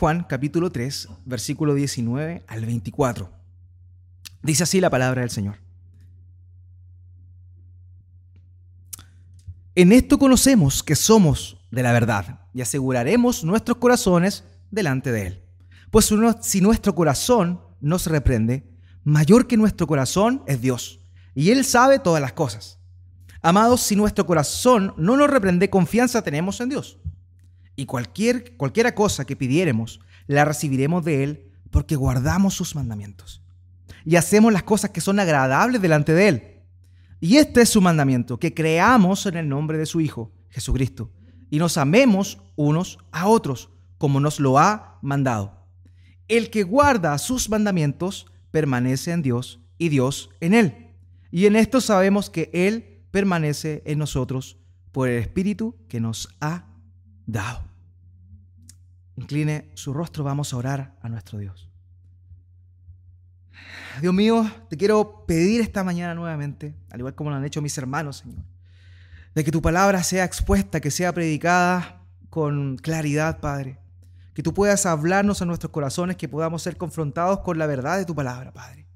Juan, 0.00 0.24
capítulo 0.26 0.72
3, 0.72 1.08
versículo 1.26 1.74
19 1.74 2.42
al 2.48 2.64
24. 2.64 3.30
Dice 4.42 4.62
así 4.62 4.80
la 4.80 4.88
palabra 4.88 5.20
del 5.20 5.28
Señor. 5.28 5.56
En 9.74 9.92
esto 9.92 10.18
conocemos 10.18 10.82
que 10.82 10.96
somos 10.96 11.58
de 11.70 11.82
la 11.82 11.92
verdad 11.92 12.40
y 12.54 12.62
aseguraremos 12.62 13.44
nuestros 13.44 13.76
corazones 13.76 14.42
delante 14.70 15.12
de 15.12 15.26
Él. 15.26 15.44
Pues 15.90 16.10
si 16.40 16.62
nuestro 16.62 16.94
corazón 16.94 17.60
nos 17.82 18.06
reprende, 18.06 18.72
mayor 19.04 19.46
que 19.46 19.58
nuestro 19.58 19.86
corazón 19.86 20.42
es 20.46 20.62
Dios, 20.62 21.00
y 21.34 21.50
Él 21.50 21.62
sabe 21.62 21.98
todas 21.98 22.22
las 22.22 22.32
cosas. 22.32 22.78
Amados, 23.42 23.82
si 23.82 23.96
nuestro 23.96 24.24
corazón 24.24 24.94
no 24.96 25.18
nos 25.18 25.28
reprende, 25.28 25.68
confianza 25.68 26.22
tenemos 26.22 26.58
en 26.62 26.70
Dios. 26.70 26.96
Y 27.80 27.86
cualquier, 27.86 28.58
cualquiera 28.58 28.94
cosa 28.94 29.24
que 29.24 29.36
pidiéremos, 29.36 30.00
la 30.26 30.44
recibiremos 30.44 31.02
de 31.02 31.24
Él 31.24 31.50
porque 31.70 31.96
guardamos 31.96 32.52
sus 32.52 32.74
mandamientos. 32.74 33.42
Y 34.04 34.16
hacemos 34.16 34.52
las 34.52 34.64
cosas 34.64 34.90
que 34.90 35.00
son 35.00 35.18
agradables 35.18 35.80
delante 35.80 36.12
de 36.12 36.28
Él. 36.28 36.42
Y 37.20 37.38
este 37.38 37.62
es 37.62 37.70
su 37.70 37.80
mandamiento, 37.80 38.38
que 38.38 38.52
creamos 38.52 39.24
en 39.24 39.38
el 39.38 39.48
nombre 39.48 39.78
de 39.78 39.86
su 39.86 40.02
Hijo, 40.02 40.30
Jesucristo, 40.50 41.10
y 41.48 41.58
nos 41.58 41.78
amemos 41.78 42.42
unos 42.54 42.98
a 43.12 43.28
otros, 43.28 43.70
como 43.96 44.20
nos 44.20 44.40
lo 44.40 44.58
ha 44.58 44.98
mandado. 45.00 45.66
El 46.28 46.50
que 46.50 46.64
guarda 46.64 47.16
sus 47.16 47.48
mandamientos 47.48 48.26
permanece 48.50 49.12
en 49.12 49.22
Dios 49.22 49.58
y 49.78 49.88
Dios 49.88 50.28
en 50.40 50.52
él. 50.52 50.90
Y 51.30 51.46
en 51.46 51.56
esto 51.56 51.80
sabemos 51.80 52.28
que 52.28 52.50
Él 52.52 53.06
permanece 53.10 53.82
en 53.86 53.98
nosotros 53.98 54.58
por 54.92 55.08
el 55.08 55.18
Espíritu 55.22 55.76
que 55.88 55.98
nos 55.98 56.28
ha 56.42 56.66
dado. 57.24 57.69
Incline 59.20 59.70
su 59.74 59.92
rostro, 59.92 60.24
vamos 60.24 60.54
a 60.54 60.56
orar 60.56 60.94
a 61.02 61.08
nuestro 61.10 61.38
Dios. 61.38 61.68
Dios 64.00 64.14
mío, 64.14 64.50
te 64.70 64.78
quiero 64.78 65.26
pedir 65.26 65.60
esta 65.60 65.84
mañana 65.84 66.14
nuevamente, 66.14 66.74
al 66.90 67.00
igual 67.00 67.14
como 67.14 67.28
lo 67.28 67.36
han 67.36 67.44
hecho 67.44 67.60
mis 67.60 67.76
hermanos, 67.76 68.16
Señor, 68.16 68.42
de 69.34 69.44
que 69.44 69.50
tu 69.50 69.60
palabra 69.60 70.02
sea 70.04 70.24
expuesta, 70.24 70.80
que 70.80 70.90
sea 70.90 71.12
predicada 71.12 72.00
con 72.30 72.78
claridad, 72.78 73.40
Padre. 73.40 73.78
Que 74.32 74.42
tú 74.42 74.54
puedas 74.54 74.86
hablarnos 74.86 75.42
a 75.42 75.44
nuestros 75.44 75.70
corazones, 75.70 76.16
que 76.16 76.26
podamos 76.26 76.62
ser 76.62 76.78
confrontados 76.78 77.40
con 77.40 77.58
la 77.58 77.66
verdad 77.66 77.98
de 77.98 78.06
tu 78.06 78.14
palabra, 78.14 78.52
Padre. 78.52 78.86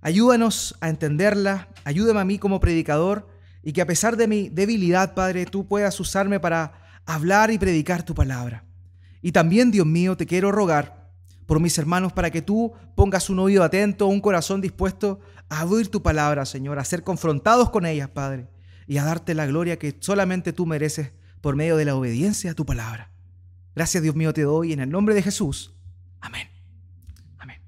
Ayúdanos 0.00 0.76
a 0.80 0.88
entenderla, 0.88 1.68
ayúdame 1.84 2.20
a 2.20 2.24
mí 2.24 2.38
como 2.38 2.58
predicador 2.58 3.28
y 3.62 3.74
que 3.74 3.82
a 3.82 3.86
pesar 3.86 4.16
de 4.16 4.28
mi 4.28 4.48
debilidad, 4.48 5.12
Padre, 5.12 5.44
tú 5.44 5.68
puedas 5.68 6.00
usarme 6.00 6.40
para 6.40 6.72
hablar 7.04 7.50
y 7.50 7.58
predicar 7.58 8.02
tu 8.02 8.14
palabra. 8.14 8.64
Y 9.22 9.32
también, 9.32 9.70
Dios 9.70 9.86
mío, 9.86 10.16
te 10.16 10.26
quiero 10.26 10.50
rogar 10.50 11.10
por 11.46 11.60
mis 11.60 11.78
hermanos 11.78 12.12
para 12.12 12.30
que 12.30 12.42
tú 12.42 12.72
pongas 12.94 13.30
un 13.30 13.38
oído 13.38 13.62
atento, 13.62 14.06
un 14.06 14.20
corazón 14.20 14.60
dispuesto 14.60 15.20
a 15.48 15.64
oír 15.64 15.88
tu 15.88 16.02
palabra, 16.02 16.44
Señor, 16.44 16.78
a 16.78 16.84
ser 16.84 17.04
confrontados 17.04 17.70
con 17.70 17.86
ellas, 17.86 18.08
Padre, 18.08 18.48
y 18.86 18.96
a 18.98 19.04
darte 19.04 19.34
la 19.34 19.46
gloria 19.46 19.78
que 19.78 19.96
solamente 20.00 20.52
tú 20.52 20.66
mereces 20.66 21.12
por 21.40 21.56
medio 21.56 21.76
de 21.76 21.84
la 21.84 21.94
obediencia 21.94 22.50
a 22.50 22.54
tu 22.54 22.66
palabra. 22.66 23.10
Gracias, 23.74 24.02
Dios 24.02 24.16
mío, 24.16 24.32
te 24.32 24.42
doy 24.42 24.72
en 24.72 24.80
el 24.80 24.90
nombre 24.90 25.14
de 25.14 25.22
Jesús. 25.22 25.74
Amén. 26.20 26.48
Amén. 27.38 27.60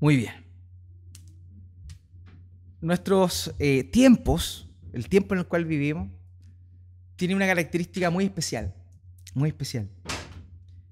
Muy 0.00 0.16
bien. 0.16 0.47
Nuestros 2.80 3.54
eh, 3.58 3.84
tiempos 3.84 4.68
el 4.92 5.08
tiempo 5.08 5.34
en 5.34 5.40
el 5.40 5.46
cual 5.46 5.64
vivimos, 5.64 6.08
tiene 7.16 7.34
una 7.34 7.46
característica 7.46 8.10
muy 8.10 8.24
especial, 8.24 8.74
muy 9.34 9.48
especial. 9.48 9.88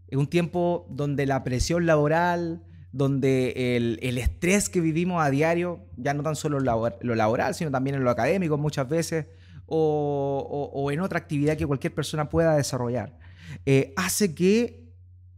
Es 0.08 0.18
un 0.18 0.26
tiempo 0.26 0.86
donde 0.90 1.26
la 1.26 1.42
presión 1.44 1.86
laboral, 1.86 2.62
donde 2.92 3.76
el, 3.76 4.18
estrés 4.18 4.68
que 4.68 4.80
vivimos 4.80 5.24
a 5.24 5.30
diario, 5.30 5.84
ya 5.96 6.14
no 6.14 6.22
tan 6.22 6.36
solo 6.36 6.60
lo 6.60 7.14
laboral, 7.14 7.54
sino 7.54 7.70
también 7.70 7.96
en 7.96 8.04
lo 8.04 8.10
académico 8.10 8.56
muchas 8.56 8.88
veces, 8.88 9.26
o, 9.66 10.88
en 10.92 11.00
otra 11.00 11.18
actividad 11.18 11.56
que 11.56 11.66
cualquier 11.66 11.94
persona 11.94 12.28
pueda 12.28 12.54
desarrollar, 12.54 13.18
eh, 13.64 13.92
hace 13.96 14.34
que 14.34 14.84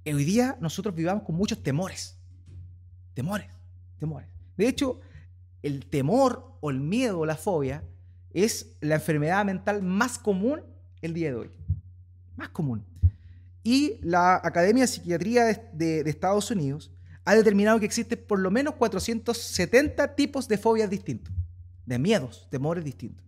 hoy 0.04 0.24
día 0.24 0.56
nosotros 0.60 0.94
vivamos 0.94 1.22
con 1.24 1.36
muchos 1.36 1.62
temores. 1.62 2.18
Temores, 3.14 3.48
temores. 3.98 4.28
De 4.56 4.68
hecho, 4.68 5.00
el 5.62 5.86
temor 5.86 6.56
o 6.60 6.70
el 6.70 6.80
miedo 6.80 7.20
o 7.20 7.26
la 7.26 7.36
fobia 7.36 7.84
es 8.32 8.76
la 8.80 8.96
enfermedad 8.96 9.44
mental 9.44 9.82
más 9.82 10.18
común 10.18 10.62
el 11.02 11.14
día 11.14 11.30
de 11.30 11.36
hoy. 11.36 11.50
Más 12.36 12.50
común. 12.50 12.84
Y 13.62 13.98
la 14.02 14.36
Academia 14.36 14.84
de 14.84 14.88
Psiquiatría 14.88 15.44
de, 15.72 16.00
Estados 16.06 16.50
Unidos 16.50 16.90
ha 17.24 17.34
determinado 17.34 17.78
que 17.78 17.86
existen 17.86 18.24
por 18.26 18.38
lo 18.38 18.50
menos 18.50 18.74
470 18.76 20.14
tipos 20.14 20.48
de 20.48 20.56
fobias 20.56 20.88
distintos, 20.88 21.34
de 21.84 21.98
miedos, 21.98 22.46
temores 22.50 22.84
distintos. 22.84 23.24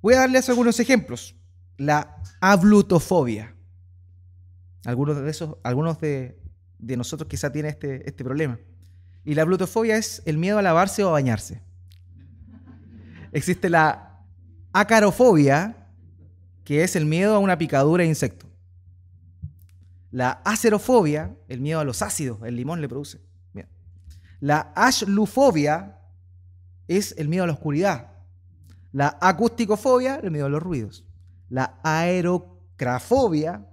Voy 0.00 0.14
a 0.14 0.18
darles 0.18 0.48
algunos 0.48 0.78
ejemplos. 0.78 1.34
La 1.76 2.22
ablutofobia. 2.40 3.54
Algunos 4.84 5.20
de 5.20 5.28
esos, 5.30 5.56
algunos 5.64 6.00
de, 6.00 6.40
nosotros 6.78 7.28
quizá 7.28 7.50
tienen 7.50 7.70
este, 7.72 8.08
este 8.08 8.22
problema. 8.22 8.58
Y 9.24 9.34
la 9.34 9.42
ablutofobia 9.42 9.96
es 9.96 10.22
el 10.24 10.38
miedo 10.38 10.58
a 10.58 10.62
lavarse 10.62 11.04
o 11.04 11.08
a 11.08 11.12
bañarse. 11.12 11.62
Existe 13.32 13.68
la 13.68 14.24
acarofobia, 14.72 15.88
que 16.64 16.82
es 16.84 16.96
el 16.96 17.06
miedo 17.06 17.34
a 17.34 17.38
una 17.38 17.58
picadura 17.58 18.02
de 18.02 18.08
insecto. 18.08 18.46
La 20.10 20.40
acerofobia, 20.44 21.36
el 21.48 21.60
miedo 21.60 21.80
a 21.80 21.84
los 21.84 22.00
ácidos, 22.00 22.38
el 22.42 22.56
limón 22.56 22.80
le 22.80 22.88
produce. 22.88 23.20
La 24.40 24.72
ashlufobia 24.76 25.98
es 26.86 27.14
el 27.18 27.28
miedo 27.28 27.44
a 27.44 27.46
la 27.48 27.54
oscuridad. 27.54 28.12
La 28.92 29.18
acústicofobia, 29.20 30.16
el 30.22 30.30
miedo 30.30 30.46
a 30.46 30.48
los 30.48 30.62
ruidos. 30.62 31.04
La 31.48 31.80
aerocrafobia 31.82 33.66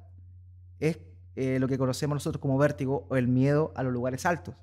es 0.79 0.99
eh, 1.35 1.59
lo 1.59 1.67
que 1.67 1.77
conocemos 1.77 2.15
nosotros 2.15 2.41
como 2.41 2.57
vértigo 2.57 3.05
o 3.09 3.15
el 3.15 3.27
miedo 3.27 3.73
a 3.75 3.83
los 3.83 3.93
lugares 3.93 4.25
altos. 4.25 4.55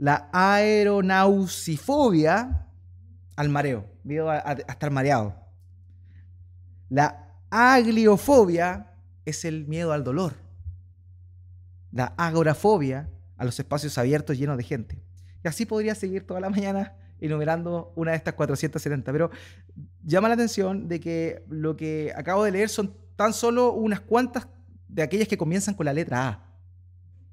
La 0.00 0.28
aeronausifobia 0.32 2.66
al 3.36 3.48
mareo, 3.50 3.86
miedo 4.02 4.28
a, 4.30 4.38
estar 4.38 4.90
mareado. 4.90 5.36
La 6.88 7.28
agliofobia 7.50 8.94
es 9.26 9.44
el 9.44 9.66
miedo 9.66 9.92
al 9.92 10.02
dolor. 10.02 10.36
La 11.92 12.14
agorafobia 12.16 13.10
a 13.36 13.44
los 13.44 13.60
espacios 13.60 13.98
abiertos 13.98 14.38
llenos 14.38 14.56
de 14.56 14.62
gente. 14.62 15.02
Y 15.44 15.48
así 15.48 15.66
podría 15.66 15.94
seguir 15.94 16.26
toda 16.26 16.40
la 16.40 16.48
mañana 16.48 16.94
enumerando 17.20 17.92
una 17.94 18.12
de 18.12 18.16
estas 18.16 18.32
470. 18.32 19.12
Pero 19.12 19.30
llama 20.02 20.28
la 20.28 20.34
atención 20.34 20.88
de 20.88 20.98
que 20.98 21.44
lo 21.50 21.76
que 21.76 22.10
acabo 22.16 22.44
de 22.44 22.52
leer 22.52 22.70
son 22.70 22.96
tan 23.16 23.34
solo 23.34 23.74
unas 23.74 24.00
cuantas 24.00 24.48
de 24.88 25.02
aquellas 25.02 25.28
que 25.28 25.36
comienzan 25.36 25.74
con 25.74 25.84
la 25.84 25.92
letra 25.92 26.26
A. 26.26 26.49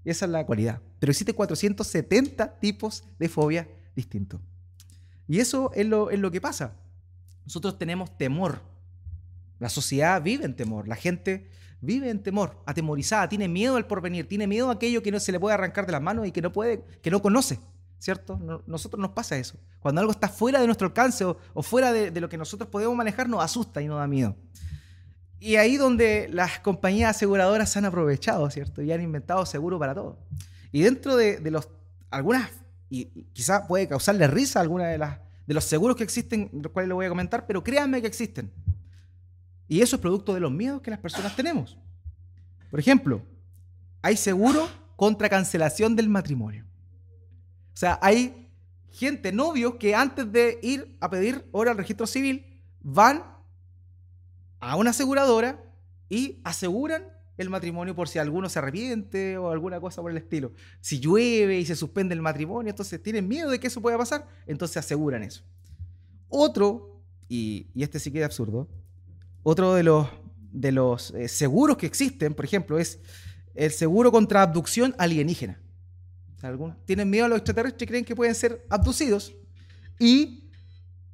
Esa 0.09 0.25
es 0.25 0.31
la 0.31 0.45
cualidad. 0.45 0.81
Pero 0.99 1.11
existen 1.11 1.35
470 1.35 2.59
tipos 2.59 3.03
de 3.19 3.29
fobia 3.29 3.67
distintos. 3.95 4.39
Y 5.27 5.39
eso 5.39 5.71
es 5.75 5.85
lo, 5.85 6.09
es 6.09 6.19
lo 6.19 6.31
que 6.31 6.39
pasa. 6.39 6.75
Nosotros 7.45 7.77
tenemos 7.77 8.17
temor. 8.17 8.61
La 9.59 9.69
sociedad 9.69 10.21
vive 10.21 10.45
en 10.45 10.55
temor. 10.55 10.87
La 10.87 10.95
gente 10.95 11.49
vive 11.81 12.09
en 12.09 12.23
temor, 12.23 12.61
atemorizada, 12.65 13.29
tiene 13.29 13.47
miedo 13.47 13.75
al 13.75 13.85
porvenir, 13.85 14.27
tiene 14.27 14.47
miedo 14.47 14.69
a 14.69 14.73
aquello 14.73 15.03
que 15.03 15.11
no 15.11 15.19
se 15.19 15.31
le 15.31 15.39
puede 15.39 15.53
arrancar 15.53 15.85
de 15.85 15.91
las 15.91 16.01
manos 16.01 16.25
y 16.27 16.31
que 16.31 16.41
no 16.41 16.51
puede, 16.51 16.83
que 17.01 17.11
no 17.11 17.21
conoce. 17.21 17.59
¿Cierto? 17.99 18.39
nosotros 18.67 19.01
nos 19.01 19.11
pasa 19.11 19.37
eso. 19.37 19.57
Cuando 19.79 20.01
algo 20.01 20.11
está 20.11 20.29
fuera 20.29 20.59
de 20.61 20.67
nuestro 20.67 20.85
alcance 20.85 21.25
o, 21.25 21.63
fuera 21.63 21.91
de, 21.91 22.11
de, 22.11 22.21
lo 22.21 22.29
que 22.29 22.37
nosotros 22.37 22.69
podemos 22.69 22.95
manejar, 22.95 23.27
nos 23.27 23.43
asusta 23.43 23.81
y 23.81 23.87
nos 23.87 23.97
da 23.97 24.05
miedo. 24.05 24.35
Y 25.39 25.55
ahí 25.57 25.77
donde 25.77 26.27
las 26.31 26.59
compañías 26.59 27.15
aseguradoras 27.15 27.69
se 27.69 27.79
han 27.79 27.85
aprovechado, 27.85 28.49
¿cierto? 28.49 28.81
Y 28.81 28.91
han 28.91 29.01
inventado 29.01 29.45
seguro 29.45 29.77
para 29.77 29.93
todo. 29.93 30.17
Y 30.71 30.81
dentro 30.81 31.15
de, 31.15 31.37
de 31.37 31.51
los, 31.51 31.69
algunas 32.09 32.49
y, 32.89 33.05
quizá 33.33 33.67
puede 33.67 33.87
causarle 33.87 34.27
risa 34.27 34.59
a 34.59 34.61
alguna 34.61 34.87
de, 34.87 34.97
las, 34.97 35.19
de 35.45 35.53
los 35.53 35.63
seguros 35.63 35.95
que 35.95 36.03
existen, 36.03 36.49
los 36.53 36.71
cuales 36.71 36.87
le 36.87 36.93
voy 36.93 37.05
a 37.05 37.09
comentar, 37.09 37.45
pero 37.45 37.63
créanme 37.63 38.01
que 38.01 38.07
existen. 38.07 38.51
Y 39.67 39.81
eso 39.81 39.97
es 39.97 40.01
producto 40.01 40.33
de 40.33 40.39
los 40.39 40.51
miedos 40.51 40.81
que 40.81 40.91
las 40.91 40.99
personas 40.99 41.35
tenemos. 41.35 41.77
Por 42.71 42.79
ejemplo, 42.79 43.21
hay 44.01 44.15
seguro 44.15 44.67
contra 44.95 45.29
cancelación 45.29 45.95
del 45.95 46.09
matrimonio. 46.09 46.65
O 47.73 47.77
sea, 47.77 47.99
hay 48.01 48.49
gente, 48.89 49.31
novios, 49.31 49.75
que 49.75 49.93
antes 49.93 50.31
de 50.31 50.59
ir 50.63 50.97
a 50.99 51.09
pedir 51.09 51.45
hora 51.51 51.71
al 51.71 51.77
registro 51.77 52.07
civil, 52.07 52.45
van 52.81 53.23
a 54.59 54.75
una 54.75 54.91
aseguradora 54.91 55.63
y 56.09 56.39
aseguran 56.43 57.17
el 57.37 57.49
matrimonio 57.49 57.95
por 57.95 58.07
si 58.07 58.19
alguno 58.19 58.49
se 58.49 58.59
arrepiente 58.59 59.37
o 59.37 59.51
alguna 59.51 59.79
cosa 59.79 60.01
por 60.01 60.11
el 60.11 60.17
estilo. 60.17 60.53
Si 60.81 60.99
llueve 60.99 61.59
y 61.59 61.65
se 61.65 61.75
suspende 61.75 62.15
el 62.15 62.21
matrimonio, 62.21 62.69
entonces 62.69 63.01
tienen 63.01 63.27
miedo 63.27 63.49
de 63.51 63.59
que 63.59 63.67
eso 63.67 63.81
pueda 63.81 63.97
pasar, 63.97 64.27
entonces 64.47 64.77
aseguran 64.77 65.23
eso. 65.23 65.43
Otro, 66.29 67.01
y, 67.29 67.67
este 67.75 67.99
sí 67.99 68.11
queda 68.11 68.25
absurdo, 68.25 68.67
otro 69.43 69.75
de 69.75 69.83
los, 69.83 70.07
de 70.51 70.71
los 70.71 71.11
eh, 71.11 71.27
seguros 71.27 71.77
que 71.77 71.85
existen, 71.85 72.33
por 72.33 72.45
ejemplo, 72.45 72.79
es 72.79 72.99
el 73.53 73.71
seguro 73.71 74.11
contra 74.11 74.41
abducción 74.41 74.95
alienígena. 74.97 75.59
tienen 76.85 77.09
miedo 77.09 77.25
a 77.25 77.27
los 77.29 77.37
extraterrestres 77.37 77.87
creen 77.87 78.05
que 78.05 78.15
pueden 78.15 78.35
ser 78.35 78.65
abducidos 78.69 79.33
y, 79.99 80.49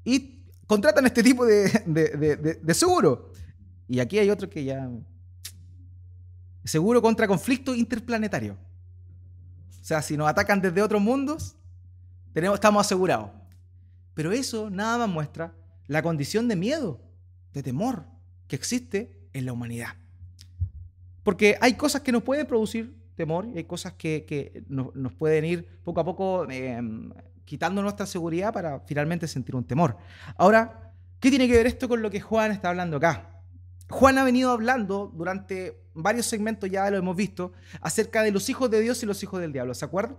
y 0.04 0.33
contratan 0.74 1.06
este 1.06 1.22
tipo 1.22 1.46
de, 1.46 2.60
de 2.62 2.74
seguro. 2.74 3.32
Y 3.88 4.00
aquí 4.00 4.18
hay 4.20 4.30
otro 4.30 4.50
que 4.50 4.64
ya... 4.64 4.90
Seguro 6.64 7.02
contra 7.02 7.28
conflicto 7.28 7.76
interplanetario. 7.76 8.58
O 9.82 9.86
sea, 9.86 10.02
si 10.02 10.16
nos 10.16 10.30
atacan 10.30 10.62
desde 10.62 10.82
otros 10.82 11.02
mundos, 11.02 11.58
tenemos, 12.34 12.56
estamos 12.56 12.86
asegurados. 12.86 13.30
Pero 14.14 14.32
eso 14.32 14.70
nada 14.70 14.98
más 15.00 15.10
muestra 15.10 15.54
la 15.88 16.02
condición 16.02 16.48
de 16.48 16.56
miedo, 16.56 17.02
de 17.54 17.62
temor 17.62 18.06
que 18.48 18.56
existe 18.56 19.28
en 19.34 19.46
la 19.46 19.54
humanidad. 19.54 19.96
Porque 21.24 21.58
hay 21.62 21.74
cosas 21.74 22.02
que 22.02 22.12
nos 22.12 22.24
pueden 22.24 22.48
producir 22.48 22.96
temor 23.16 23.46
y 23.46 23.58
hay 23.58 23.64
cosas 23.66 23.94
que, 23.94 24.64
nos, 24.68 25.14
pueden 25.14 25.46
ir 25.46 25.68
poco 25.84 26.00
a 26.00 26.06
poco 26.06 26.50
em, 26.50 27.12
quitando 27.46 27.82
nuestra 27.82 28.06
seguridad 28.06 28.54
para 28.54 28.80
finalmente 28.82 29.28
sentir 29.28 29.56
un 29.56 29.64
temor. 29.64 29.98
Ahora, 30.38 30.94
¿qué 31.20 31.30
tiene 31.30 31.48
que 31.48 31.56
ver 31.56 31.68
esto 31.68 31.88
con 31.90 32.02
lo 32.02 32.10
que 32.10 32.22
Juan 32.22 32.52
está 32.52 32.70
hablando 32.70 32.98
acá? 32.98 33.42
Juan 33.90 34.18
ha 34.18 34.24
venido 34.24 34.52
hablando 34.52 35.12
durante 35.14 35.84
varios 35.94 36.26
segmentos, 36.26 36.70
ya 36.70 36.90
lo 36.90 36.98
hemos 36.98 37.16
visto, 37.16 37.54
acerca 37.82 38.24
de 38.24 38.32
los 38.32 38.50
hijos 38.50 38.70
de 38.72 38.82
Dios 38.82 39.04
y 39.04 39.06
los 39.06 39.22
hijos 39.22 39.40
del 39.40 39.54
diablo, 39.54 39.74
¿se 39.74 39.86
acuerdan? 39.86 40.18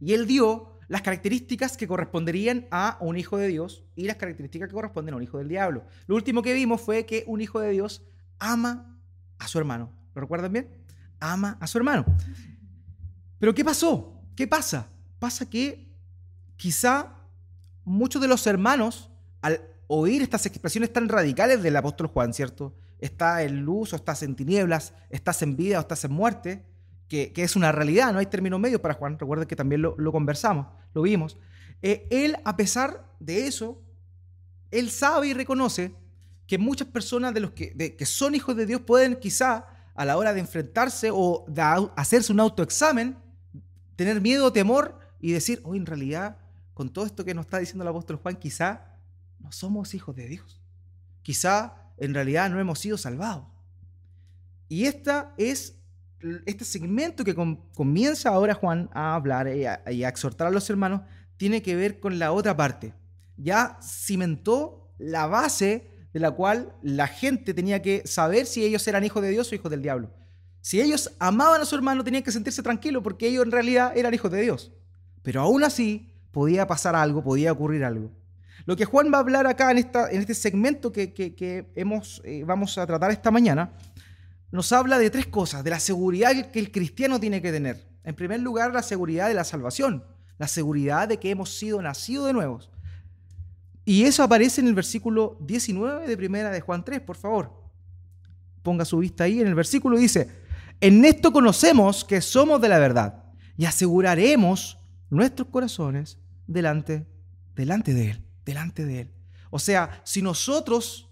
Y 0.00 0.12
él 0.12 0.26
dio 0.26 0.78
las 0.88 1.02
características 1.02 1.76
que 1.76 1.86
corresponderían 1.86 2.66
a 2.70 2.96
un 3.00 3.16
hijo 3.16 3.36
de 3.36 3.48
Dios 3.48 3.84
y 3.94 4.06
las 4.06 4.16
características 4.16 4.68
que 4.68 4.74
corresponden 4.74 5.14
a 5.14 5.16
un 5.16 5.22
hijo 5.22 5.38
del 5.38 5.48
diablo. 5.48 5.84
Lo 6.06 6.14
último 6.14 6.42
que 6.42 6.54
vimos 6.54 6.80
fue 6.80 7.04
que 7.04 7.24
un 7.26 7.40
hijo 7.40 7.60
de 7.60 7.70
Dios 7.70 8.02
ama 8.38 8.98
a 9.38 9.48
su 9.48 9.58
hermano. 9.58 9.92
¿Lo 10.14 10.22
recuerdan 10.22 10.52
bien? 10.52 10.68
Ama 11.20 11.58
a 11.60 11.66
su 11.66 11.78
hermano. 11.78 12.06
Pero 13.38 13.54
¿qué 13.54 13.64
pasó? 13.64 14.22
¿Qué 14.34 14.46
pasa? 14.46 14.88
Pasa 15.18 15.48
que 15.48 15.87
quizá 16.58 17.14
muchos 17.84 18.20
de 18.20 18.28
los 18.28 18.46
hermanos, 18.46 19.10
al 19.40 19.62
oír 19.86 20.20
estas 20.20 20.44
expresiones 20.44 20.92
tan 20.92 21.08
radicales 21.08 21.62
del 21.62 21.76
apóstol 21.76 22.08
Juan, 22.08 22.34
¿cierto? 22.34 22.74
Está 22.98 23.42
en 23.42 23.62
luz 23.62 23.94
o 23.94 23.96
estás 23.96 24.22
en 24.22 24.36
tinieblas, 24.36 24.92
estás 25.08 25.40
en 25.40 25.56
vida 25.56 25.78
o 25.78 25.80
estás 25.80 26.04
en 26.04 26.12
muerte, 26.12 26.66
que, 27.08 27.32
es 27.34 27.56
una 27.56 27.72
realidad, 27.72 28.12
no 28.12 28.18
hay 28.18 28.26
término 28.26 28.58
medio 28.58 28.82
para 28.82 28.92
Juan, 28.92 29.18
recuerden 29.18 29.48
que 29.48 29.56
también 29.56 29.80
lo, 29.80 30.12
conversamos, 30.12 30.66
lo 30.92 31.00
vimos. 31.00 31.38
Eh, 31.80 32.06
él, 32.10 32.36
a 32.44 32.54
pesar 32.56 33.06
de 33.18 33.46
eso, 33.46 33.80
él 34.70 34.90
sabe 34.90 35.28
y 35.28 35.32
reconoce 35.32 35.94
que 36.46 36.58
muchas 36.58 36.88
personas 36.88 37.32
de 37.32 37.40
los 37.40 37.52
que, 37.52 37.96
que 37.96 38.06
son 38.06 38.34
hijos 38.34 38.56
de 38.56 38.66
Dios 38.66 38.82
pueden 38.82 39.16
quizá 39.16 39.66
a 39.94 40.04
la 40.04 40.18
hora 40.18 40.34
de 40.34 40.40
enfrentarse 40.40 41.10
o 41.10 41.46
de 41.48 41.62
hacerse 41.96 42.32
un 42.32 42.40
autoexamen, 42.40 43.16
tener 43.96 44.20
miedo 44.20 44.46
o 44.46 44.52
temor 44.52 44.98
y 45.20 45.32
decir, 45.32 45.60
hoy 45.64 45.78
en 45.78 45.86
realidad, 45.86 46.36
con 46.78 46.90
todo 46.90 47.06
esto 47.06 47.24
que 47.24 47.34
nos 47.34 47.46
está 47.46 47.58
diciendo 47.58 47.82
el 47.82 47.88
apóstol 47.88 48.20
Juan, 48.22 48.36
quizá 48.36 48.94
no 49.40 49.50
somos 49.50 49.94
hijos 49.94 50.14
de 50.14 50.28
Dios. 50.28 50.62
Quizá 51.22 51.74
en 51.96 52.14
realidad 52.14 52.48
no 52.50 52.60
hemos 52.60 52.78
sido 52.78 52.96
salvados. 52.96 53.46
Y 54.68 54.84
esta 54.84 55.34
es 55.38 55.74
este 56.46 56.64
segmento 56.64 57.24
que 57.24 57.34
comienza 57.34 58.28
ahora 58.28 58.54
Juan 58.54 58.88
a 58.92 59.16
hablar 59.16 59.48
y 59.48 59.64
a, 59.64 59.82
exhortar 60.08 60.46
a 60.46 60.50
los 60.52 60.70
hermanos 60.70 61.00
tiene 61.36 61.62
que 61.62 61.74
ver 61.74 61.98
con 61.98 62.20
la 62.20 62.30
otra 62.30 62.56
parte. 62.56 62.94
Ya 63.36 63.76
cimentó 63.82 64.94
la 64.98 65.26
base 65.26 65.90
de 66.12 66.20
la 66.20 66.30
cual 66.30 66.76
la 66.80 67.08
gente 67.08 67.54
tenía 67.54 67.82
que 67.82 68.06
saber 68.06 68.46
si 68.46 68.64
ellos 68.64 68.86
eran 68.86 69.02
hijos 69.02 69.20
de 69.20 69.30
Dios 69.30 69.50
o 69.50 69.54
hijos 69.56 69.68
del 69.68 69.82
diablo. 69.82 70.14
Si 70.60 70.80
ellos 70.80 71.12
amaban 71.18 71.60
a 71.60 71.64
su 71.64 71.74
hermano, 71.74 72.04
tenían 72.04 72.22
que 72.22 72.30
sentirse 72.30 72.62
tranquilos 72.62 73.02
porque 73.02 73.26
ellos 73.26 73.44
en 73.44 73.50
realidad 73.50 73.96
eran 73.96 74.14
hijos 74.14 74.30
de 74.30 74.42
Dios. 74.42 74.70
Pero 75.24 75.40
aún 75.40 75.64
así 75.64 76.14
podía 76.38 76.68
pasar 76.68 76.94
algo, 76.94 77.20
podía 77.20 77.50
ocurrir 77.50 77.84
algo. 77.84 78.12
Lo 78.64 78.76
que 78.76 78.84
Juan 78.84 79.10
va 79.12 79.16
a 79.16 79.22
hablar 79.22 79.48
acá 79.48 79.72
en, 79.72 79.78
esta, 79.78 80.08
en 80.08 80.20
este 80.20 80.34
segmento 80.34 80.92
que, 80.92 81.72
hemos, 81.74 82.22
eh, 82.24 82.44
vamos 82.46 82.78
a 82.78 82.86
tratar 82.86 83.10
esta 83.10 83.32
mañana 83.32 83.72
nos 84.52 84.70
habla 84.70 85.00
de 85.00 85.10
tres 85.10 85.26
cosas, 85.26 85.64
de 85.64 85.70
la 85.70 85.80
seguridad 85.80 86.52
que 86.52 86.60
el 86.60 86.70
cristiano 86.70 87.18
tiene 87.18 87.42
que 87.42 87.50
tener. 87.50 87.88
En 88.04 88.14
primer 88.14 88.38
lugar, 88.38 88.72
la 88.72 88.84
seguridad 88.84 89.26
de 89.26 89.34
la 89.34 89.42
salvación, 89.42 90.04
la 90.38 90.46
seguridad 90.46 91.08
de 91.08 91.18
que 91.18 91.30
hemos 91.30 91.58
sido 91.58 91.82
nacidos 91.82 92.28
de 92.28 92.34
nuevos. 92.34 92.70
Y 93.84 94.04
eso 94.04 94.22
aparece 94.22 94.60
en 94.60 94.68
el 94.68 94.74
versículo 94.74 95.38
19 95.40 96.06
de 96.06 96.16
primera 96.16 96.50
de 96.52 96.60
Juan 96.60 96.84
3, 96.84 97.00
por 97.00 97.16
favor. 97.16 97.50
Ponga 98.62 98.84
su 98.84 98.98
vista 98.98 99.24
ahí, 99.24 99.40
en 99.40 99.48
el 99.48 99.56
versículo 99.56 99.98
dice, 99.98 100.30
en 100.80 101.04
esto 101.04 101.32
conocemos 101.32 102.04
que 102.04 102.20
somos 102.20 102.60
de 102.60 102.68
la 102.68 102.78
verdad 102.78 103.24
y 103.56 103.64
aseguraremos 103.64 104.78
nuestros 105.10 105.48
corazones 105.48 106.16
delante, 106.48 107.06
delante 107.54 107.94
de 107.94 108.10
Él, 108.10 108.24
delante 108.44 108.84
de 108.84 109.00
Él. 109.02 109.10
O 109.50 109.60
sea, 109.60 110.02
si 110.04 110.20
nosotros 110.20 111.08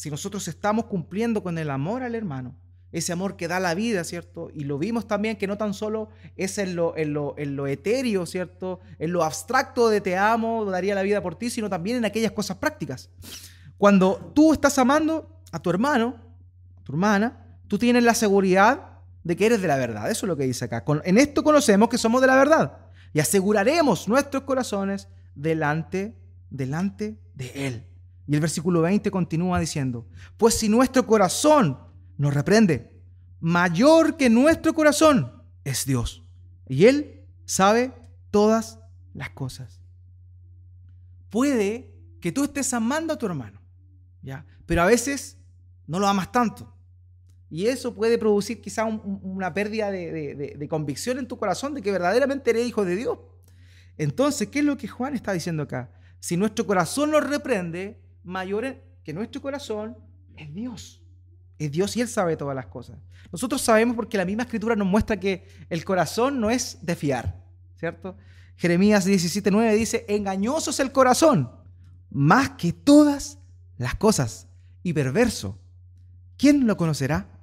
si 0.00 0.10
nosotros 0.10 0.48
estamos 0.48 0.86
cumpliendo 0.86 1.42
con 1.42 1.58
el 1.58 1.68
amor 1.68 2.02
al 2.02 2.14
hermano, 2.14 2.56
ese 2.90 3.12
amor 3.12 3.36
que 3.36 3.48
da 3.48 3.60
la 3.60 3.74
vida, 3.74 4.02
¿cierto? 4.02 4.50
Y 4.54 4.64
lo 4.64 4.78
vimos 4.78 5.06
también 5.06 5.36
que 5.36 5.46
no 5.46 5.58
tan 5.58 5.74
solo 5.74 6.08
es 6.36 6.56
en 6.56 6.74
lo, 6.74 6.96
en 6.96 7.12
lo, 7.12 7.34
en 7.36 7.54
lo 7.54 7.66
etéreo, 7.66 8.24
¿cierto? 8.24 8.80
En 8.98 9.12
lo 9.12 9.22
abstracto 9.22 9.90
de 9.90 10.00
te 10.00 10.16
amo, 10.16 10.64
daría 10.64 10.94
la 10.94 11.02
vida 11.02 11.22
por 11.22 11.34
ti, 11.34 11.50
sino 11.50 11.68
también 11.68 11.98
en 11.98 12.06
aquellas 12.06 12.32
cosas 12.32 12.56
prácticas. 12.56 13.10
Cuando 13.76 14.32
tú 14.34 14.54
estás 14.54 14.78
amando 14.78 15.42
a 15.52 15.58
tu 15.58 15.68
hermano, 15.68 16.16
a 16.78 16.82
tu 16.82 16.92
hermana, 16.92 17.58
tú 17.68 17.76
tienes 17.76 18.02
la 18.02 18.14
seguridad 18.14 19.00
de 19.22 19.36
que 19.36 19.44
eres 19.44 19.60
de 19.60 19.68
la 19.68 19.76
verdad. 19.76 20.10
Eso 20.10 20.24
es 20.24 20.28
lo 20.28 20.36
que 20.38 20.44
dice 20.44 20.64
acá. 20.64 20.82
en 21.04 21.18
esto 21.18 21.44
conocemos 21.44 21.90
que 21.90 21.98
somos 21.98 22.22
de 22.22 22.26
la 22.26 22.36
verdad 22.36 22.89
y 23.12 23.20
aseguraremos 23.20 24.08
nuestros 24.08 24.44
corazones 24.44 25.08
delante, 25.34 26.16
delante 26.50 27.18
de 27.34 27.66
Él. 27.66 27.86
Y 28.26 28.34
el 28.34 28.40
versículo 28.40 28.82
20 28.82 29.10
continúa 29.10 29.58
diciendo, 29.58 30.06
pues 30.36 30.54
si 30.54 30.68
nuestro 30.68 31.06
corazón 31.06 31.78
nos 32.16 32.32
reprende, 32.32 33.02
mayor 33.40 34.16
que 34.16 34.30
nuestro 34.30 34.72
corazón 34.74 35.42
es 35.64 35.84
Dios. 35.84 36.22
Y 36.68 36.86
Él 36.86 37.24
sabe 37.44 37.92
todas 38.30 38.78
las 39.14 39.30
cosas. 39.30 39.80
Puede 41.30 41.92
que 42.20 42.32
tú 42.32 42.44
estés 42.44 42.72
amando 42.74 43.14
a 43.14 43.18
tu 43.18 43.26
hermano, 43.26 43.60
¿ya? 44.22 44.44
pero 44.66 44.82
a 44.82 44.86
veces 44.86 45.36
no 45.86 45.98
lo 45.98 46.06
amas 46.06 46.30
tanto. 46.30 46.72
Y 47.50 47.66
eso 47.66 47.94
puede 47.94 48.16
producir 48.16 48.60
quizá 48.60 48.84
una 48.84 49.52
pérdida 49.52 49.90
de, 49.90 50.54
de 50.56 50.68
convicción 50.68 51.18
en 51.18 51.26
tu 51.26 51.36
corazón 51.36 51.74
de 51.74 51.82
que 51.82 51.90
verdaderamente 51.90 52.50
eres 52.50 52.66
hijo 52.66 52.84
de 52.84 52.94
Dios. 52.94 53.18
Entonces, 53.98 54.48
¿qué 54.48 54.60
es 54.60 54.64
lo 54.64 54.76
que 54.76 54.86
Juan 54.86 55.14
está 55.14 55.32
diciendo 55.32 55.64
acá? 55.64 55.90
Si 56.20 56.36
nuestro 56.36 56.64
corazón 56.64 57.10
nos 57.10 57.28
reprende, 57.28 58.00
mayor 58.22 58.76
que 59.02 59.12
nuestro 59.12 59.42
corazón 59.42 59.96
es 60.36 60.54
Dios. 60.54 61.02
Es 61.58 61.72
Dios 61.72 61.96
y 61.96 62.00
Él 62.00 62.08
sabe 62.08 62.36
todas 62.36 62.54
las 62.54 62.66
cosas. 62.66 62.98
Nosotros 63.32 63.60
sabemos 63.60 63.96
porque 63.96 64.16
la 64.16 64.24
misma 64.24 64.44
escritura 64.44 64.76
nos 64.76 64.86
muestra 64.86 65.18
que 65.18 65.46
el 65.68 65.84
corazón 65.84 66.40
no 66.40 66.50
es 66.50 66.78
de 66.82 66.94
fiar, 66.94 67.42
¿cierto? 67.76 68.16
Jeremías 68.56 69.06
17:9 69.06 69.74
dice, 69.74 70.04
engañoso 70.08 70.70
es 70.70 70.80
el 70.80 70.92
corazón, 70.92 71.50
más 72.10 72.50
que 72.50 72.72
todas 72.72 73.38
las 73.76 73.94
cosas, 73.94 74.46
y 74.82 74.92
perverso. 74.92 75.58
¿Quién 76.36 76.66
lo 76.66 76.76
conocerá? 76.76 77.39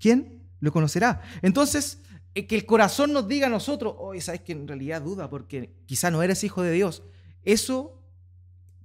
¿Quién 0.00 0.42
lo 0.58 0.72
conocerá? 0.72 1.20
Entonces, 1.42 2.00
eh, 2.34 2.46
que 2.46 2.56
el 2.56 2.66
corazón 2.66 3.12
nos 3.12 3.28
diga 3.28 3.46
a 3.46 3.50
nosotros, 3.50 3.94
hoy 3.98 4.20
sabes 4.20 4.40
que 4.40 4.52
en 4.52 4.66
realidad 4.66 5.02
duda 5.02 5.30
porque 5.30 5.74
quizá 5.86 6.10
no 6.10 6.22
eres 6.22 6.42
hijo 6.42 6.62
de 6.62 6.72
Dios, 6.72 7.02
eso 7.44 8.02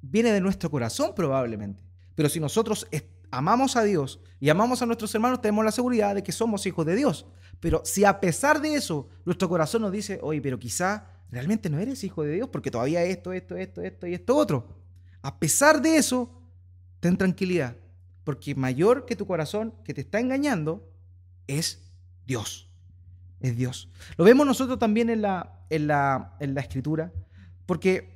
viene 0.01 0.31
de 0.31 0.41
nuestro 0.41 0.69
corazón 0.69 1.13
probablemente. 1.15 1.83
Pero 2.15 2.29
si 2.29 2.39
nosotros 2.39 2.87
amamos 3.31 3.75
a 3.75 3.83
Dios 3.83 4.19
y 4.39 4.49
amamos 4.49 4.81
a 4.81 4.85
nuestros 4.85 5.13
hermanos, 5.15 5.41
tenemos 5.41 5.65
la 5.65 5.71
seguridad 5.71 6.15
de 6.15 6.23
que 6.23 6.31
somos 6.31 6.65
hijos 6.65 6.85
de 6.85 6.95
Dios. 6.95 7.25
Pero 7.59 7.81
si 7.85 8.05
a 8.05 8.19
pesar 8.19 8.61
de 8.61 8.75
eso 8.75 9.09
nuestro 9.25 9.49
corazón 9.49 9.81
nos 9.81 9.91
dice, 9.91 10.19
oye, 10.21 10.41
pero 10.41 10.59
quizá 10.59 11.07
realmente 11.31 11.69
no 11.69 11.79
eres 11.79 12.03
hijo 12.03 12.23
de 12.23 12.33
Dios 12.33 12.49
porque 12.49 12.71
todavía 12.71 13.03
esto, 13.03 13.33
esto, 13.33 13.55
esto, 13.55 13.81
esto 13.81 14.07
y 14.07 14.13
esto 14.13 14.35
otro. 14.35 14.67
A 15.21 15.39
pesar 15.39 15.81
de 15.81 15.97
eso, 15.97 16.31
ten 16.99 17.17
tranquilidad, 17.17 17.75
porque 18.23 18.55
mayor 18.55 19.05
que 19.05 19.15
tu 19.15 19.25
corazón 19.25 19.73
que 19.83 19.93
te 19.93 20.01
está 20.01 20.19
engañando 20.19 20.87
es 21.47 21.91
Dios. 22.25 22.69
Es 23.39 23.55
Dios. 23.55 23.89
Lo 24.17 24.25
vemos 24.25 24.45
nosotros 24.45 24.79
también 24.79 25.09
en 25.09 25.21
la, 25.21 25.65
en 25.69 25.87
la, 25.87 26.35
en 26.39 26.55
la 26.55 26.61
escritura, 26.61 27.11
porque 27.65 28.15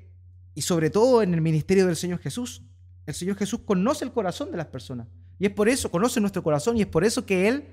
y 0.59 0.61
sobre 0.61 0.89
todo 0.89 1.21
en 1.21 1.33
el 1.33 1.41
ministerio 1.41 1.85
del 1.85 1.95
Señor 1.95 2.19
Jesús. 2.19 2.63
El 3.05 3.13
Señor 3.13 3.37
Jesús 3.37 3.61
conoce 3.65 4.03
el 4.03 4.11
corazón 4.11 4.51
de 4.51 4.57
las 4.57 4.67
personas. 4.67 5.07
Y 5.39 5.45
es 5.45 5.51
por 5.53 5.69
eso, 5.69 5.89
conoce 5.89 6.19
nuestro 6.19 6.43
corazón 6.43 6.77
y 6.77 6.81
es 6.81 6.87
por 6.87 7.05
eso 7.05 7.25
que 7.25 7.47
Él 7.47 7.65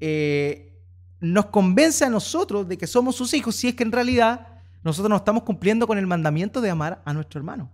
eh, 0.00 0.80
nos 1.20 1.46
convence 1.46 2.04
a 2.04 2.08
nosotros 2.08 2.66
de 2.66 2.78
que 2.78 2.86
somos 2.86 3.16
sus 3.16 3.34
hijos, 3.34 3.54
si 3.54 3.68
es 3.68 3.74
que 3.74 3.82
en 3.82 3.92
realidad 3.92 4.48
nosotros 4.82 5.10
no 5.10 5.16
estamos 5.16 5.42
cumpliendo 5.42 5.86
con 5.86 5.98
el 5.98 6.06
mandamiento 6.06 6.60
de 6.60 6.70
amar 6.70 7.02
a 7.04 7.12
nuestro 7.12 7.38
hermano. 7.38 7.70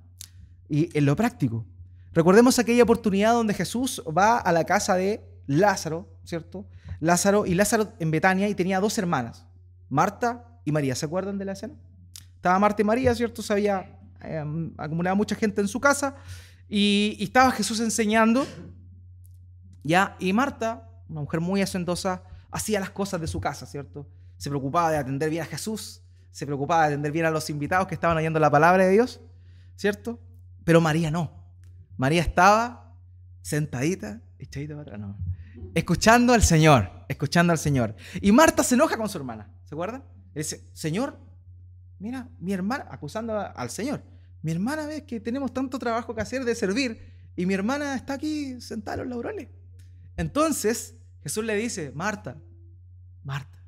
y 0.69 0.91
en 0.99 1.07
lo 1.07 1.15
práctico. 1.15 1.65
Recordemos 2.13 2.59
aquella 2.59 2.83
oportunidad 2.83 3.35
donde 3.35 3.55
Jesús 3.55 4.03
va 4.07 4.39
a 4.39 4.51
la 4.51 4.65
casa 4.65 4.97
de 4.97 5.23
Lázaro, 5.47 6.09
¿cierto? 6.25 6.67
Lázaro 7.01 7.47
y 7.47 7.55
Lázaro 7.55 7.93
en 7.99 8.11
Betania 8.11 8.49
y 8.49 8.55
tenía 8.55 8.81
dos 8.81 8.99
hermanas, 8.99 9.47
Marta 9.89 10.61
y 10.65 10.73
María. 10.73 10.95
¿Se 10.95 11.07
acuerdan 11.07 11.39
de 11.39 11.45
la 11.45 11.53
escena? 11.53 11.75
Estaba 12.35 12.59
Marta 12.59 12.83
y 12.83 12.85
María, 12.85 13.15
¿cierto? 13.15 13.43
Se 13.43 13.53
había 13.53 13.99
eh, 14.23 14.45
mucha 14.45 15.35
gente 15.35 15.61
en 15.61 15.69
su 15.69 15.81
casa 15.81 16.17
y, 16.69 17.17
y, 17.19 17.25
estaba 17.25 17.51
Jesús 17.51 17.81
enseñando, 17.81 18.47
¿ya? 19.83 20.17
Y 20.19 20.33
Marta, 20.33 20.89
una 21.09 21.21
mujer 21.23 21.41
muy 21.41 21.63
hacendosa, 21.63 22.23
hacía 22.51 22.81
las 22.81 22.91
cosas 22.91 23.21
de 23.21 23.27
su 23.27 23.41
casa, 23.41 23.67
¿cierto? 23.67 24.07
Se 24.37 24.51
preocupaba 24.51 24.91
de 24.91 24.99
atender 24.99 25.31
bien 25.31 25.43
a 25.43 25.47
Jesús, 25.47 26.03
se 26.31 26.47
preocupaba 26.47 26.83
de 26.83 26.95
atender 26.95 27.13
bien 27.13 27.27
a 27.27 27.31
los 27.31 27.49
invitados 27.51 27.89
que 27.89 27.95
estaban 27.95 28.17
oyendo 28.17 28.39
la 28.39 28.51
palabra 28.51 28.85
de 28.85 28.93
Dios, 28.93 29.21
¿cierto? 29.77 30.21
Pero 30.65 30.81
María 30.81 31.11
no. 31.11 31.33
María 31.97 32.23
estaba 32.23 32.95
sentadita, 33.43 34.21
echadita 34.39 34.75
para 34.75 34.83
atrás, 34.83 35.01
no. 35.01 35.28
Escuchando 35.75 36.33
al 36.33 36.43
Señor, 36.43 36.91
escuchando 37.09 37.53
al 37.53 37.59
Señor. 37.59 37.95
Y 38.21 38.33
Marta 38.33 38.63
se 38.63 38.75
enoja 38.75 38.97
con 38.97 39.09
su 39.09 39.19
hermana, 39.19 39.51
¿se 39.65 39.75
acuerdan? 39.75 40.05
dice, 40.35 40.65
Señor, 40.73 41.19
mira, 41.99 42.29
mi 42.39 42.53
hermana, 42.53 42.87
acusando 42.91 43.39
al 43.39 43.71
Señor, 43.71 44.03
mi 44.43 44.53
hermana 44.53 44.87
ve 44.87 45.05
que 45.05 45.21
tenemos 45.21 45.53
tanto 45.53 45.79
trabajo 45.79 46.15
que 46.15 46.21
hacer 46.21 46.45
de 46.45 46.55
servir 46.55 47.31
y 47.35 47.47
mi 47.47 47.55
hermana 47.55 47.95
está 47.95 48.15
aquí 48.15 48.61
sentada 48.61 49.03
en 49.03 49.09
los 49.09 49.09
laureles. 49.11 49.49
Entonces 50.17 50.97
Jesús 51.23 51.45
le 51.45 51.55
dice, 51.57 51.93
Marta, 51.95 52.37
Marta, 53.25 53.63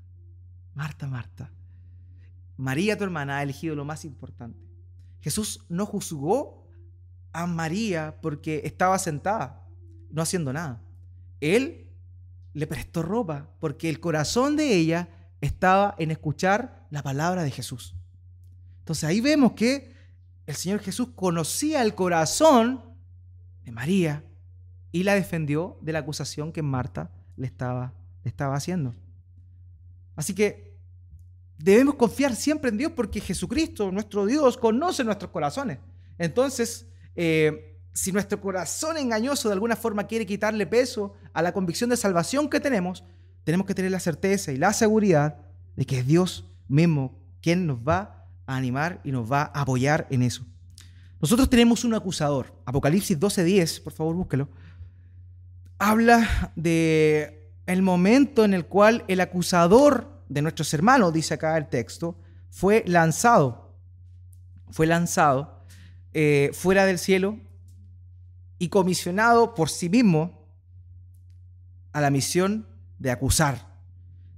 Marta, 0.75 1.07
Marta, 1.07 1.53
María 2.57 2.97
tu 2.97 3.05
hermana 3.05 3.39
ha 3.39 3.43
elegido 3.43 3.75
lo 3.75 3.85
más 3.85 4.05
importante. 4.05 4.59
Jesús 5.21 5.65
no 5.69 5.87
juzgó 5.87 6.69
a 7.33 7.47
María 7.47 8.19
porque 8.21 8.63
estaba 8.65 8.99
sentada, 8.99 9.67
no 10.11 10.23
haciendo 10.23 10.53
nada. 10.53 10.83
Él 11.41 11.89
le 12.53 12.67
prestó 12.67 13.03
ropa 13.03 13.51
porque 13.61 13.89
el 13.89 14.01
corazón 14.01 14.57
de 14.57 14.75
ella 14.75 15.09
estaba 15.41 15.95
en 15.99 16.11
escuchar 16.11 16.87
la 16.91 17.03
palabra 17.03 17.43
de 17.43 17.51
Jesús. 17.51 17.95
Entonces 18.81 19.05
ahí 19.05 19.21
vemos 19.21 19.53
que 19.53 19.95
el 20.47 20.55
Señor 20.55 20.81
Jesús 20.81 21.11
conocía 21.15 21.83
el 21.83 21.95
corazón 21.95 22.83
de 23.65 23.73
María 23.73 24.25
y 24.93 25.05
la 25.05 25.15
defendió 25.15 25.79
de 25.81 25.93
la 25.93 26.01
acusación 26.01 26.53
que 26.53 26.63
Marta 26.63 27.11
le 27.37 27.47
estaba, 27.47 27.95
le 28.25 28.29
estaba 28.29 28.57
haciendo. 28.57 28.95
Así 30.17 30.35
que 30.35 30.77
debemos 31.57 31.95
confiar 31.95 32.35
siempre 32.35 32.71
en 32.71 32.79
Dios 32.79 32.93
porque 32.97 33.21
Jesucristo, 33.21 33.93
nuestro 33.93 34.27
Dios, 34.27 34.57
conoce 34.57 35.05
nuestros 35.05 35.31
corazones. 35.31 35.79
Entonces, 36.19 36.87
eh, 37.15 37.79
si 37.93 38.13
nuestro 38.13 38.41
corazón 38.41 38.97
engañoso 38.97 39.49
de 39.49 39.55
alguna 39.55 39.77
forma 39.77 40.07
quiere 40.07 40.27
quitarle 40.27 40.67
peso 40.67 41.15
a 41.33 41.43
la 41.43 41.53
convicción 41.53 41.91
de 41.91 41.97
salvación 41.97 42.49
que 42.49 42.61
tenemos, 42.61 43.05
tenemos 43.45 43.67
que 43.67 43.75
tener 43.75 43.91
la 43.91 44.01
certeza 44.01 44.53
y 44.53 44.57
la 44.57 44.73
seguridad 44.73 45.39
de 45.77 45.87
que 45.87 46.01
es 46.01 46.07
Dios 46.07 46.45
mismo 46.69 47.19
quien 47.41 47.67
nos 47.67 47.79
va 47.79 48.27
a 48.47 48.57
animar 48.57 49.01
y 49.05 49.13
nos 49.13 49.31
va 49.31 49.51
a 49.55 49.63
apoyar 49.63 50.07
en 50.11 50.23
eso. 50.23 50.45
Nosotros 51.21 51.51
tenemos 51.51 51.85
un 51.85 51.95
acusador. 51.95 52.55
Apocalipsis 52.65 53.19
12:10, 53.19 53.83
por 53.83 53.93
favor, 53.93 54.15
búsquelo. 54.17 54.49
Habla 55.79 56.53
de 56.57 57.53
el 57.67 57.83
momento 57.83 58.45
en 58.45 58.55
el 58.55 58.67
cual 58.67 59.05
el 59.09 59.21
acusador 59.21 60.23
de 60.29 60.43
nuestros 60.43 60.73
hermanos, 60.75 61.13
dice 61.13 61.35
acá 61.35 61.57
el 61.57 61.69
texto, 61.69 62.17
fue 62.51 62.83
lanzado. 62.87 63.77
Fue 64.71 64.87
lanzado 64.87 65.65
eh, 66.13 66.51
fuera 66.53 66.87
del 66.87 66.99
cielo 66.99 67.39
y 68.59 68.69
comisionado 68.69 69.55
por 69.55 69.69
sí 69.69 69.89
mismo 69.89 70.40
a 71.93 72.01
la 72.01 72.11
misión 72.11 72.67
de 72.99 73.11
acusar. 73.11 73.71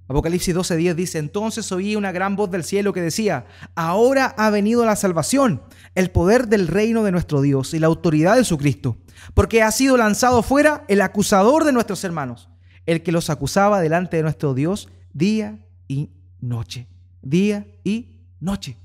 Apocalipsis 0.08 0.54
12:10 0.54 0.94
dice, 0.94 1.18
entonces 1.18 1.70
oí 1.72 1.96
una 1.96 2.12
gran 2.12 2.36
voz 2.36 2.50
del 2.50 2.64
cielo 2.64 2.92
que 2.92 3.00
decía, 3.00 3.46
ahora 3.74 4.34
ha 4.36 4.50
venido 4.50 4.84
la 4.84 4.96
salvación, 4.96 5.62
el 5.94 6.10
poder 6.10 6.48
del 6.48 6.68
reino 6.68 7.02
de 7.02 7.12
nuestro 7.12 7.40
Dios 7.40 7.72
y 7.72 7.78
la 7.78 7.86
autoridad 7.86 8.36
de 8.36 8.44
su 8.44 8.58
Cristo, 8.58 8.98
porque 9.32 9.62
ha 9.62 9.70
sido 9.70 9.96
lanzado 9.96 10.42
fuera 10.42 10.84
el 10.88 11.00
acusador 11.00 11.64
de 11.64 11.72
nuestros 11.72 12.04
hermanos, 12.04 12.50
el 12.84 13.02
que 13.02 13.12
los 13.12 13.30
acusaba 13.30 13.80
delante 13.80 14.18
de 14.18 14.22
nuestro 14.22 14.54
Dios 14.54 14.88
día 15.14 15.64
y 15.88 16.10
noche, 16.40 16.88
día 17.22 17.66
y 17.84 18.20
noche. 18.40 18.76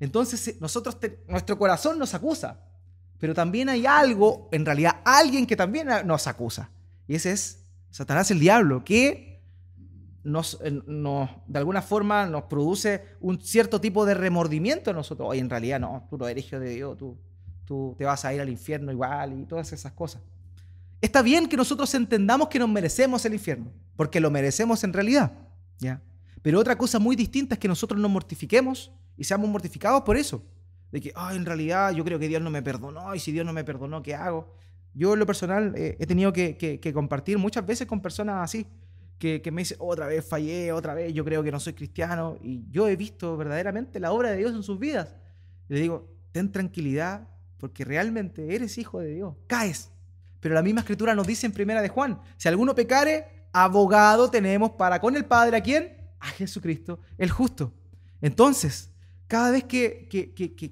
Entonces 0.00 0.60
nosotros, 0.60 0.96
nuestro 1.26 1.58
corazón 1.58 1.98
nos 1.98 2.14
acusa, 2.14 2.60
pero 3.18 3.34
también 3.34 3.68
hay 3.68 3.84
algo, 3.84 4.48
en 4.52 4.64
realidad 4.64 5.00
alguien 5.04 5.44
que 5.44 5.56
también 5.56 5.88
nos 6.04 6.26
acusa. 6.28 6.70
Y 7.08 7.16
ese 7.16 7.32
es 7.32 7.64
Satanás 7.90 8.30
el 8.30 8.40
diablo, 8.40 8.84
que 8.84 9.40
nos, 10.24 10.58
de 10.60 11.58
alguna 11.58 11.82
forma 11.82 12.26
nos 12.26 12.44
produce 12.44 13.02
un 13.20 13.40
cierto 13.40 13.80
tipo 13.80 14.04
de 14.04 14.14
remordimiento 14.14 14.90
en 14.90 14.96
nosotros. 14.96 15.28
Oye, 15.30 15.40
en 15.40 15.50
realidad 15.50 15.80
no, 15.80 16.06
tú 16.10 16.18
no 16.18 16.28
eres 16.28 16.44
hijo 16.44 16.58
de 16.58 16.70
Dios, 16.70 16.96
tú, 16.96 17.16
tú 17.64 17.94
te 17.98 18.04
vas 18.04 18.24
a 18.24 18.34
ir 18.34 18.40
al 18.40 18.48
infierno 18.48 18.92
igual 18.92 19.40
y 19.40 19.44
todas 19.46 19.72
esas 19.72 19.92
cosas. 19.92 20.22
Está 21.00 21.22
bien 21.22 21.48
que 21.48 21.56
nosotros 21.56 21.94
entendamos 21.94 22.48
que 22.48 22.58
nos 22.58 22.68
merecemos 22.68 23.24
el 23.24 23.34
infierno, 23.34 23.70
porque 23.96 24.20
lo 24.20 24.30
merecemos 24.30 24.82
en 24.84 24.92
realidad, 24.92 25.32
¿ya? 25.78 26.02
Pero 26.42 26.58
otra 26.60 26.76
cosa 26.76 26.98
muy 26.98 27.16
distinta 27.16 27.54
es 27.54 27.58
que 27.58 27.68
nosotros 27.68 28.00
nos 28.00 28.10
mortifiquemos 28.10 28.92
y 29.16 29.24
seamos 29.24 29.48
mortificados 29.48 30.02
por 30.02 30.16
eso. 30.16 30.44
De 30.90 31.00
que, 31.00 31.12
ay, 31.14 31.36
en 31.36 31.44
realidad 31.44 31.92
yo 31.92 32.04
creo 32.04 32.18
que 32.18 32.28
Dios 32.28 32.40
no 32.40 32.50
me 32.50 32.62
perdonó 32.62 33.14
y 33.14 33.20
si 33.20 33.32
Dios 33.32 33.44
no 33.44 33.52
me 33.52 33.64
perdonó, 33.64 34.02
¿qué 34.02 34.14
hago? 34.14 34.54
Yo 34.94 35.12
en 35.12 35.18
lo 35.18 35.26
personal 35.26 35.74
eh, 35.76 35.96
he 35.98 36.06
tenido 36.06 36.32
que, 36.32 36.80
compartir 36.92 37.38
muchas 37.38 37.64
veces 37.66 37.86
con 37.86 38.00
personas 38.00 38.36
así, 38.42 38.66
que, 39.18 39.42
me 39.52 39.62
dicen, 39.62 39.78
otra 39.80 40.06
vez 40.06 40.24
fallé, 40.24 40.72
otra 40.72 40.94
vez 40.94 41.12
yo 41.12 41.24
creo 41.24 41.42
que 41.42 41.50
no 41.50 41.60
soy 41.60 41.72
cristiano. 41.72 42.36
Y 42.42 42.64
yo 42.70 42.88
he 42.88 42.96
visto 42.96 43.36
verdaderamente 43.36 44.00
la 44.00 44.12
obra 44.12 44.30
de 44.30 44.38
Dios 44.38 44.52
en 44.52 44.62
sus 44.62 44.78
vidas. 44.78 45.14
Y 45.68 45.74
le 45.74 45.80
digo, 45.80 46.08
ten 46.32 46.52
tranquilidad 46.52 47.28
porque 47.58 47.84
realmente 47.84 48.54
eres 48.54 48.78
hijo 48.78 49.00
de 49.00 49.14
Dios. 49.14 49.34
Caes. 49.46 49.90
Pero 50.40 50.54
la 50.54 50.62
misma 50.62 50.80
escritura 50.80 51.14
nos 51.14 51.26
dice 51.26 51.46
en 51.46 51.52
primera 51.52 51.82
de 51.82 51.88
Juan, 51.88 52.20
si 52.36 52.48
alguno 52.48 52.74
pecare, 52.74 53.48
abogado 53.52 54.30
tenemos 54.30 54.70
para 54.72 55.00
con 55.00 55.16
el 55.16 55.24
Padre, 55.24 55.56
¿a 55.56 55.60
quién? 55.60 55.96
A 56.20 56.26
Jesucristo, 56.28 57.00
el 57.16 57.30
justo. 57.30 57.72
Entonces, 58.20 58.90
cada 59.26 59.50
vez 59.50 59.64
que, 59.64 60.08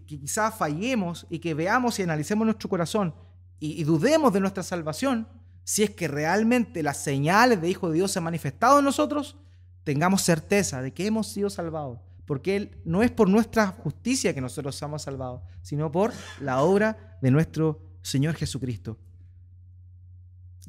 quizás 0.06 0.54
fallemos 0.56 1.26
y 1.28 1.38
que 1.38 1.54
veamos 1.54 1.98
y 1.98 2.02
analicemos 2.02 2.46
nuestro 2.46 2.68
corazón 2.68 3.14
y, 3.58 3.84
dudemos 3.84 4.32
de 4.32 4.40
nuestra 4.40 4.62
salvación, 4.62 5.28
si 5.64 5.82
es 5.82 5.90
que 5.90 6.08
realmente 6.08 6.82
las 6.82 6.98
señales 6.98 7.60
de 7.60 7.70
Hijo 7.70 7.88
de 7.88 7.96
Dios 7.96 8.12
se 8.12 8.18
han 8.18 8.24
manifestado 8.24 8.78
en 8.78 8.84
nosotros, 8.84 9.36
tengamos 9.84 10.22
certeza 10.22 10.82
de 10.82 10.92
que 10.92 11.06
hemos 11.06 11.28
sido 11.28 11.50
salvados. 11.50 12.00
Porque 12.26 12.56
Él 12.56 12.78
no 12.84 13.02
es 13.02 13.10
por 13.10 13.28
nuestra 13.28 13.68
justicia 13.68 14.34
que 14.34 14.40
nosotros 14.40 14.76
somos 14.76 15.02
salvados, 15.02 15.42
sino 15.62 15.90
por 15.90 16.12
la 16.40 16.60
obra 16.60 17.18
de 17.22 17.30
nuestro 17.30 17.80
Señor 18.02 18.34
Jesucristo. 18.34 18.98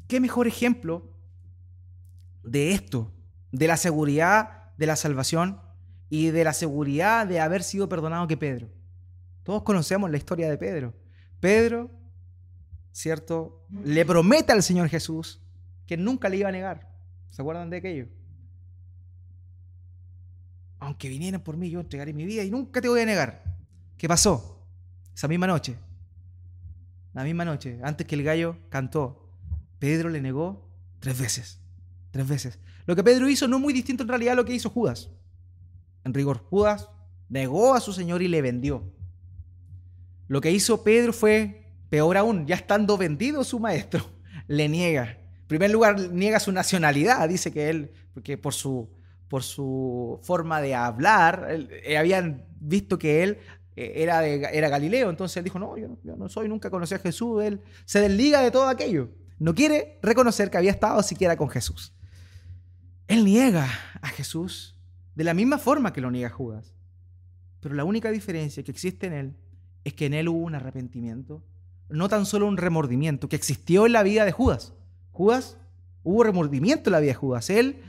¿Qué 0.06 0.20
mejor 0.20 0.46
ejemplo 0.46 1.12
de 2.42 2.72
esto, 2.72 3.12
de 3.52 3.66
la 3.66 3.76
seguridad 3.76 4.72
de 4.78 4.86
la 4.86 4.96
salvación, 4.96 5.60
y 6.10 6.30
de 6.30 6.44
la 6.44 6.52
seguridad 6.52 7.26
de 7.26 7.40
haber 7.40 7.62
sido 7.62 7.88
perdonado 7.88 8.26
que 8.26 8.36
Pedro. 8.36 8.68
Todos 9.42 9.62
conocemos 9.62 10.10
la 10.10 10.16
historia 10.16 10.48
de 10.48 10.58
Pedro. 10.58 10.94
Pedro, 11.40 11.90
¿cierto? 12.98 13.64
Le 13.84 14.04
promete 14.04 14.52
al 14.52 14.60
Señor 14.60 14.88
Jesús 14.88 15.40
que 15.86 15.96
nunca 15.96 16.28
le 16.28 16.38
iba 16.38 16.48
a 16.48 16.52
negar. 16.52 16.92
¿Se 17.30 17.40
acuerdan 17.40 17.70
de 17.70 17.76
aquello? 17.76 18.08
Aunque 20.80 21.08
vinieran 21.08 21.40
por 21.40 21.56
mí, 21.56 21.70
yo 21.70 21.78
entregaré 21.78 22.12
mi 22.12 22.24
vida 22.24 22.42
y 22.42 22.50
nunca 22.50 22.80
te 22.80 22.88
voy 22.88 23.00
a 23.00 23.06
negar. 23.06 23.44
¿Qué 23.96 24.08
pasó? 24.08 24.66
Esa 25.14 25.28
misma 25.28 25.46
noche, 25.46 25.76
la 27.14 27.22
misma 27.22 27.44
noche, 27.44 27.78
antes 27.84 28.04
que 28.04 28.16
el 28.16 28.24
gallo 28.24 28.56
cantó, 28.68 29.30
Pedro 29.78 30.08
le 30.08 30.20
negó 30.20 30.68
tres 30.98 31.18
veces. 31.20 31.60
Tres 32.10 32.26
veces. 32.26 32.58
Lo 32.86 32.96
que 32.96 33.04
Pedro 33.04 33.28
hizo 33.28 33.46
no 33.46 33.56
es 33.58 33.62
muy 33.62 33.72
distinto 33.72 34.02
en 34.02 34.08
realidad 34.08 34.32
a 34.32 34.36
lo 34.36 34.44
que 34.44 34.54
hizo 34.54 34.70
Judas. 34.70 35.08
En 36.04 36.14
rigor, 36.14 36.38
Judas 36.50 36.88
negó 37.28 37.74
a 37.74 37.80
su 37.80 37.92
Señor 37.92 38.22
y 38.22 38.28
le 38.28 38.42
vendió. 38.42 38.92
Lo 40.26 40.40
que 40.40 40.50
hizo 40.50 40.82
Pedro 40.82 41.12
fue 41.12 41.67
peor 41.90 42.16
aún, 42.16 42.46
ya 42.46 42.56
estando 42.56 42.96
vendido 42.96 43.44
su 43.44 43.58
maestro, 43.60 44.04
le 44.46 44.68
niega. 44.68 45.18
En 45.40 45.46
primer 45.46 45.70
lugar, 45.70 45.98
niega 46.10 46.40
su 46.40 46.52
nacionalidad, 46.52 47.28
dice 47.28 47.52
que 47.52 47.70
él, 47.70 47.92
porque 48.12 48.36
por 48.36 48.54
su, 48.54 48.90
por 49.28 49.42
su 49.42 50.20
forma 50.22 50.60
de 50.60 50.74
hablar, 50.74 51.48
eh, 51.50 51.96
habían 51.96 52.44
visto 52.60 52.98
que 52.98 53.22
él 53.22 53.38
eh, 53.76 53.92
era, 54.02 54.26
era 54.26 54.68
Galileo, 54.68 55.10
entonces 55.10 55.36
él 55.38 55.44
dijo, 55.44 55.58
no 55.58 55.76
yo, 55.76 55.96
yo 56.02 56.16
no 56.16 56.28
soy, 56.28 56.48
nunca 56.48 56.70
conocí 56.70 56.94
a 56.94 56.98
Jesús, 56.98 57.42
él 57.42 57.60
se 57.84 58.00
desliga 58.00 58.42
de 58.42 58.50
todo 58.50 58.68
aquello. 58.68 59.10
No 59.38 59.54
quiere 59.54 59.98
reconocer 60.02 60.50
que 60.50 60.58
había 60.58 60.72
estado 60.72 61.02
siquiera 61.02 61.36
con 61.36 61.48
Jesús. 61.48 61.94
Él 63.06 63.24
niega 63.24 63.68
a 64.02 64.08
Jesús 64.08 64.76
de 65.14 65.24
la 65.24 65.32
misma 65.32 65.58
forma 65.58 65.92
que 65.92 66.00
lo 66.00 66.10
niega 66.10 66.28
Judas. 66.28 66.74
Pero 67.60 67.74
la 67.74 67.84
única 67.84 68.10
diferencia 68.10 68.62
que 68.62 68.70
existe 68.70 69.06
en 69.06 69.12
él 69.12 69.36
es 69.84 69.94
que 69.94 70.06
en 70.06 70.14
él 70.14 70.28
hubo 70.28 70.38
un 70.38 70.54
arrepentimiento 70.54 71.44
no 71.88 72.08
tan 72.08 72.26
solo 72.26 72.46
un 72.46 72.56
remordimiento 72.56 73.28
que 73.28 73.36
existió 73.36 73.86
en 73.86 73.92
la 73.92 74.02
vida 74.02 74.24
de 74.24 74.32
Judas. 74.32 74.72
Judas, 75.12 75.56
hubo 76.02 76.22
remordimiento 76.22 76.90
en 76.90 76.92
la 76.92 77.00
vida 77.00 77.12
de 77.12 77.14
Judas. 77.14 77.50
Él 77.50 77.82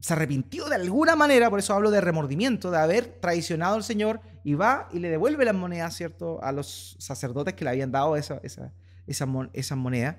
se 0.00 0.12
arrepintió 0.12 0.68
de 0.68 0.76
alguna 0.76 1.16
manera, 1.16 1.50
por 1.50 1.58
eso 1.58 1.74
hablo 1.74 1.90
de 1.90 2.00
remordimiento, 2.00 2.70
de 2.70 2.78
haber 2.78 3.06
traicionado 3.20 3.76
al 3.76 3.84
Señor 3.84 4.20
y 4.44 4.54
va 4.54 4.88
y 4.92 4.98
le 4.98 5.08
devuelve 5.10 5.44
las 5.44 5.54
monedas, 5.54 5.96
¿cierto?, 5.96 6.42
a 6.42 6.52
los 6.52 6.96
sacerdotes 6.98 7.54
que 7.54 7.64
le 7.64 7.70
habían 7.70 7.90
dado 7.90 8.16
esa, 8.16 8.40
esa, 8.42 8.72
esa, 9.06 9.76
moneda. 9.76 10.18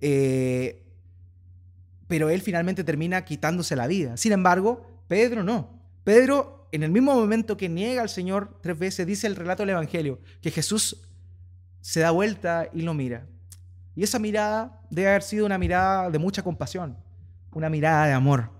Eh, 0.00 0.84
pero 2.06 2.30
él 2.30 2.40
finalmente 2.40 2.84
termina 2.84 3.24
quitándose 3.24 3.76
la 3.76 3.86
vida. 3.86 4.16
Sin 4.16 4.32
embargo, 4.32 4.86
Pedro 5.08 5.44
no. 5.44 5.78
Pedro, 6.04 6.68
en 6.72 6.82
el 6.82 6.90
mismo 6.90 7.14
momento 7.14 7.56
que 7.56 7.68
niega 7.68 8.00
al 8.00 8.08
Señor 8.08 8.58
tres 8.62 8.78
veces, 8.78 9.06
dice 9.06 9.26
el 9.26 9.36
relato 9.36 9.62
del 9.62 9.70
Evangelio, 9.70 10.20
que 10.40 10.50
Jesús 10.50 11.07
se 11.88 12.00
da 12.00 12.10
vuelta 12.10 12.68
y 12.74 12.82
lo 12.82 12.92
mira. 12.92 13.26
Y 13.96 14.02
esa 14.02 14.18
mirada 14.18 14.78
debe 14.90 15.08
haber 15.08 15.22
sido 15.22 15.46
una 15.46 15.56
mirada 15.56 16.10
de 16.10 16.18
mucha 16.18 16.42
compasión, 16.42 16.98
una 17.50 17.70
mirada 17.70 18.06
de 18.06 18.12
amor. 18.12 18.50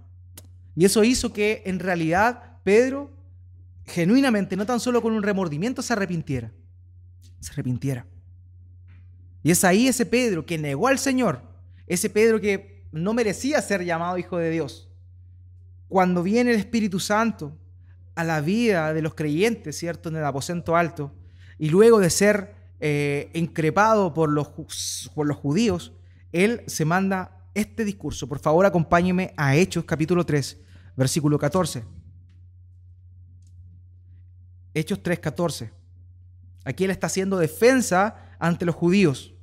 Y 0.75 0.87
eso 0.87 1.05
hizo 1.05 1.31
que 1.31 1.63
en 1.67 1.79
realidad 1.79 2.57
Pedro, 2.65 3.11
genuinamente, 3.85 4.57
no 4.57 4.65
tan 4.65 4.81
solo 4.81 5.03
con 5.03 5.13
un 5.13 5.23
remordimiento, 5.23 5.83
se 5.83 5.93
arrepintiera. 5.93 6.51
Se 7.41 7.53
arrepintiera. 7.53 8.07
Y 9.43 9.51
es 9.51 9.63
ahí 9.63 9.89
ese 9.89 10.07
Pedro 10.07 10.47
que 10.47 10.57
negó 10.57 10.89
al 10.89 10.99
Señor, 10.99 11.43
ese 11.87 12.09
Pedro 12.09 12.41
que 12.41 12.87
no 12.93 13.13
merecía 13.13 13.61
ser 13.61 13.85
llamado 13.85 14.17
hijo 14.17 14.39
de 14.39 14.49
Dios. 14.49 14.91
Cuando 15.89 16.23
viene 16.23 16.53
el 16.53 16.57
Espíritu 16.59 16.99
Santo 16.99 17.59
a 18.15 18.25
la 18.25 18.41
vida 18.41 18.95
de 18.95 19.03
los 19.03 19.13
creyentes, 19.13 19.77
¿cierto? 19.77 20.09
En 20.09 20.17
el 20.17 20.25
aposento 20.25 20.77
alto, 20.77 21.13
y 21.59 21.69
luego 21.69 21.99
de 21.99 22.09
ser 22.09 22.58
eh, 22.81 23.31
increpado 23.35 24.15
por 24.15 24.31
los, 24.31 25.11
por 25.15 25.27
los 25.27 25.37
judíos, 25.37 25.93
él 26.33 26.63
se 26.67 26.85
manda 26.85 27.39
este 27.55 27.85
discurso. 27.85 28.29
Por 28.29 28.39
favor, 28.39 28.67
acompáñeme 28.67 29.35
a 29.37 29.57
Hechos 29.57 29.85
capítulo 29.85 30.25
3, 30.25 30.59
versículo 30.97 31.39
14. 31.39 31.85
Hechos 34.75 35.03
3, 35.03 35.19
14. 35.19 35.73
Aquí 36.65 36.85
él 36.85 36.91
está 36.91 37.07
haciendo 37.07 37.39
defensa 37.39 38.37
ante 38.39 38.65
los 38.65 38.75
judíos. 38.75 39.35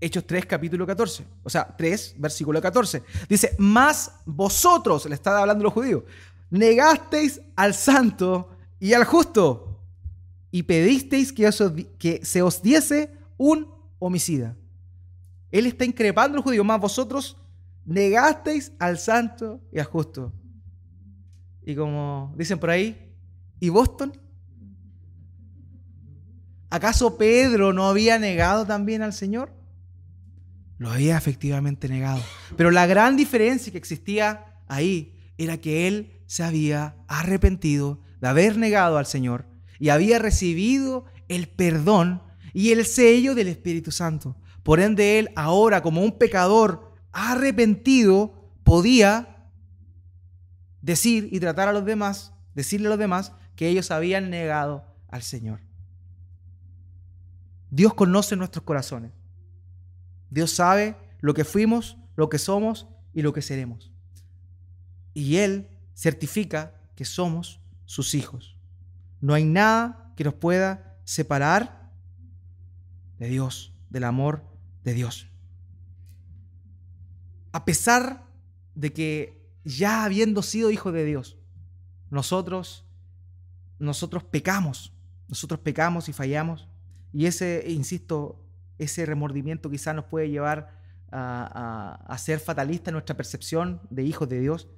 Hechos 0.00 0.26
3, 0.26 0.46
capítulo 0.46 0.86
14. 0.86 1.26
O 1.42 1.50
sea, 1.50 1.74
3, 1.76 2.16
versículo 2.18 2.60
14. 2.60 3.02
Dice, 3.28 3.54
más 3.58 4.12
vosotros, 4.24 5.06
le 5.06 5.14
está 5.14 5.38
hablando 5.38 5.64
los 5.64 5.72
judíos, 5.72 6.02
negasteis 6.50 7.40
al 7.54 7.74
santo 7.74 8.50
y 8.78 8.92
al 8.92 9.04
justo 9.04 9.80
y 10.50 10.62
pedisteis 10.62 11.32
que, 11.32 11.50
que 11.98 12.24
se 12.24 12.42
os 12.42 12.62
diese 12.62 13.10
un 13.36 13.68
homicida. 13.98 14.56
Él 15.50 15.66
está 15.66 15.84
increpando 15.84 16.34
a 16.34 16.36
los 16.36 16.44
judíos, 16.44 16.64
más 16.64 16.80
vosotros 16.80 17.36
negasteis 17.84 18.72
al 18.78 18.98
santo 18.98 19.60
y 19.72 19.78
al 19.78 19.86
justo. 19.86 20.32
Y 21.64 21.74
como 21.74 22.34
dicen 22.36 22.58
por 22.58 22.70
ahí, 22.70 23.12
¿y 23.60 23.68
Boston? 23.68 24.12
¿Acaso 26.68 27.16
Pedro 27.16 27.72
no 27.72 27.88
había 27.88 28.18
negado 28.18 28.66
también 28.66 29.02
al 29.02 29.12
Señor? 29.12 29.52
Lo 30.78 30.90
había 30.90 31.16
efectivamente 31.16 31.88
negado. 31.88 32.22
Pero 32.56 32.70
la 32.70 32.86
gran 32.86 33.16
diferencia 33.16 33.72
que 33.72 33.78
existía 33.78 34.60
ahí 34.68 35.14
era 35.38 35.58
que 35.58 35.88
él 35.88 36.15
se 36.26 36.42
había 36.42 36.96
arrepentido 37.08 38.00
de 38.20 38.28
haber 38.28 38.56
negado 38.56 38.98
al 38.98 39.06
Señor 39.06 39.46
y 39.78 39.90
había 39.90 40.18
recibido 40.18 41.04
el 41.28 41.48
perdón 41.48 42.22
y 42.52 42.72
el 42.72 42.84
sello 42.84 43.34
del 43.34 43.48
Espíritu 43.48 43.90
Santo. 43.90 44.36
Por 44.62 44.80
ende, 44.80 45.18
él 45.18 45.30
ahora 45.36 45.82
como 45.82 46.02
un 46.02 46.18
pecador 46.18 46.92
arrepentido 47.12 48.50
podía 48.64 49.50
decir 50.80 51.28
y 51.30 51.40
tratar 51.40 51.68
a 51.68 51.72
los 51.72 51.84
demás, 51.84 52.32
decirle 52.54 52.86
a 52.88 52.90
los 52.90 52.98
demás 52.98 53.32
que 53.54 53.68
ellos 53.68 53.90
habían 53.90 54.30
negado 54.30 54.84
al 55.08 55.22
Señor. 55.22 55.60
Dios 57.70 57.94
conoce 57.94 58.36
nuestros 58.36 58.64
corazones. 58.64 59.12
Dios 60.30 60.50
sabe 60.50 60.96
lo 61.20 61.34
que 61.34 61.44
fuimos, 61.44 61.96
lo 62.16 62.28
que 62.28 62.38
somos 62.38 62.86
y 63.12 63.22
lo 63.22 63.32
que 63.32 63.42
seremos. 63.42 63.92
Y 65.14 65.36
Él 65.36 65.68
certifica 65.96 66.74
que 66.94 67.04
somos 67.04 67.60
sus 67.86 68.14
hijos. 68.14 68.56
No 69.20 69.34
hay 69.34 69.44
nada 69.44 70.12
que 70.16 70.24
nos 70.24 70.34
pueda 70.34 70.96
separar 71.04 71.90
de 73.18 73.28
Dios, 73.28 73.72
del 73.90 74.04
amor 74.04 74.44
de 74.84 74.94
Dios. 74.94 75.28
A 77.52 77.64
pesar 77.64 78.26
de 78.74 78.92
que 78.92 79.50
ya 79.64 80.04
habiendo 80.04 80.42
sido 80.42 80.70
hijos 80.70 80.92
de 80.92 81.04
Dios, 81.04 81.38
nosotros 82.10 82.84
nosotros 83.78 84.24
pecamos, 84.24 84.92
nosotros 85.28 85.60
pecamos 85.60 86.08
y 86.08 86.12
fallamos 86.12 86.68
y 87.12 87.26
ese, 87.26 87.64
insisto, 87.68 88.42
ese 88.78 89.06
remordimiento 89.06 89.70
quizás 89.70 89.94
nos 89.94 90.06
puede 90.06 90.28
llevar 90.28 90.76
a, 91.10 92.16
ser 92.18 92.40
fatalista 92.40 92.90
en 92.90 92.94
nuestra 92.94 93.16
percepción 93.16 93.80
de 93.90 94.02
hijos 94.02 94.28
de 94.28 94.40
Dios. 94.40 94.68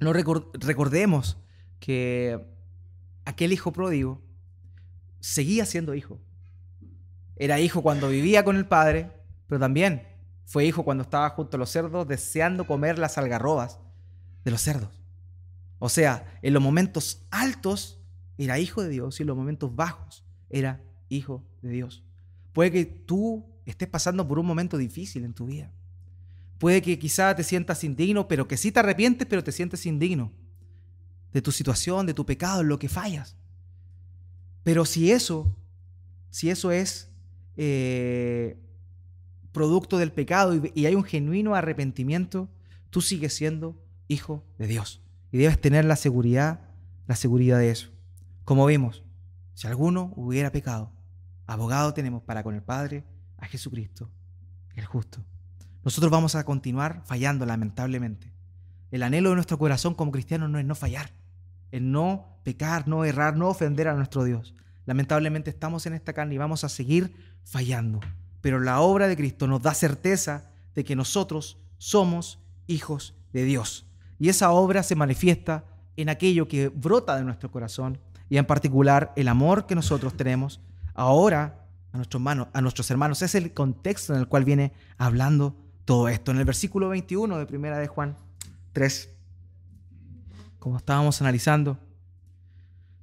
No 0.00 0.12
recordemos 0.12 1.38
que 1.80 2.44
aquel 3.24 3.52
hijo 3.52 3.72
pródigo 3.72 4.22
seguía 5.20 5.66
siendo 5.66 5.94
hijo. 5.94 6.20
Era 7.36 7.60
hijo 7.60 7.82
cuando 7.82 8.08
vivía 8.08 8.44
con 8.44 8.56
el 8.56 8.66
padre, 8.66 9.10
pero 9.46 9.60
también 9.60 10.06
fue 10.44 10.64
hijo 10.64 10.84
cuando 10.84 11.02
estaba 11.02 11.30
junto 11.30 11.56
a 11.56 11.60
los 11.60 11.70
cerdos 11.70 12.08
deseando 12.08 12.66
comer 12.66 12.98
las 12.98 13.18
algarrobas 13.18 13.78
de 14.44 14.50
los 14.50 14.60
cerdos. 14.60 15.02
O 15.78 15.88
sea, 15.88 16.38
en 16.42 16.54
los 16.54 16.62
momentos 16.62 17.26
altos 17.30 18.00
era 18.36 18.58
hijo 18.58 18.82
de 18.82 18.88
Dios 18.88 19.18
y 19.18 19.22
en 19.22 19.28
los 19.28 19.36
momentos 19.36 19.74
bajos 19.74 20.24
era 20.48 20.82
hijo 21.08 21.44
de 21.62 21.70
Dios. 21.70 22.04
Puede 22.52 22.72
que 22.72 22.84
tú 22.86 23.44
estés 23.66 23.88
pasando 23.88 24.26
por 24.26 24.38
un 24.38 24.46
momento 24.46 24.76
difícil 24.76 25.24
en 25.24 25.34
tu 25.34 25.46
vida. 25.46 25.70
Puede 26.58 26.82
que 26.82 26.98
quizá 26.98 27.34
te 27.34 27.44
sientas 27.44 27.84
indigno, 27.84 28.26
pero 28.28 28.48
que 28.48 28.56
sí 28.56 28.72
te 28.72 28.80
arrepientes, 28.80 29.26
pero 29.28 29.44
te 29.44 29.52
sientes 29.52 29.86
indigno 29.86 30.32
de 31.32 31.42
tu 31.42 31.52
situación, 31.52 32.06
de 32.06 32.14
tu 32.14 32.26
pecado, 32.26 32.62
en 32.62 32.68
lo 32.68 32.78
que 32.78 32.88
fallas. 32.88 33.36
Pero 34.64 34.84
si 34.84 35.12
eso, 35.12 35.54
si 36.30 36.50
eso 36.50 36.72
es 36.72 37.10
eh, 37.56 38.58
producto 39.52 39.98
del 39.98 40.12
pecado 40.12 40.54
y, 40.54 40.72
y 40.74 40.86
hay 40.86 40.94
un 40.94 41.04
genuino 41.04 41.54
arrepentimiento, 41.54 42.48
tú 42.90 43.00
sigues 43.00 43.34
siendo 43.34 43.80
hijo 44.08 44.44
de 44.58 44.66
Dios. 44.66 45.00
Y 45.30 45.38
debes 45.38 45.60
tener 45.60 45.84
la 45.84 45.96
seguridad, 45.96 46.60
la 47.06 47.14
seguridad 47.14 47.58
de 47.58 47.70
eso. 47.70 47.90
Como 48.44 48.66
vimos, 48.66 49.04
si 49.54 49.66
alguno 49.66 50.12
hubiera 50.16 50.50
pecado, 50.50 50.92
abogado 51.46 51.94
tenemos 51.94 52.22
para 52.22 52.42
con 52.42 52.54
el 52.54 52.62
Padre 52.62 53.04
a 53.36 53.46
Jesucristo, 53.46 54.10
el 54.74 54.86
justo. 54.86 55.24
Nosotros 55.88 56.12
vamos 56.12 56.34
a 56.34 56.44
continuar 56.44 57.00
fallando 57.06 57.46
lamentablemente. 57.46 58.30
El 58.90 59.02
anhelo 59.02 59.30
de 59.30 59.36
nuestro 59.36 59.56
corazón 59.56 59.94
como 59.94 60.12
cristianos 60.12 60.50
no 60.50 60.58
es 60.58 60.66
no 60.66 60.74
fallar, 60.74 61.12
es 61.70 61.80
no 61.80 62.26
pecar, 62.44 62.86
no 62.86 63.06
errar, 63.06 63.38
no 63.38 63.48
ofender 63.48 63.88
a 63.88 63.94
nuestro 63.94 64.22
Dios. 64.24 64.54
Lamentablemente 64.84 65.48
estamos 65.48 65.86
en 65.86 65.94
esta 65.94 66.12
carne 66.12 66.34
y 66.34 66.36
vamos 66.36 66.62
a 66.62 66.68
seguir 66.68 67.14
fallando. 67.42 68.00
Pero 68.42 68.60
la 68.60 68.80
obra 68.80 69.08
de 69.08 69.16
Cristo 69.16 69.46
nos 69.46 69.62
da 69.62 69.72
certeza 69.72 70.50
de 70.74 70.84
que 70.84 70.94
nosotros 70.94 71.56
somos 71.78 72.38
hijos 72.66 73.14
de 73.32 73.44
Dios. 73.44 73.86
Y 74.18 74.28
esa 74.28 74.50
obra 74.50 74.82
se 74.82 74.94
manifiesta 74.94 75.64
en 75.96 76.10
aquello 76.10 76.48
que 76.48 76.68
brota 76.68 77.16
de 77.16 77.24
nuestro 77.24 77.50
corazón 77.50 77.98
y 78.28 78.36
en 78.36 78.44
particular 78.44 79.14
el 79.16 79.28
amor 79.28 79.64
que 79.64 79.74
nosotros 79.74 80.14
tenemos 80.18 80.60
ahora 80.92 81.64
a 81.92 81.96
nuestros, 81.96 82.20
hermanos, 82.20 82.48
a 82.52 82.60
nuestros 82.60 82.90
hermanos. 82.90 83.22
Es 83.22 83.34
el 83.34 83.54
contexto 83.54 84.12
en 84.12 84.20
el 84.20 84.28
cual 84.28 84.44
viene 84.44 84.74
hablando 84.98 85.56
todo 85.88 86.06
esto. 86.10 86.32
En 86.32 86.36
el 86.36 86.44
versículo 86.44 86.90
21 86.90 87.38
de 87.38 87.46
Primera 87.46 87.78
de 87.78 87.86
Juan 87.86 88.14
3, 88.74 89.08
como 90.58 90.76
estábamos 90.76 91.18
analizando, 91.22 91.78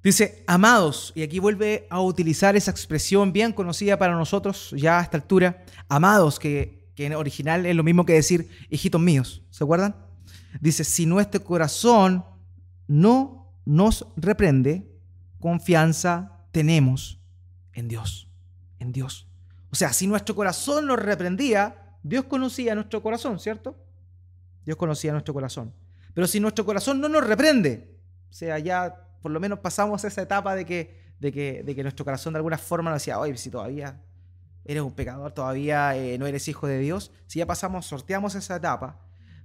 dice, 0.03 0.43
amados, 0.45 1.11
y 1.15 1.23
aquí 1.23 1.39
vuelve 1.39 1.87
a 1.89 1.99
utilizar 1.99 2.55
esa 2.55 2.69
expresión 2.69 3.33
bien 3.33 3.53
conocida 3.53 3.97
para 3.97 4.13
nosotros 4.13 4.71
ya 4.77 4.99
a 4.99 5.01
esta 5.01 5.17
altura, 5.17 5.65
amados, 5.89 6.37
que, 6.37 6.91
que 6.93 7.07
en 7.07 7.15
original 7.15 7.65
es 7.65 7.75
lo 7.75 7.81
mismo 7.81 8.05
que 8.05 8.13
decir 8.13 8.51
hijitos 8.69 9.01
míos, 9.01 9.41
¿se 9.49 9.63
acuerdan? 9.63 9.95
Dice, 10.61 10.83
si 10.83 11.07
nuestro 11.07 11.43
corazón 11.43 12.23
no 12.85 13.51
nos 13.65 14.05
reprende, 14.15 14.87
confianza 15.39 16.45
tenemos 16.51 17.19
en 17.73 17.87
Dios, 17.87 18.29
en 18.77 18.91
Dios. 18.91 19.27
O 19.71 19.75
sea, 19.75 19.91
si 19.91 20.05
nuestro 20.05 20.35
corazón 20.35 20.85
nos 20.85 20.99
reprendía, 20.99 21.81
Dios 22.07 22.25
conocía 22.25 22.75
nuestro 22.75 23.01
corazón, 23.01 23.39
¿cierto? 23.39 23.75
Dios 24.63 24.77
conocía 24.77 25.11
nuestro 25.11 25.33
corazón. 25.33 25.73
Pero 26.13 26.27
si 26.27 26.39
nuestro 26.39 26.63
corazón 26.63 27.01
no 27.01 27.09
nos 27.09 27.25
reprende, 27.25 27.97
o 28.29 28.33
sea, 28.33 28.59
ya 28.59 29.09
por 29.23 29.31
lo 29.31 29.39
menos 29.39 29.57
pasamos 29.57 30.03
esa 30.03 30.21
etapa 30.21 30.53
de 30.53 30.67
que, 30.67 31.01
de 31.19 31.31
que, 31.31 31.63
de 31.63 31.75
que 31.75 31.81
nuestro 31.81 32.05
corazón 32.05 32.33
de 32.33 32.37
alguna 32.37 32.59
forma 32.59 32.91
nos 32.91 33.01
decía, 33.01 33.17
oye, 33.17 33.35
si 33.37 33.49
todavía 33.49 34.03
eres 34.65 34.83
un 34.83 34.93
pecador, 34.93 35.31
todavía 35.31 35.97
eh, 35.97 36.19
no 36.19 36.27
eres 36.27 36.47
hijo 36.47 36.67
de 36.67 36.77
Dios, 36.77 37.11
si 37.25 37.39
ya 37.39 37.47
pasamos, 37.47 37.87
sorteamos 37.87 38.35
esa 38.35 38.57
etapa, 38.57 38.99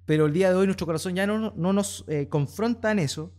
pero 0.05 0.27
el 0.27 0.35
día 0.35 0.51
de 0.51 0.57
hoy 0.57 0.66
nuestro 0.66 0.87
corazón 0.87 1.14
ya 1.14 1.27
no, 1.27 1.55
no 1.57 1.73
nos 1.73 2.05
eh, 2.09 2.29
confronta 2.29 2.90
en 2.90 2.99
eso, 2.99 3.33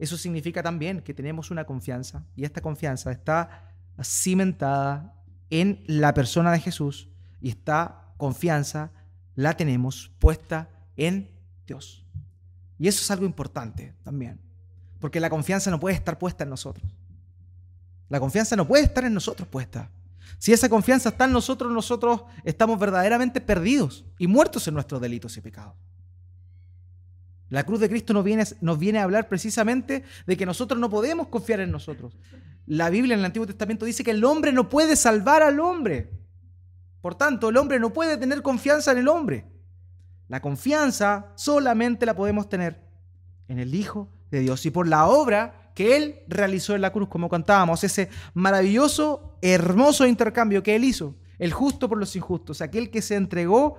eso 0.00 0.16
significa 0.16 0.60
también 0.60 1.02
que 1.02 1.14
tenemos 1.14 1.52
una 1.52 1.66
confianza 1.66 2.26
y 2.34 2.42
esta 2.42 2.60
confianza 2.60 3.12
está 3.12 3.76
cimentada 4.02 5.14
en 5.50 5.84
la 5.86 6.14
persona 6.14 6.50
de 6.50 6.58
Jesús 6.58 7.08
y 7.40 7.50
esta 7.50 8.09
confianza 8.20 8.92
la 9.34 9.56
tenemos 9.56 10.12
puesta 10.20 10.68
en 10.96 11.28
Dios. 11.66 12.04
Y 12.78 12.86
eso 12.86 13.02
es 13.02 13.10
algo 13.10 13.26
importante 13.26 13.94
también, 14.04 14.40
porque 15.00 15.18
la 15.18 15.28
confianza 15.28 15.72
no 15.72 15.80
puede 15.80 15.96
estar 15.96 16.18
puesta 16.18 16.44
en 16.44 16.50
nosotros. 16.50 16.88
La 18.08 18.20
confianza 18.20 18.54
no 18.54 18.66
puede 18.66 18.84
estar 18.84 19.04
en 19.04 19.14
nosotros 19.14 19.48
puesta. 19.48 19.90
Si 20.38 20.52
esa 20.52 20.68
confianza 20.68 21.08
está 21.08 21.24
en 21.24 21.32
nosotros, 21.32 21.72
nosotros 21.72 22.22
estamos 22.44 22.78
verdaderamente 22.78 23.40
perdidos 23.40 24.04
y 24.18 24.26
muertos 24.26 24.66
en 24.68 24.74
nuestros 24.74 25.00
delitos 25.00 25.36
y 25.36 25.40
pecados. 25.40 25.74
La 27.50 27.64
cruz 27.64 27.80
de 27.80 27.88
Cristo 27.88 28.12
nos 28.12 28.24
viene, 28.24 28.44
nos 28.60 28.78
viene 28.78 29.00
a 29.00 29.02
hablar 29.02 29.28
precisamente 29.28 30.04
de 30.26 30.36
que 30.36 30.46
nosotros 30.46 30.78
no 30.78 30.88
podemos 30.88 31.28
confiar 31.28 31.60
en 31.60 31.72
nosotros. 31.72 32.16
La 32.66 32.90
Biblia 32.90 33.14
en 33.14 33.20
el 33.20 33.26
Antiguo 33.26 33.46
Testamento 33.46 33.84
dice 33.84 34.04
que 34.04 34.12
el 34.12 34.24
hombre 34.24 34.52
no 34.52 34.68
puede 34.68 34.94
salvar 34.94 35.42
al 35.42 35.58
hombre. 35.58 36.19
Por 37.00 37.14
tanto, 37.14 37.48
el 37.48 37.56
hombre 37.56 37.80
no 37.80 37.92
puede 37.92 38.16
tener 38.16 38.42
confianza 38.42 38.92
en 38.92 38.98
el 38.98 39.08
hombre. 39.08 39.46
La 40.28 40.40
confianza 40.40 41.32
solamente 41.34 42.06
la 42.06 42.14
podemos 42.14 42.48
tener 42.48 42.80
en 43.48 43.58
el 43.58 43.74
Hijo 43.74 44.08
de 44.30 44.40
Dios 44.40 44.64
y 44.66 44.70
por 44.70 44.86
la 44.86 45.06
obra 45.06 45.72
que 45.74 45.96
Él 45.96 46.20
realizó 46.28 46.74
en 46.74 46.82
la 46.82 46.92
cruz, 46.92 47.08
como 47.08 47.28
contábamos, 47.28 47.82
ese 47.82 48.10
maravilloso, 48.34 49.38
hermoso 49.40 50.06
intercambio 50.06 50.62
que 50.62 50.76
Él 50.76 50.84
hizo, 50.84 51.16
el 51.38 51.52
justo 51.52 51.88
por 51.88 51.98
los 51.98 52.14
injustos, 52.14 52.60
aquel 52.60 52.90
que 52.90 53.02
se 53.02 53.16
entregó 53.16 53.78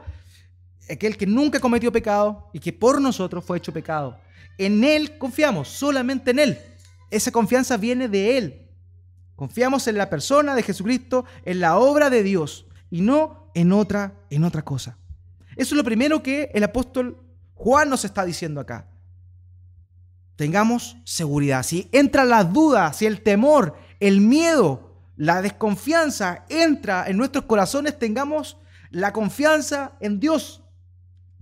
aquel 0.89 1.15
que 1.15 1.25
nunca 1.25 1.59
cometió 1.59 1.91
pecado 1.91 2.49
y 2.53 2.59
que 2.59 2.73
por 2.73 2.99
nosotros 2.99 3.45
fue 3.45 3.57
hecho 3.57 3.71
pecado. 3.71 4.19
En 4.57 4.83
Él 4.83 5.17
confiamos, 5.17 5.69
solamente 5.69 6.31
en 6.31 6.39
Él. 6.39 6.59
Esa 7.09 7.31
confianza 7.31 7.77
viene 7.77 8.07
de 8.07 8.37
Él. 8.37 8.67
Confiamos 9.35 9.87
en 9.87 9.97
la 9.97 10.09
persona 10.09 10.53
de 10.53 10.63
Jesucristo, 10.63 11.25
en 11.45 11.59
la 11.61 11.77
obra 11.77 12.09
de 12.09 12.23
Dios 12.23 12.65
y 12.91 13.01
no 13.01 13.51
en 13.55 13.71
otra, 13.71 14.13
en 14.29 14.43
otra 14.43 14.63
cosa. 14.63 14.97
Eso 15.55 15.73
es 15.73 15.77
lo 15.77 15.83
primero 15.83 16.21
que 16.21 16.51
el 16.53 16.63
apóstol 16.63 17.17
Juan 17.55 17.89
nos 17.89 18.05
está 18.05 18.25
diciendo 18.25 18.61
acá. 18.61 18.87
Tengamos 20.35 20.97
seguridad. 21.03 21.63
Si 21.63 21.89
entra 21.91 22.25
la 22.25 22.43
duda, 22.43 22.93
si 22.93 23.05
el 23.05 23.21
temor, 23.21 23.75
el 23.99 24.21
miedo, 24.21 24.91
la 25.15 25.41
desconfianza 25.41 26.45
entra 26.49 27.07
en 27.07 27.17
nuestros 27.17 27.45
corazones, 27.45 27.97
tengamos 27.97 28.57
la 28.89 29.13
confianza 29.13 29.93
en 29.99 30.19
Dios, 30.19 30.63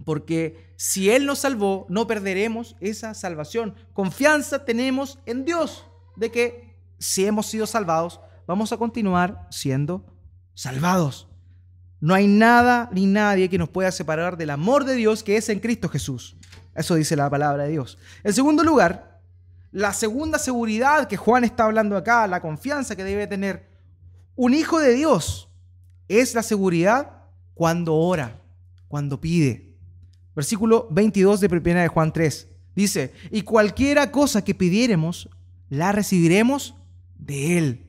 porque 0.05 0.73
si 0.77 1.09
Él 1.09 1.25
nos 1.25 1.39
salvó, 1.39 1.85
no 1.89 2.05
perderemos 2.05 2.75
esa 2.79 3.13
salvación. 3.13 3.75
Confianza 3.93 4.65
tenemos 4.65 5.19
en 5.25 5.45
Dios 5.45 5.85
de 6.15 6.31
que 6.31 6.77
si 6.99 7.25
hemos 7.25 7.45
sido 7.45 7.65
salvados, 7.65 8.19
vamos 8.45 8.73
a 8.73 8.77
continuar 8.77 9.47
siendo 9.49 10.05
salvados. 10.53 11.29
No 12.01 12.13
hay 12.13 12.27
nada 12.27 12.89
ni 12.93 13.05
nadie 13.05 13.49
que 13.49 13.57
nos 13.57 13.69
pueda 13.69 13.91
separar 13.91 14.38
del 14.38 14.51
amor 14.51 14.85
de 14.85 14.95
Dios 14.95 15.23
que 15.23 15.38
es 15.38 15.49
en 15.49 15.59
Cristo 15.59 15.89
Jesús. 15.89 16.38
Eso 16.75 16.95
dice 16.95 17.15
la 17.15 17.29
palabra 17.29 17.63
de 17.63 17.71
Dios. 17.71 17.97
En 18.23 18.33
segundo 18.33 18.63
lugar, 18.63 19.19
la 19.71 19.93
segunda 19.93 20.39
seguridad 20.39 21.07
que 21.07 21.17
Juan 21.17 21.43
está 21.43 21.65
hablando 21.65 21.97
acá, 21.97 22.25
la 22.27 22.41
confianza 22.41 22.95
que 22.95 23.03
debe 23.03 23.27
tener 23.27 23.67
un 24.35 24.53
hijo 24.53 24.79
de 24.79 24.93
Dios, 24.93 25.49
es 26.07 26.33
la 26.33 26.43
seguridad 26.43 27.23
cuando 27.53 27.95
ora, 27.95 28.41
cuando 28.88 29.19
pide. 29.19 29.75
Versículo 30.35 30.88
22 30.91 31.41
de 31.41 31.47
1 31.47 31.62
de 31.81 31.88
Juan 31.88 32.13
3. 32.13 32.47
Dice, 32.75 33.13
y 33.31 33.41
cualquiera 33.41 34.12
cosa 34.12 34.43
que 34.43 34.55
pidiéremos, 34.55 35.29
la 35.69 35.91
recibiremos 35.91 36.75
de 37.17 37.57
Él. 37.57 37.88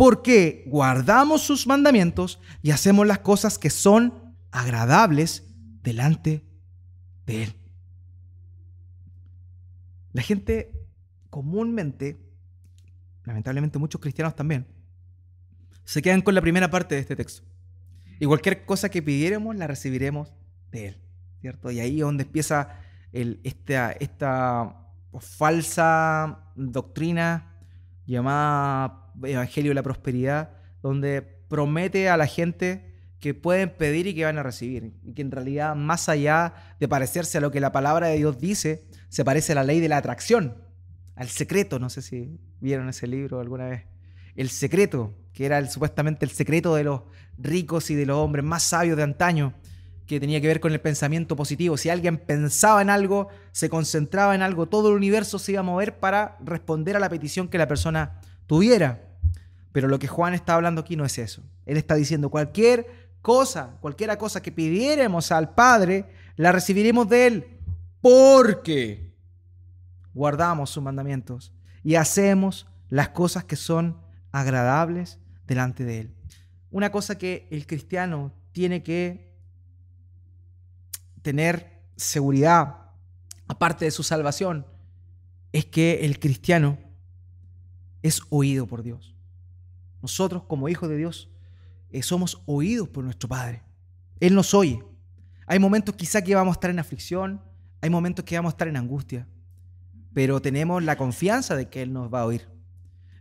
Porque 0.00 0.64
guardamos 0.66 1.42
sus 1.42 1.66
mandamientos 1.66 2.40
y 2.62 2.70
hacemos 2.70 3.06
las 3.06 3.18
cosas 3.18 3.58
que 3.58 3.68
son 3.68 4.34
agradables 4.50 5.44
delante 5.82 6.42
de 7.26 7.42
Él. 7.42 7.54
La 10.14 10.22
gente 10.22 10.72
comúnmente, 11.28 12.18
lamentablemente 13.24 13.78
muchos 13.78 14.00
cristianos 14.00 14.34
también, 14.34 14.66
se 15.84 16.00
quedan 16.00 16.22
con 16.22 16.34
la 16.34 16.40
primera 16.40 16.70
parte 16.70 16.94
de 16.94 17.02
este 17.02 17.14
texto. 17.14 17.42
Y 18.18 18.24
cualquier 18.24 18.64
cosa 18.64 18.88
que 18.88 19.02
pidiéramos, 19.02 19.54
la 19.54 19.66
recibiremos 19.66 20.32
de 20.72 20.86
Él. 20.86 21.00
Y 21.42 21.78
ahí 21.78 21.96
es 21.96 22.06
donde 22.06 22.22
empieza 22.22 22.74
esta, 23.12 23.92
esta 23.92 24.76
falsa 25.20 26.38
doctrina 26.56 27.58
llamada 28.06 29.09
Evangelio 29.22 29.70
de 29.70 29.74
la 29.74 29.82
Prosperidad, 29.82 30.50
donde 30.82 31.22
promete 31.22 32.08
a 32.08 32.16
la 32.16 32.26
gente 32.26 32.90
que 33.20 33.34
pueden 33.34 33.70
pedir 33.76 34.06
y 34.06 34.14
que 34.14 34.24
van 34.24 34.38
a 34.38 34.42
recibir. 34.42 34.94
Y 35.04 35.12
que 35.12 35.22
en 35.22 35.30
realidad, 35.30 35.76
más 35.76 36.08
allá 36.08 36.54
de 36.80 36.88
parecerse 36.88 37.38
a 37.38 37.40
lo 37.40 37.50
que 37.50 37.60
la 37.60 37.72
palabra 37.72 38.08
de 38.08 38.16
Dios 38.16 38.38
dice, 38.38 38.86
se 39.08 39.24
parece 39.24 39.52
a 39.52 39.56
la 39.56 39.64
ley 39.64 39.80
de 39.80 39.88
la 39.88 39.98
atracción, 39.98 40.56
al 41.16 41.28
secreto. 41.28 41.78
No 41.78 41.90
sé 41.90 42.02
si 42.02 42.40
vieron 42.60 42.88
ese 42.88 43.06
libro 43.06 43.40
alguna 43.40 43.66
vez. 43.66 43.84
El 44.36 44.48
secreto, 44.48 45.14
que 45.32 45.44
era 45.44 45.64
supuestamente 45.68 46.24
el 46.24 46.30
secreto 46.30 46.74
de 46.74 46.84
los 46.84 47.02
ricos 47.36 47.90
y 47.90 47.94
de 47.94 48.06
los 48.06 48.16
hombres 48.16 48.44
más 48.44 48.62
sabios 48.62 48.96
de 48.96 49.02
antaño 49.02 49.54
que 50.06 50.18
tenía 50.18 50.40
que 50.40 50.48
ver 50.48 50.60
con 50.60 50.72
el 50.72 50.80
pensamiento 50.80 51.36
positivo. 51.36 51.76
Si 51.76 51.88
alguien 51.88 52.18
pensaba 52.18 52.82
en 52.82 52.90
algo, 52.90 53.28
se 53.52 53.68
concentraba 53.68 54.34
en 54.34 54.42
algo, 54.42 54.66
todo 54.66 54.88
el 54.88 54.96
universo 54.96 55.38
se 55.38 55.52
iba 55.52 55.60
a 55.60 55.64
mover 55.64 56.00
para 56.00 56.36
responder 56.40 56.96
a 56.96 57.00
la 57.00 57.08
petición 57.08 57.48
que 57.48 57.58
la 57.58 57.68
persona 57.68 58.20
tuviera. 58.46 59.09
Pero 59.72 59.88
lo 59.88 59.98
que 59.98 60.08
Juan 60.08 60.34
está 60.34 60.54
hablando 60.54 60.80
aquí 60.80 60.96
no 60.96 61.04
es 61.04 61.18
eso. 61.18 61.42
Él 61.66 61.76
está 61.76 61.94
diciendo 61.94 62.30
cualquier 62.30 63.10
cosa, 63.22 63.76
cualquiera 63.80 64.18
cosa 64.18 64.42
que 64.42 64.52
pidiéramos 64.52 65.30
al 65.30 65.54
Padre, 65.54 66.06
la 66.36 66.52
recibiremos 66.52 67.08
de 67.08 67.26
Él 67.26 67.58
porque 68.00 69.14
guardamos 70.14 70.70
sus 70.70 70.82
mandamientos 70.82 71.52
y 71.82 71.94
hacemos 71.94 72.66
las 72.88 73.10
cosas 73.10 73.44
que 73.44 73.56
son 73.56 74.00
agradables 74.32 75.18
delante 75.46 75.84
de 75.84 76.00
Él. 76.00 76.14
Una 76.70 76.90
cosa 76.90 77.18
que 77.18 77.46
el 77.50 77.66
cristiano 77.66 78.32
tiene 78.52 78.82
que 78.82 79.30
tener 81.22 81.82
seguridad, 81.96 82.76
aparte 83.46 83.84
de 83.84 83.90
su 83.90 84.02
salvación, 84.02 84.66
es 85.52 85.66
que 85.66 86.04
el 86.04 86.18
cristiano 86.18 86.78
es 88.02 88.22
oído 88.30 88.66
por 88.66 88.82
Dios. 88.82 89.14
Nosotros 90.02 90.44
como 90.44 90.68
hijos 90.68 90.88
de 90.88 90.96
Dios 90.96 91.30
eh, 91.90 92.02
somos 92.02 92.42
oídos 92.46 92.88
por 92.88 93.04
nuestro 93.04 93.28
Padre. 93.28 93.62
Él 94.20 94.34
nos 94.34 94.54
oye. 94.54 94.82
Hay 95.46 95.58
momentos 95.58 95.94
quizá 95.96 96.22
que 96.22 96.34
vamos 96.34 96.52
a 96.52 96.56
estar 96.56 96.70
en 96.70 96.78
aflicción, 96.78 97.40
hay 97.80 97.90
momentos 97.90 98.24
que 98.24 98.36
vamos 98.36 98.50
a 98.50 98.54
estar 98.54 98.68
en 98.68 98.76
angustia, 98.76 99.26
pero 100.12 100.40
tenemos 100.40 100.82
la 100.82 100.96
confianza 100.96 101.56
de 101.56 101.68
que 101.68 101.82
Él 101.82 101.92
nos 101.92 102.12
va 102.12 102.20
a 102.20 102.26
oír. 102.26 102.48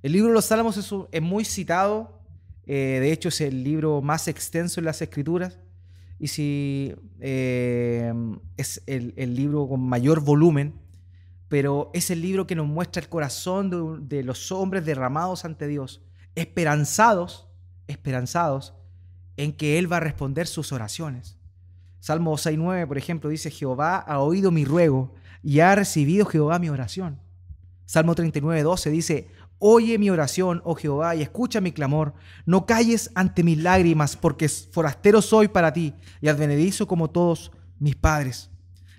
El 0.03 0.11
libro 0.13 0.29
de 0.29 0.35
los 0.35 0.45
Salmos 0.45 1.07
es, 1.11 1.21
muy 1.21 1.43
citado, 1.43 2.21
eh, 2.65 2.99
de 3.01 3.11
hecho 3.11 3.29
es 3.29 3.41
el 3.41 3.63
libro 3.63 4.01
más 4.01 4.27
extenso 4.27 4.79
en 4.79 4.85
las 4.85 5.01
Escrituras 5.01 5.59
y 6.19 6.27
si 6.27 6.93
eh, 7.21 8.13
es 8.57 8.83
el, 8.85 9.35
libro 9.35 9.67
con 9.67 9.81
mayor 9.81 10.19
volumen, 10.19 10.73
pero 11.47 11.89
es 11.93 12.11
el 12.11 12.21
libro 12.21 12.45
que 12.45 12.55
nos 12.55 12.67
muestra 12.67 13.01
el 13.01 13.09
corazón 13.09 14.07
de, 14.07 14.23
los 14.23 14.51
hombres 14.51 14.85
derramados 14.85 15.45
ante 15.45 15.67
Dios, 15.67 16.01
esperanzados, 16.39 17.47
esperanzados 17.87 18.73
en 19.37 19.53
que 19.53 19.77
Él 19.77 19.91
va 19.91 19.97
a 19.97 20.01
responder 20.01 20.47
sus 20.47 20.71
oraciones. 20.71 21.37
Salmo 21.99 22.33
6.9, 22.37 22.87
por 22.87 22.97
ejemplo, 22.97 23.29
dice, 23.29 23.51
Jehová 23.51 23.97
ha 23.97 24.19
oído 24.19 24.51
mi 24.51 24.65
ruego 24.65 25.13
y 25.43 25.59
ha 25.59 25.75
recibido 25.75 26.25
Jehová 26.25 26.59
mi 26.59 26.69
oración. 26.69 27.19
Salmo 27.85 28.15
39.12 28.15 28.89
dice, 28.91 29.27
Oye 29.61 29.97
mi 29.97 30.09
oración, 30.09 30.61
oh 30.63 30.75
Jehová, 30.75 31.17
y 31.17 31.21
escucha 31.21 31.59
mi 31.59 31.73
clamor. 31.73 32.13
No 32.45 32.65
calles 32.65 33.11
ante 33.13 33.43
mis 33.43 33.57
lágrimas, 33.57 34.15
porque 34.15 34.47
forastero 34.47 35.21
soy 35.21 35.49
para 35.49 35.73
ti 35.73 35.93
y 36.21 36.29
advenedizo 36.29 36.87
como 36.87 37.09
todos 37.09 37.51
mis 37.77 37.97
padres. 37.97 38.49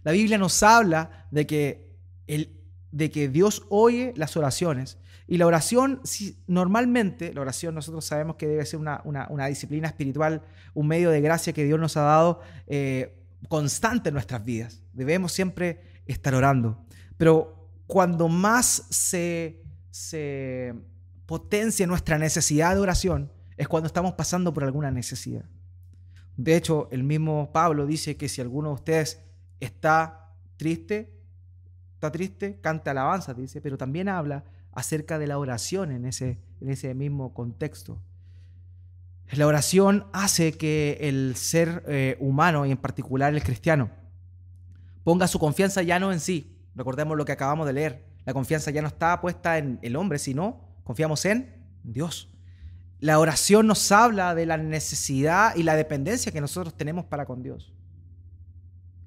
La 0.03 0.13
Biblia 0.13 0.37
nos 0.37 0.63
habla 0.63 1.27
de 1.31 1.47
que, 1.47 1.97
el, 2.27 2.61
de 2.93 3.11
que 3.11 3.29
Dios 3.29 3.63
oye 3.71 4.13
las 4.17 4.37
oraciones. 4.37 4.99
Y 5.31 5.39
la 5.39 5.47
oración, 5.47 6.01
si, 6.05 6.37
normalmente, 6.47 7.33
la 7.33 7.41
oración 7.41 7.75
nosotros 7.75 8.05
sabemos 8.05 8.37
que 8.37 8.47
debe 8.47 8.67
ser 8.67 8.79
una, 8.81 9.47
disciplina 9.49 9.89
espiritual, 9.89 10.43
un 10.75 10.87
medio 10.87 11.09
de 11.11 11.23
gracia 11.23 11.55
que 11.55 11.65
Dios 11.65 11.81
nos 11.81 11.97
ha 11.97 12.03
dado 12.03 12.41
eh, 12.67 13.25
constante 13.49 14.11
en 14.11 14.15
nuestras 14.15 14.45
vidas. 14.45 14.83
Debemos 14.93 15.33
siempre 15.33 15.81
estar 16.05 16.35
orando. 16.35 16.85
Pero 17.17 17.71
cuando 17.87 18.29
más 18.29 18.87
se 18.91 19.61
se 19.91 20.75
potencia 21.27 21.87
nuestra 21.87 22.19
necesidad 22.19 22.75
de 22.75 22.81
oración 22.81 23.33
es 23.57 23.69
cuando 23.69 23.87
estamos 23.87 24.15
pasando 24.15 24.55
por 24.55 24.65
alguna 24.65 24.91
necesidad. 24.91 25.45
De 26.37 26.57
hecho, 26.57 26.89
el 26.91 27.03
mismo 27.03 27.53
Pablo 27.53 27.87
dice 27.87 28.17
que 28.17 28.29
si 28.29 28.41
alguno 28.41 28.69
de 28.69 28.75
ustedes 28.75 29.21
está 29.59 30.35
triste, 30.57 31.13
está 31.95 32.11
triste, 32.11 32.59
canta 32.61 32.93
alabanza, 32.93 33.35
dice, 33.35 33.61
pero 33.61 33.77
también 33.77 34.09
habla 34.09 34.45
acerca 34.73 35.19
de 35.19 35.27
la 35.27 35.39
oración 35.39 35.91
en 35.91 36.05
ese, 36.05 36.39
en 36.61 36.71
ese 36.71 36.95
mismo 36.95 37.35
contexto. 37.35 38.01
La 39.33 39.47
oración 39.47 40.07
hace 40.13 40.53
que 40.53 40.99
el 41.03 41.37
ser 41.37 41.85
eh, 41.87 42.17
humano, 42.19 42.67
y 42.67 42.73
en 42.73 42.77
particular 42.77 43.33
el 43.33 43.43
cristiano, 43.43 43.91
ponga 45.05 45.29
su 45.29 45.39
confianza 45.39 45.83
ya 45.83 46.01
no 46.01 46.13
en 46.13 46.19
sí. 46.19 46.57
Recordemos 46.75 47.17
lo 47.17 47.25
que 47.25 47.33
acabamos 47.33 47.67
de 47.67 47.73
leer. 47.73 48.05
La 48.25 48.33
confianza 48.33 48.71
ya 48.71 48.83
no 48.83 48.89
está 48.89 49.21
puesta 49.21 49.59
en 49.59 49.79
el 49.83 49.97
hombre, 49.97 50.19
sino 50.19 50.61
confiamos 50.83 51.25
en 51.25 51.55
Dios. 51.85 52.29
La 52.99 53.19
oración 53.19 53.67
nos 53.67 53.91
habla 53.93 54.35
de 54.35 54.47
la 54.47 54.57
necesidad 54.57 55.55
y 55.57 55.63
la 55.63 55.77
dependencia 55.77 56.33
que 56.33 56.41
nosotros 56.41 56.77
tenemos 56.77 57.05
para 57.07 57.25
con 57.25 57.43
Dios. 57.43 57.73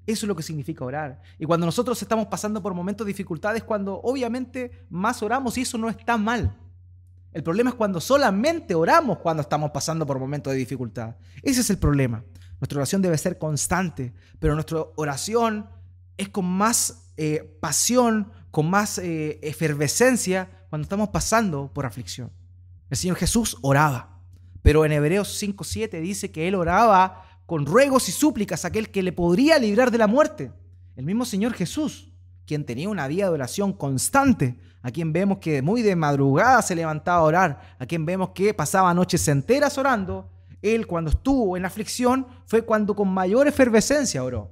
Eso 0.05 0.25
es 0.25 0.27
lo 0.27 0.35
que 0.35 0.43
significa 0.43 0.83
orar. 0.83 1.21
Y 1.39 1.45
cuando 1.45 1.65
nosotros 1.65 2.01
estamos 2.01 2.27
pasando 2.27 2.61
por 2.61 2.73
momentos 2.73 3.05
de 3.05 3.11
dificultades, 3.11 3.63
cuando 3.63 3.99
obviamente 4.01 4.85
más 4.89 5.23
oramos 5.23 5.57
y 5.57 5.61
eso 5.61 5.77
no 5.77 5.89
está 5.89 6.17
mal. 6.17 6.57
El 7.31 7.41
problema 7.41 7.71
es 7.71 7.75
cuando 7.75 7.99
solamente 7.99 8.75
oramos 8.75 9.19
cuando 9.19 9.41
estamos 9.41 9.71
pasando 9.71 10.05
por 10.05 10.19
momentos 10.19 10.53
de 10.53 10.59
dificultad. 10.59 11.15
Ese 11.41 11.61
es 11.61 11.69
el 11.69 11.77
problema. 11.77 12.23
Nuestra 12.59 12.77
oración 12.77 13.01
debe 13.01 13.17
ser 13.17 13.37
constante, 13.37 14.13
pero 14.39 14.53
nuestra 14.53 14.79
oración 14.95 15.67
es 16.15 16.29
con 16.29 16.45
más 16.45 17.09
eh, 17.17 17.57
pasión, 17.59 18.31
con 18.51 18.69
más 18.69 18.99
eh, 18.99 19.39
efervescencia 19.41 20.49
cuando 20.69 20.83
estamos 20.83 21.09
pasando 21.09 21.71
por 21.73 21.85
aflicción. 21.85 22.31
El 22.89 22.97
Señor 22.97 23.17
Jesús 23.17 23.57
oraba, 23.61 24.19
pero 24.61 24.85
en 24.85 24.91
Hebreos 24.91 25.41
5.7 25.41 26.01
dice 26.01 26.31
que 26.31 26.47
Él 26.47 26.55
oraba 26.55 27.22
con 27.45 27.65
ruegos 27.65 28.09
y 28.09 28.11
súplicas 28.11 28.65
a 28.65 28.69
aquel 28.69 28.89
que 28.89 29.03
le 29.03 29.11
podría 29.11 29.59
librar 29.59 29.91
de 29.91 29.97
la 29.97 30.07
muerte. 30.07 30.51
El 30.95 31.05
mismo 31.05 31.25
Señor 31.25 31.53
Jesús, 31.53 32.11
quien 32.45 32.65
tenía 32.65 32.89
una 32.89 33.07
vida 33.07 33.25
de 33.25 33.31
oración 33.31 33.73
constante, 33.73 34.57
a 34.81 34.91
quien 34.91 35.13
vemos 35.13 35.37
que 35.39 35.61
muy 35.61 35.81
de 35.81 35.95
madrugada 35.95 36.61
se 36.61 36.75
levantaba 36.75 37.19
a 37.19 37.23
orar, 37.23 37.75
a 37.79 37.85
quien 37.85 38.05
vemos 38.05 38.29
que 38.29 38.53
pasaba 38.53 38.93
noches 38.93 39.27
enteras 39.27 39.77
orando, 39.77 40.29
él 40.61 40.87
cuando 40.87 41.09
estuvo 41.11 41.57
en 41.57 41.65
aflicción 41.65 42.27
fue 42.45 42.63
cuando 42.63 42.95
con 42.95 43.09
mayor 43.09 43.47
efervescencia 43.47 44.23
oró. 44.23 44.51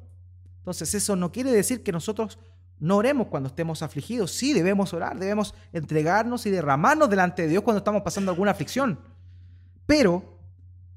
Entonces 0.60 0.93
eso 0.93 1.15
no 1.15 1.32
quiere 1.32 1.51
decir 1.51 1.84
que 1.84 1.91
nosotros 1.91 2.38
no 2.80 2.97
oremos 2.97 3.27
cuando 3.27 3.47
estemos 3.47 3.82
afligidos. 3.82 4.32
Sí, 4.32 4.54
debemos 4.54 4.93
orar, 4.93 5.17
debemos 5.17 5.54
entregarnos 5.71 6.45
y 6.45 6.49
derramarnos 6.49 7.10
delante 7.10 7.43
de 7.43 7.47
Dios 7.47 7.63
cuando 7.63 7.77
estamos 7.77 8.01
pasando 8.01 8.32
alguna 8.32 8.51
aflicción. 8.51 8.99
Pero 9.86 10.40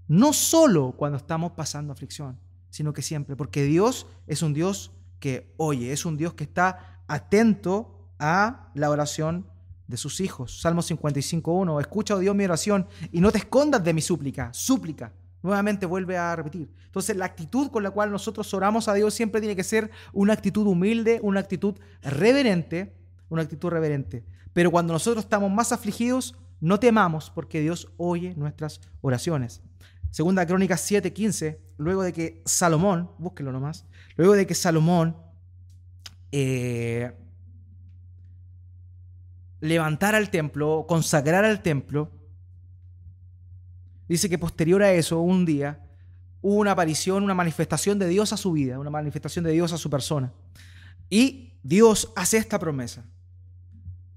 no 0.09 0.33
solo 0.33 0.93
cuando 0.97 1.19
estamos 1.19 1.53
pasando 1.53 1.93
aflicción, 1.93 2.38
sino 2.71 2.93
que 2.93 3.03
siempre, 3.03 3.37
porque 3.37 3.64
Dios 3.64 4.07
es 4.27 4.43
un 4.43 4.53
Dios 4.53 4.93
que 5.21 5.55
oye, 5.57 5.93
es 5.93 6.05
un 6.05 6.17
Dios 6.17 6.35
que 6.35 6.45
está 6.45 7.03
atento 7.07 8.11
a 8.19 8.71
la 8.75 8.90
oración 8.90 9.47
de 9.87 9.97
sus 9.97 10.21
hijos. 10.21 10.61
Salmo 10.61 10.83
55.1, 10.83 11.81
escucha, 11.81 12.14
oh 12.14 12.19
Dios, 12.19 12.35
mi 12.35 12.45
oración 12.45 12.87
y 13.12 13.21
no 13.21 13.31
te 13.31 13.38
escondas 13.38 13.83
de 13.85 13.93
mi 13.93 14.01
súplica, 14.01 14.53
súplica. 14.53 15.12
Nuevamente 15.43 15.85
vuelve 15.85 16.17
a 16.17 16.35
repetir. 16.35 16.73
Entonces 16.87 17.17
la 17.17 17.27
actitud 17.27 17.71
con 17.71 17.83
la 17.83 17.90
cual 17.90 18.11
nosotros 18.11 18.53
oramos 18.55 18.88
a 18.88 18.95
Dios 18.95 19.12
siempre 19.12 19.40
tiene 19.40 19.57
que 19.57 19.64
ser 19.64 19.90
una 20.12 20.33
actitud 20.33 20.67
humilde, 20.67 21.21
una 21.23 21.40
actitud 21.40 21.75
reverente, 22.03 22.95
una 23.29 23.43
actitud 23.43 23.69
reverente. 23.69 24.25
Pero 24.55 24.71
cuando 24.71 24.93
nosotros 24.93 25.25
estamos 25.25 25.51
más 25.51 25.73
afligidos, 25.73 26.35
no 26.61 26.81
temamos 26.81 27.31
porque 27.31 27.61
Dios 27.61 27.93
oye 27.99 28.35
nuestras 28.37 28.81
oraciones. 29.03 29.61
Segunda 30.14 30.46
Crónica 30.46 30.77
7:15, 30.77 31.59
luego 31.77 32.05
de 32.05 32.12
que 32.12 32.40
Salomón, 32.44 33.11
búsquelo 33.18 33.50
nomás, 33.50 33.85
luego 34.14 34.35
de 34.35 34.46
que 34.46 34.55
Salomón 34.55 35.16
eh, 36.31 37.11
levantara 39.59 40.18
el 40.18 40.31
templo, 40.31 40.85
consagrara 40.87 41.50
el 41.50 41.62
templo, 41.62 42.12
dice 44.07 44.31
que 44.31 44.38
posterior 44.38 44.85
a 44.85 44.92
eso, 44.92 45.18
un 45.18 45.44
día, 45.44 45.85
hubo 46.42 46.61
una 46.61 46.70
aparición, 46.70 47.24
una 47.24 47.35
manifestación 47.35 47.98
de 47.98 48.07
Dios 48.07 48.33
a 48.33 48.37
su 48.37 48.53
vida, 48.53 48.79
una 48.79 48.90
manifestación 48.90 49.44
de 49.44 49.50
Dios 49.50 49.72
a 49.72 49.79
su 49.79 49.90
persona. 49.90 50.33
Y 51.11 51.55
Dios 51.64 52.12
hace 52.14 52.37
esta 52.37 52.61
promesa. 52.61 53.05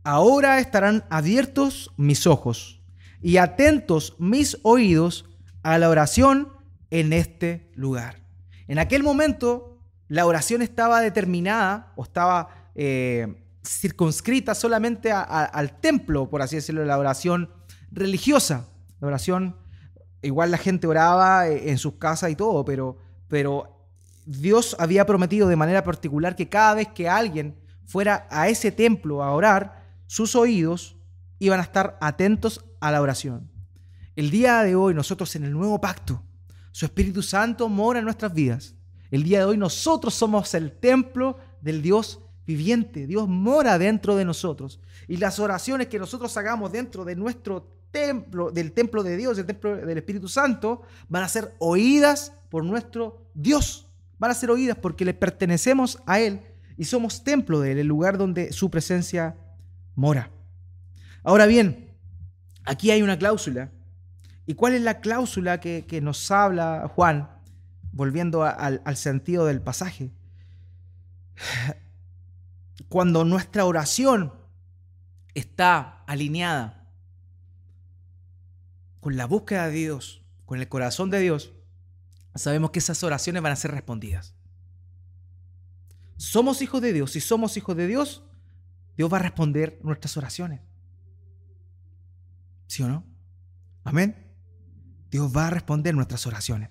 Ahora 0.04 0.60
estarán 0.60 1.06
abiertos 1.10 1.92
mis 1.98 2.28
ojos 2.28 2.84
y 3.20 3.38
atentos 3.38 4.16
mis 4.20 4.60
oídos 4.62 5.26
a 5.68 5.78
la 5.78 5.90
oración 5.90 6.48
en 6.92 7.12
este 7.12 7.70
lugar. 7.76 8.22
En 8.70 8.80
aquel 8.80 9.04
momento, 9.04 9.82
la 10.08 10.26
oración 10.26 10.62
estaba 10.62 11.02
determinada 11.02 11.92
o 11.98 12.04
estaba 12.04 12.72
eh, 12.74 13.44
circunscrita 13.66 14.56
solamente 14.56 15.12
al 15.12 15.82
templo, 15.82 16.30
por 16.30 16.42
así 16.42 16.56
decirlo, 16.56 16.86
la 16.86 16.98
oración 16.98 17.50
religiosa, 17.92 18.70
la 19.02 19.08
oración 19.08 19.58
igual 20.22 20.52
la 20.52 20.58
gente 20.58 20.88
oraba 20.88 21.50
eh, 21.50 21.70
en 21.70 21.78
sus 21.78 21.96
casas 21.96 22.32
y 22.32 22.38
todo, 22.38 22.64
pero, 22.64 22.96
pero 23.28 23.90
Dios 24.26 24.74
había 24.80 25.06
prometido 25.06 25.50
de 25.50 25.58
manera 25.58 25.84
particular 25.84 26.38
que 26.38 26.48
cada 26.48 26.76
vez 26.76 26.88
que 26.96 27.10
alguien 27.10 27.60
fuera 27.86 28.26
a 28.32 28.48
ese 28.48 28.72
templo 28.72 29.22
a 29.22 29.34
orar, 29.34 29.84
sus 30.06 30.34
oídos 30.34 30.96
iban 31.40 31.60
a 31.60 31.64
estar 31.64 31.98
atentos 32.00 32.64
a 32.80 32.90
la 32.90 33.02
oración. 33.02 33.57
El 34.18 34.32
día 34.32 34.64
de 34.64 34.76
hoy 34.76 34.96
nosotros 34.96 35.36
en 35.36 35.44
el 35.44 35.54
nuevo 35.54 35.80
pacto, 35.80 36.24
su 36.72 36.86
Espíritu 36.86 37.22
Santo 37.22 37.70
mora 37.70 38.00
en 38.00 38.06
nuestras 38.06 38.34
vidas. 38.34 38.74
El 39.12 39.22
día 39.22 39.38
de 39.38 39.46
hoy 39.46 39.58
nosotros 39.58 40.16
somos 40.16 40.56
el 40.56 40.72
templo 40.72 41.38
del 41.62 41.84
Dios 41.84 42.20
viviente. 42.44 43.06
Dios 43.06 43.28
mora 43.28 43.78
dentro 43.78 44.16
de 44.16 44.26
nosotros. 44.26 44.80
Y 45.08 45.18
las 45.18 45.38
oraciones 45.38 45.86
que 45.86 46.00
nosotros 46.00 46.36
hagamos 46.36 46.72
dentro 46.72 47.06
de 47.06 47.16
nuestro 47.16 47.72
templo, 47.92 48.50
del 48.50 48.72
templo 48.72 49.04
de 49.04 49.18
Dios, 49.18 49.38
del 49.38 49.46
templo 49.46 49.76
del 49.76 49.98
Espíritu 50.00 50.28
Santo, 50.28 50.82
van 51.08 51.22
a 51.22 51.30
ser 51.30 51.54
oídas 51.60 52.34
por 52.50 52.66
nuestro 52.66 53.30
Dios. 53.36 53.88
Van 54.18 54.32
a 54.32 54.34
ser 54.34 54.50
oídas 54.50 54.80
porque 54.82 55.06
le 55.06 55.14
pertenecemos 55.14 56.00
a 56.08 56.20
Él 56.20 56.42
y 56.76 56.86
somos 56.86 57.24
templo 57.24 57.60
de 57.60 57.74
Él, 57.74 57.78
el 57.78 57.88
lugar 57.88 58.18
donde 58.18 58.52
su 58.52 58.72
presencia 58.72 59.38
mora. 59.94 60.32
Ahora 61.22 61.46
bien, 61.46 61.92
aquí 62.66 62.90
hay 62.90 63.04
una 63.04 63.20
cláusula. 63.20 63.70
¿Y 64.48 64.56
cuál 64.56 64.74
es 64.74 64.82
la 64.82 65.02
cláusula 65.02 65.60
que, 65.60 66.00
nos 66.02 66.32
habla 66.32 66.90
Juan, 66.96 67.30
volviendo 67.92 68.44
al, 68.44 68.82
al 68.86 68.96
sentido 68.96 69.46
del 69.46 69.62
pasaje? 69.62 70.14
Cuando 72.90 73.26
nuestra 73.26 73.66
oración 73.66 74.34
está 75.34 76.04
alineada 76.08 76.90
con 79.02 79.18
la 79.18 79.26
búsqueda 79.26 79.68
de 79.68 79.74
Dios, 79.74 80.24
con 80.46 80.60
el 80.60 80.70
corazón 80.70 81.10
de 81.10 81.20
Dios, 81.20 81.52
sabemos 82.34 82.72
que 82.72 82.80
esas 82.80 83.04
oraciones 83.04 83.44
van 83.44 83.52
a 83.52 83.58
ser 83.58 83.72
respondidas. 83.72 84.34
Somos 86.16 86.62
hijos 86.62 86.82
de 86.82 86.94
Dios. 86.94 87.12
Si 87.12 87.20
somos 87.20 87.58
hijos 87.58 87.76
de 87.76 87.86
Dios, 87.86 88.24
Dios 88.96 89.12
va 89.12 89.18
a 89.18 89.22
responder 89.22 89.78
nuestras 89.84 90.16
oraciones. 90.16 90.62
¿Sí 92.68 92.82
o 92.84 92.88
no? 92.88 93.06
Amén. 93.84 94.27
Dios 95.18 95.36
va 95.36 95.48
a 95.48 95.50
responder 95.50 95.96
nuestras 95.96 96.28
oraciones. 96.28 96.70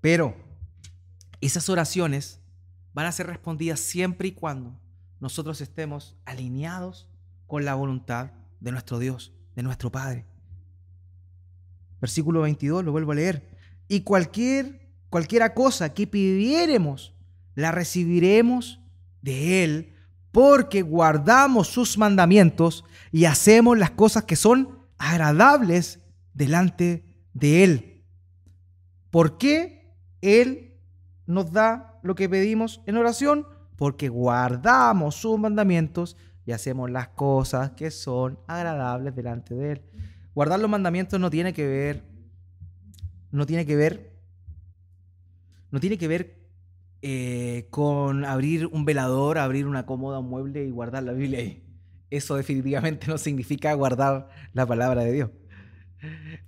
Pero 0.00 0.36
esas 1.40 1.68
oraciones 1.68 2.38
van 2.92 3.06
a 3.06 3.12
ser 3.12 3.26
respondidas 3.26 3.80
siempre 3.80 4.28
y 4.28 4.32
cuando 4.32 4.78
nosotros 5.18 5.60
estemos 5.60 6.14
alineados 6.26 7.08
con 7.48 7.64
la 7.64 7.74
voluntad 7.74 8.30
de 8.60 8.70
nuestro 8.70 9.00
Dios, 9.00 9.32
de 9.56 9.64
nuestro 9.64 9.90
Padre. 9.90 10.26
Versículo 12.00 12.42
22, 12.42 12.84
lo 12.84 12.92
vuelvo 12.92 13.10
a 13.10 13.16
leer. 13.16 13.50
Y 13.88 14.02
cualquier, 14.02 14.88
cualquiera 15.10 15.54
cosa 15.54 15.92
que 15.92 16.06
pidiéremos, 16.06 17.14
la 17.56 17.72
recibiremos 17.72 18.78
de 19.22 19.64
Él, 19.64 19.92
porque 20.30 20.82
guardamos 20.82 21.66
sus 21.66 21.98
mandamientos 21.98 22.84
y 23.10 23.24
hacemos 23.24 23.76
las 23.76 23.90
cosas 23.90 24.22
que 24.22 24.36
son 24.36 24.78
agradables 24.98 25.98
delante 26.32 27.13
de 27.34 27.64
Él. 27.64 28.04
¿Por 29.10 29.36
qué 29.36 29.94
Él 30.22 30.74
nos 31.26 31.52
da 31.52 32.00
lo 32.02 32.14
que 32.14 32.28
pedimos 32.28 32.80
en 32.86 32.96
oración? 32.96 33.46
Porque 33.76 34.08
guardamos 34.08 35.16
sus 35.16 35.38
mandamientos 35.38 36.16
y 36.46 36.52
hacemos 36.52 36.90
las 36.90 37.08
cosas 37.08 37.72
que 37.72 37.90
son 37.90 38.38
agradables 38.46 39.14
delante 39.14 39.54
de 39.54 39.72
Él. 39.72 39.82
Guardar 40.34 40.60
los 40.60 40.70
mandamientos 40.70 41.20
no 41.20 41.30
tiene 41.30 41.52
que 41.52 41.66
ver, 41.66 42.04
no 43.30 43.46
tiene 43.46 43.66
que 43.66 43.76
ver, 43.76 44.12
no 45.70 45.80
tiene 45.80 45.98
que 45.98 46.08
ver 46.08 46.44
eh, 47.02 47.66
con 47.70 48.24
abrir 48.24 48.66
un 48.66 48.84
velador, 48.84 49.38
abrir 49.38 49.66
una 49.66 49.86
cómoda, 49.86 50.20
un 50.20 50.28
mueble 50.28 50.64
y 50.64 50.70
guardar 50.70 51.02
la 51.02 51.12
Biblia 51.12 51.40
ahí. 51.40 51.62
eso 52.10 52.36
definitivamente 52.36 53.06
no 53.08 53.18
significa 53.18 53.72
guardar 53.74 54.28
la 54.52 54.66
palabra 54.66 55.02
de 55.02 55.12
Dios. 55.12 55.30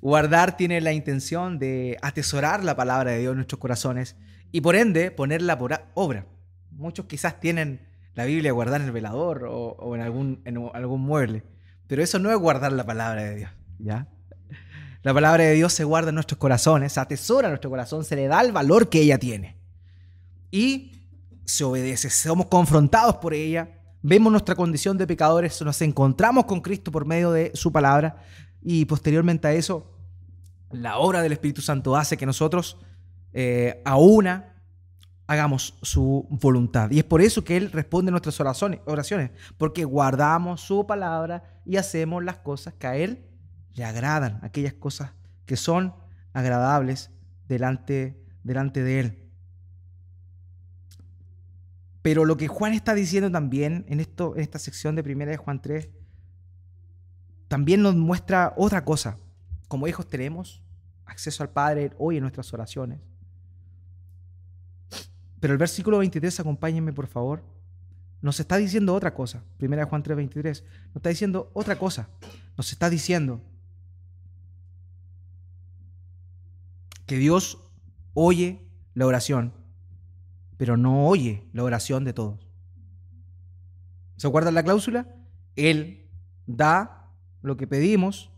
Guardar 0.01 0.57
tiene 0.57 0.81
la 0.81 0.93
intención 0.93 1.59
de 1.59 1.99
atesorar 2.03 2.65
la 2.65 2.77
palabra 2.77 3.13
de 3.13 3.19
Dios 3.19 3.33
en 3.33 3.37
nuestros 3.37 3.59
corazones 3.59 4.17
y 4.53 4.61
por 4.61 4.77
ende 4.77 5.11
ponerla 5.11 5.59
por 5.59 5.81
obra. 5.95 6.27
Muchos 6.71 7.07
quizás 7.07 7.41
tienen 7.41 7.81
la 8.15 8.25
Biblia 8.25 8.53
guardada 8.53 8.79
en 8.79 8.85
el 8.85 8.93
velador 8.93 9.47
o, 9.49 9.95
en, 9.95 10.01
algún, 10.01 10.41
en 10.45 10.59
algún 10.73 11.03
mueble, 11.03 11.45
pero 11.87 12.03
eso 12.03 12.19
no 12.19 12.31
es 12.31 12.39
guardar 12.39 12.73
la 12.73 12.85
palabra 12.85 13.25
de 13.25 13.37
Dios, 13.37 13.51
¿ya? 13.79 14.09
La 15.03 15.15
palabra 15.15 15.45
de 15.45 15.53
Dios 15.53 15.73
se 15.73 15.85
guarda 15.85 16.09
en 16.09 16.17
nuestros 16.17 16.39
corazones, 16.39 16.95
se 16.95 17.01
atesora 17.01 17.49
en 17.49 17.53
nuestro 17.53 17.71
corazón, 17.71 18.05
se 18.05 18.17
le 18.17 18.27
da 18.27 18.41
el 18.41 18.51
valor 18.51 18.89
que 18.89 19.01
ella 19.01 19.19
tiene. 19.19 19.57
Y 20.51 21.07
se 21.45 21.63
obedece, 21.63 22.11
somos 22.11 22.47
confrontados 22.47 23.17
por 23.19 23.33
ella, 23.33 23.69
vemos 24.03 24.33
nuestra 24.33 24.55
condición 24.55 24.99
de 24.99 25.07
pecadores, 25.07 25.61
nos 25.63 25.81
encontramos 25.83 26.47
con 26.47 26.61
Cristo 26.61 26.91
por 26.91 27.05
medio 27.05 27.31
de 27.31 27.53
su 27.55 27.71
palabra 27.71 28.17
y 28.69 28.85
posteriormente 28.87 29.47
a 29.47 29.53
eso, 29.53 29.97
la 30.73 30.99
obra 30.99 31.23
del 31.23 31.31
Espíritu 31.31 31.63
Santo 31.63 31.95
hace 31.95 32.17
que 32.17 32.27
nosotros 32.27 32.79
eh, 33.33 33.81
a 33.85 33.97
una 33.97 34.57
hagamos 35.29 35.79
su 35.83 36.27
voluntad. 36.31 36.91
Y 36.91 36.99
es 36.99 37.05
por 37.05 37.23
eso 37.23 37.45
que 37.45 37.57
Él 37.57 37.71
responde 37.71 38.11
nuestras 38.11 38.41
oraciones, 38.41 39.31
porque 39.57 39.85
guardamos 39.85 40.63
su 40.63 40.85
palabra 40.85 41.45
y 41.65 41.77
hacemos 41.77 42.25
las 42.25 42.39
cosas 42.39 42.75
que 42.75 42.89
a 42.89 42.97
Él 42.97 43.25
le 43.75 43.85
agradan, 43.85 44.41
aquellas 44.43 44.73
cosas 44.73 45.13
que 45.45 45.57
son 45.57 45.95
agradables 46.33 47.13
delante, 47.47 48.21
delante 48.43 48.83
de 48.83 48.99
Él. 48.99 49.31
Pero 52.03 52.25
lo 52.25 52.37
que 52.37 52.49
Juan 52.49 52.73
está 52.73 52.95
diciendo 52.95 53.31
también 53.31 53.85
en, 53.89 54.01
esto, 54.01 54.35
en 54.35 54.43
esta 54.43 54.59
sección 54.59 54.97
de 54.97 55.05
primera 55.05 55.31
de 55.31 55.37
Juan 55.37 55.63
3, 55.63 55.89
también 57.49 57.83
nos 57.83 57.95
muestra 57.95 58.55
otra 58.57 58.85
cosa. 58.85 59.19
Como 59.69 59.87
hijos 59.89 60.07
tenemos 60.09 60.63
acceso 61.05 61.43
al 61.43 61.51
Padre 61.51 61.93
hoy 61.99 62.17
en 62.17 62.23
nuestras 62.23 62.53
oraciones. 62.53 63.01
Pero 65.41 65.53
el 65.53 65.59
versículo 65.59 65.99
23, 65.99 66.41
acompáñenme 66.41 66.93
por 66.93 67.07
favor, 67.07 67.43
nos 68.21 68.41
está 68.41 68.57
diciendo 68.57 68.95
otra 68.95 69.15
cosa. 69.15 69.45
Primera 69.59 69.87
Juan 69.87 70.03
3, 70.03 70.17
23. 70.17 70.65
Nos 70.89 70.97
está 70.97 71.09
diciendo 71.11 71.51
otra 71.55 71.79
cosa. 71.79 72.09
Nos 72.57 72.73
está 72.73 72.91
diciendo 72.91 73.41
que 77.07 77.17
Dios 77.19 77.63
oye 78.15 78.61
la 78.95 79.07
oración, 79.07 79.53
pero 80.57 80.77
no 80.77 81.07
oye 81.07 81.49
la 81.53 81.63
oración 81.63 82.05
de 82.05 82.13
todos. 82.13 82.49
¿Se 84.17 84.27
acuerdan 84.27 84.55
la 84.55 84.65
cláusula? 84.65 85.07
Él 85.55 86.09
da 86.47 87.06
lo 87.43 87.57
que 87.57 87.67
pedimos 87.67 88.31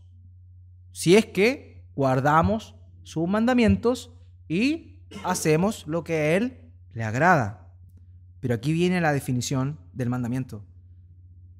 si 0.91 1.15
es 1.15 1.25
que 1.25 1.85
guardamos 1.95 2.75
sus 3.03 3.27
mandamientos 3.27 4.11
y 4.47 4.99
hacemos 5.23 5.85
lo 5.87 6.03
que 6.03 6.13
a 6.13 6.35
Él 6.37 6.57
le 6.93 7.03
agrada. 7.03 7.73
Pero 8.39 8.55
aquí 8.55 8.73
viene 8.73 9.01
la 9.01 9.13
definición 9.13 9.79
del 9.93 10.09
mandamiento. 10.09 10.63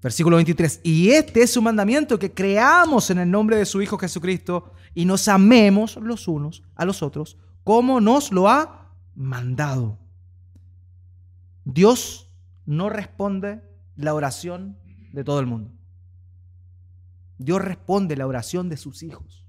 Versículo 0.02 0.38
23. 0.38 0.82
Y 0.84 1.10
este 1.10 1.44
es 1.44 1.52
su 1.52 1.62
mandamiento, 1.62 2.18
que 2.20 2.34
creamos 2.34 3.10
en 3.10 3.20
el 3.20 3.30
nombre 3.30 3.58
de 3.58 3.66
su 3.66 3.82
Hijo 3.82 3.98
Jesucristo 3.98 4.72
y 4.96 5.06
nos 5.06 5.28
amemos 5.28 5.98
los 5.98 6.28
unos 6.28 6.64
a 6.76 6.86
los 6.86 7.04
otros 7.04 7.38
como 7.64 8.02
nos 8.02 8.32
lo 8.32 8.50
ha 8.50 8.94
mandado. 9.16 10.00
Dios 11.66 12.34
no 12.66 12.90
responde 12.90 13.62
la 13.96 14.14
oración 14.14 14.78
de 15.12 15.24
todo 15.24 15.40
el 15.40 15.46
mundo. 15.46 15.72
Dios 17.40 17.62
responde 17.62 18.18
la 18.18 18.28
oración 18.28 18.70
de 18.70 18.78
sus 18.78 19.02
hijos. 19.02 19.46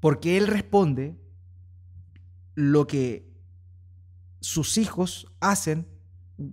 Porque 0.00 0.36
Él 0.36 0.48
responde 0.48 1.16
lo 2.54 2.86
que 2.86 3.32
sus 4.40 4.76
hijos 4.76 5.32
hacen 5.40 5.88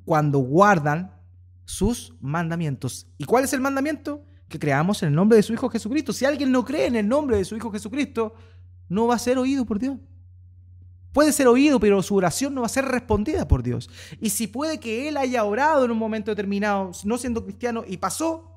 cuando 0.05 0.39
guardan 0.39 1.19
sus 1.65 2.13
mandamientos. 2.21 3.07
¿Y 3.17 3.25
cuál 3.25 3.43
es 3.43 3.53
el 3.53 3.61
mandamiento? 3.61 4.23
Que 4.47 4.59
creamos 4.59 5.01
en 5.01 5.09
el 5.09 5.15
nombre 5.15 5.37
de 5.37 5.43
su 5.43 5.53
Hijo 5.53 5.69
Jesucristo. 5.69 6.13
Si 6.13 6.23
alguien 6.23 6.51
no 6.51 6.63
cree 6.63 6.85
en 6.85 6.95
el 6.95 7.07
nombre 7.07 7.37
de 7.37 7.45
su 7.45 7.55
Hijo 7.55 7.71
Jesucristo, 7.71 8.35
no 8.87 9.07
va 9.07 9.15
a 9.15 9.19
ser 9.19 9.39
oído 9.39 9.65
por 9.65 9.79
Dios. 9.79 9.97
Puede 11.11 11.31
ser 11.31 11.47
oído, 11.47 11.79
pero 11.79 12.03
su 12.03 12.15
oración 12.15 12.53
no 12.53 12.61
va 12.61 12.67
a 12.67 12.69
ser 12.69 12.85
respondida 12.85 13.47
por 13.47 13.63
Dios. 13.63 13.89
Y 14.19 14.29
si 14.29 14.45
puede 14.45 14.79
que 14.79 15.07
él 15.07 15.17
haya 15.17 15.43
orado 15.43 15.85
en 15.85 15.91
un 15.91 15.97
momento 15.97 16.29
determinado, 16.29 16.91
no 17.05 17.17
siendo 17.17 17.43
cristiano, 17.43 17.83
y 17.87 17.97
pasó, 17.97 18.54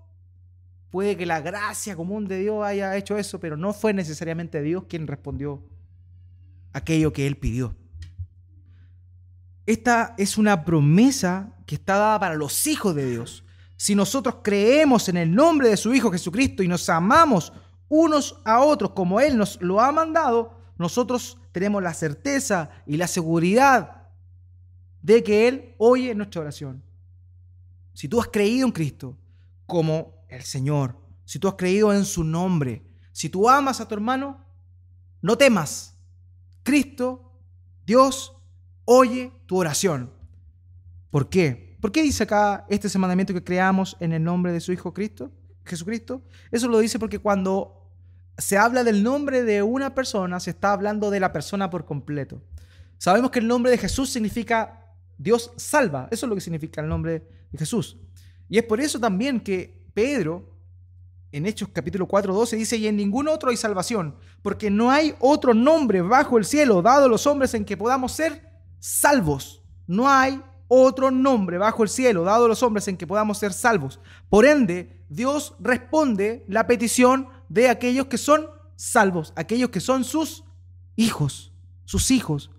puede 0.91 1.17
que 1.17 1.27
la 1.27 1.41
gracia 1.41 1.97
común 1.97 2.27
de 2.27 2.39
Dios 2.39 2.65
haya 2.65 2.97
hecho 2.97 3.19
eso, 3.19 3.39
pero 3.41 3.57
no 3.57 3.73
fue 3.73 3.93
necesariamente 3.93 4.63
Dios 4.63 4.85
quien 4.89 5.07
respondió 5.07 5.63
aquello 6.73 7.13
que 7.13 7.27
él 7.27 7.37
pidió. 7.37 7.75
Esta 9.67 10.15
es 10.17 10.39
una 10.39 10.65
promesa 10.65 11.55
que 11.67 11.75
está 11.75 11.97
dada 11.97 12.21
para 12.21 12.35
los 12.35 12.67
hijos 12.67 12.95
de 12.95 13.11
Dios. 13.11 13.45
Si 13.77 13.95
nosotros 13.95 14.37
creemos 14.43 15.09
en 15.09 15.19
el 15.19 15.35
nombre 15.35 15.69
de 15.69 15.77
su 15.77 15.93
Hijo 15.93 16.11
Jesucristo 16.11 16.63
y 16.63 16.69
nos 16.69 16.89
amamos 16.89 17.53
unos 17.89 18.41
a 18.45 18.61
otros 18.61 18.93
como 18.93 19.21
Él 19.21 19.37
nos 19.37 19.61
lo 19.61 19.81
ha 19.81 19.93
mandado, 19.93 20.59
nosotros 20.79 21.39
tenemos 21.53 21.83
la 21.83 21.93
certeza 21.93 22.71
y 22.87 22.97
la 22.97 23.07
seguridad 23.07 24.09
de 25.03 25.23
que 25.23 25.49
Él 25.49 25.75
oye 25.79 26.15
nuestra 26.15 26.41
oración. 26.41 26.83
Si 27.93 28.09
tú 28.09 28.21
has 28.21 28.29
creído 28.29 28.67
en 28.67 28.73
Cristo 28.73 29.19
como 29.67 30.18
el 30.29 30.43
Señor, 30.43 30.97
si 31.25 31.39
tú 31.39 31.49
has 31.49 31.55
creído 31.55 31.93
en 31.93 32.05
su 32.05 32.25
nombre, 32.25 32.83
si 33.13 33.29
tú 33.29 33.49
amas 33.49 33.81
a 33.81 33.89
tu 33.89 33.95
hermano, 33.95 34.45
no 35.21 35.37
temas. 35.37 35.97
Cristo, 36.63 37.33
Dios, 37.85 38.37
oye 38.85 39.33
tu 39.47 39.59
oración. 39.59 40.13
¿Por 41.11 41.29
qué? 41.29 41.77
¿Por 41.81 41.93
qué 41.93 42.03
dice 42.03 42.25
acá 42.25 42.67
este 42.69 42.97
mandamiento 42.99 43.33
que 43.33 43.45
creamos 43.45 43.97
en 44.01 44.13
el 44.13 44.23
nombre 44.23 44.53
de 44.53 44.61
su 44.61 44.73
Hijo 44.73 44.93
Cristo, 44.93 45.33
Jesucristo? 45.65 46.23
Eso 46.51 46.69
lo 46.69 46.79
dice 46.79 46.99
porque 46.99 47.19
cuando 47.19 47.91
se 48.37 48.57
habla 48.57 48.85
del 48.85 49.03
nombre 49.03 49.43
de 49.43 49.63
una 49.63 49.95
persona, 49.95 50.41
se 50.41 50.51
está 50.51 50.73
hablando 50.73 51.11
de 51.11 51.21
la 51.21 51.33
persona 51.33 51.71
por 51.71 51.85
completo. 51.85 52.43
Sabemos 52.99 53.31
que 53.31 53.39
el 53.39 53.49
nombre 53.49 53.71
de 53.71 53.79
Jesús 53.79 54.11
significa 54.11 54.95
Dios 55.17 55.53
salva. 55.57 56.09
Eso 56.11 56.27
es 56.27 56.31
lo 56.31 56.35
que 56.35 56.41
significa 56.41 56.81
el 56.81 56.89
nombre 56.89 57.27
de 57.51 57.59
Jesús. 57.59 57.97
Y 58.49 58.59
es 58.59 58.65
por 58.65 58.81
eso 58.81 58.99
también 58.99 59.41
que 59.41 59.78
Pedro, 59.95 60.59
en 61.33 61.47
Hechos 61.47 61.69
capítulo 61.73 62.07
4, 62.07 62.33
12, 62.33 62.57
dice, 62.57 62.77
y 62.77 62.87
en 62.87 62.97
ningún 62.97 63.29
otro 63.29 63.51
hay 63.51 63.57
salvación, 63.57 64.17
porque 64.43 64.71
no 64.71 64.91
hay 64.91 65.15
otro 65.21 65.55
nombre 65.55 66.01
bajo 66.01 66.39
el 66.39 66.45
cielo 66.45 66.83
dado 66.83 67.07
a 67.07 67.09
los 67.09 67.27
hombres 67.27 67.55
en 67.55 67.65
que 67.65 67.77
podamos 67.77 68.13
ser 68.13 68.51
salvos. 68.79 69.63
No 69.87 70.09
hay 70.09 70.43
otro 70.69 71.11
nombre 71.11 71.59
bajo 71.59 71.83
el 71.83 71.89
cielo 71.89 72.25
dado 72.25 72.45
a 72.45 72.49
los 72.49 72.63
hombres 72.63 72.89
en 72.89 72.97
que 72.97 73.07
podamos 73.07 73.39
ser 73.39 73.53
salvos. 73.53 74.01
Por 74.29 74.45
ende, 74.45 75.05
Dios 75.09 75.55
responde 75.59 76.45
la 76.49 76.67
petición 76.67 77.29
de 77.49 77.69
aquellos 77.69 78.07
que 78.07 78.19
son 78.19 78.47
salvos, 78.77 79.33
aquellos 79.35 79.71
que 79.71 79.81
son 79.81 80.05
sus 80.05 80.45
hijos, 80.97 81.53
sus 81.85 82.11
hijos. 82.11 82.51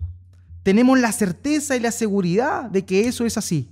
Tenemos 0.62 0.98
la 0.98 1.12
certeza 1.12 1.76
y 1.76 1.80
la 1.80 1.92
seguridad 1.92 2.64
de 2.64 2.84
que 2.84 3.06
eso 3.06 3.24
es 3.24 3.38
así. 3.38 3.70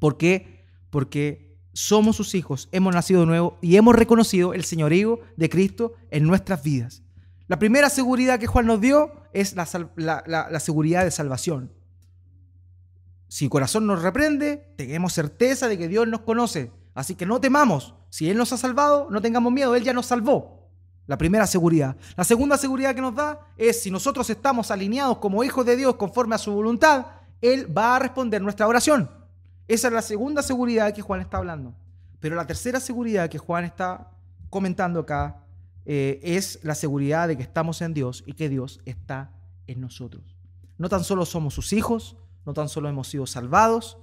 ¿Por 0.00 0.16
qué? 0.16 0.64
Porque 0.90 1.51
somos 1.72 2.16
sus 2.16 2.34
hijos, 2.34 2.68
hemos 2.72 2.94
nacido 2.94 3.20
de 3.20 3.26
nuevo 3.26 3.58
y 3.60 3.76
hemos 3.76 3.94
reconocido 3.94 4.54
el 4.54 4.64
señorío 4.64 5.20
de 5.36 5.48
Cristo 5.48 5.94
en 6.10 6.24
nuestras 6.24 6.62
vidas. 6.62 7.02
La 7.48 7.58
primera 7.58 7.90
seguridad 7.90 8.38
que 8.38 8.46
Juan 8.46 8.66
nos 8.66 8.80
dio 8.80 9.12
es 9.32 9.54
la, 9.56 9.66
seguridad 10.60 11.04
de 11.04 11.10
salvación. 11.10 11.72
Si 13.28 13.46
el 13.46 13.50
corazón 13.50 13.86
nos 13.86 14.02
reprende, 14.02 14.74
tenemos 14.76 15.12
certeza 15.12 15.68
de 15.68 15.78
que 15.78 15.88
Dios 15.88 16.06
nos 16.06 16.20
conoce. 16.20 16.70
Así 16.94 17.14
que 17.14 17.26
no 17.26 17.40
temamos. 17.40 17.94
Si 18.10 18.28
Él 18.28 18.36
nos 18.36 18.52
ha 18.52 18.58
salvado, 18.58 19.08
no 19.10 19.22
tengamos 19.22 19.52
miedo. 19.52 19.74
Él 19.74 19.84
ya 19.84 19.94
nos 19.94 20.06
salvó. 20.06 20.70
La 21.06 21.18
primera 21.18 21.46
seguridad. 21.46 21.96
La 22.16 22.24
segunda 22.24 22.56
seguridad 22.56 22.94
que 22.94 23.00
nos 23.00 23.14
da 23.14 23.40
es 23.56 23.82
si 23.82 23.90
nosotros 23.90 24.28
estamos 24.30 24.70
alineados 24.70 25.18
como 25.18 25.42
hijos 25.44 25.66
de 25.66 25.76
Dios 25.76 25.96
conforme 25.96 26.34
a 26.34 26.38
su 26.38 26.52
voluntad, 26.52 27.06
Él 27.40 27.66
va 27.76 27.96
a 27.96 27.98
responder 27.98 28.40
nuestra 28.42 28.68
oración. 28.68 29.10
Esa 29.68 29.88
es 29.88 29.94
la 29.94 30.02
segunda 30.02 30.42
seguridad 30.42 30.92
que 30.92 31.02
Juan 31.02 31.20
está 31.20 31.38
hablando. 31.38 31.74
Pero 32.20 32.36
la 32.36 32.46
tercera 32.46 32.80
seguridad 32.80 33.28
que 33.28 33.38
Juan 33.38 33.64
está 33.64 34.10
comentando 34.50 35.00
acá 35.00 35.44
eh, 35.84 36.20
es 36.22 36.60
la 36.62 36.74
seguridad 36.74 37.28
de 37.28 37.36
que 37.36 37.42
estamos 37.42 37.82
en 37.82 37.94
Dios 37.94 38.22
y 38.26 38.34
que 38.34 38.48
Dios 38.48 38.80
está 38.84 39.32
en 39.66 39.80
nosotros. 39.80 40.36
No 40.78 40.88
tan 40.88 41.04
solo 41.04 41.24
somos 41.26 41.54
sus 41.54 41.72
hijos, 41.72 42.16
no 42.46 42.54
tan 42.54 42.68
solo 42.68 42.88
hemos 42.88 43.08
sido 43.08 43.26
salvados, 43.26 43.98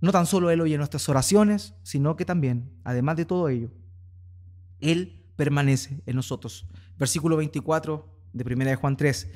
no 0.00 0.12
tan 0.12 0.26
solo 0.26 0.50
Él 0.50 0.60
oye 0.60 0.76
nuestras 0.76 1.08
oraciones, 1.08 1.74
sino 1.82 2.16
que 2.16 2.24
también, 2.24 2.70
además 2.84 3.16
de 3.16 3.24
todo 3.24 3.48
ello, 3.48 3.70
Él 4.80 5.24
permanece 5.36 6.02
en 6.06 6.16
nosotros. 6.16 6.66
Versículo 6.98 7.36
24 7.36 8.06
de 8.32 8.54
1 8.54 8.64
de 8.64 8.76
Juan 8.76 8.96
3. 8.96 9.30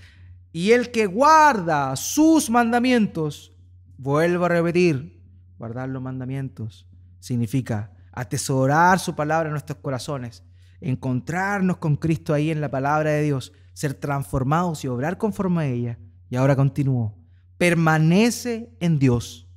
Y 0.52 0.72
el 0.72 0.90
que 0.90 1.06
guarda 1.06 1.96
sus 1.96 2.50
mandamientos, 2.50 3.52
vuelvo 3.96 4.44
a 4.44 4.48
repetir, 4.48 5.17
guardar 5.58 5.88
los 5.88 6.02
mandamientos, 6.02 6.86
significa 7.20 7.92
atesorar 8.12 8.98
su 8.98 9.14
palabra 9.14 9.48
en 9.48 9.52
nuestros 9.52 9.78
corazones, 9.78 10.44
encontrarnos 10.80 11.78
con 11.78 11.96
Cristo 11.96 12.32
ahí 12.34 12.50
en 12.50 12.60
la 12.60 12.70
palabra 12.70 13.10
de 13.10 13.22
Dios, 13.22 13.52
ser 13.72 13.94
transformados 13.94 14.84
y 14.84 14.88
obrar 14.88 15.18
conforme 15.18 15.62
a 15.62 15.66
ella. 15.66 15.98
Y 16.30 16.36
ahora 16.36 16.56
continúo. 16.56 17.16
Permanece 17.58 18.70
en 18.80 18.98
Dios 18.98 19.48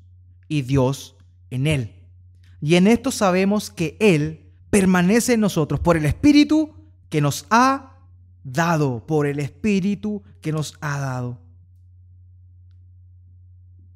y 0.48 0.62
Dios 0.62 1.16
en 1.50 1.68
Él. 1.68 1.96
Y 2.60 2.76
en 2.76 2.88
esto 2.88 3.12
sabemos 3.12 3.70
que 3.70 3.98
Él 4.00 4.52
permanece 4.70 5.34
en 5.34 5.42
nosotros 5.42 5.80
por 5.80 5.98
el 5.98 6.06
Espíritu 6.06 6.74
que 7.10 7.22
nos 7.22 7.46
ha 7.50 7.98
dado, 8.44 9.06
por 9.06 9.28
el 9.28 9.40
Espíritu 9.40 10.24
que 10.42 10.52
nos 10.52 10.78
ha 10.82 11.00
dado. 11.00 11.42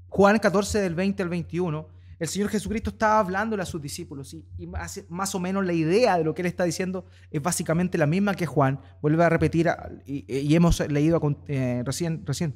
Juan 0.09 0.39
14 0.39 0.79
del 0.79 0.95
20 0.95 1.23
al 1.23 1.29
21 1.29 1.94
el 2.17 2.27
Señor 2.27 2.49
Jesucristo 2.49 2.91
estaba 2.91 3.19
hablándole 3.19 3.61
a 3.61 3.65
sus 3.65 3.81
discípulos 3.81 4.33
y, 4.33 4.67
más, 5.09 5.35
o 5.35 5.39
menos 5.39 5.65
la 5.65 5.73
idea 5.73 6.17
de 6.17 6.23
lo 6.23 6.33
que 6.33 6.41
Él 6.41 6.45
está 6.45 6.63
diciendo 6.63 7.05
es 7.29 7.41
básicamente 7.41 7.97
la 7.97 8.07
misma 8.07 8.35
que 8.35 8.45
Juan. 8.45 8.79
Vuelve 9.01 9.23
a 9.23 9.29
repetir 9.29 9.69
y, 10.05 10.55
hemos 10.55 10.79
leído 10.89 11.19
eh, 11.47 11.83
recién, 11.85 12.25
recién. 12.25 12.55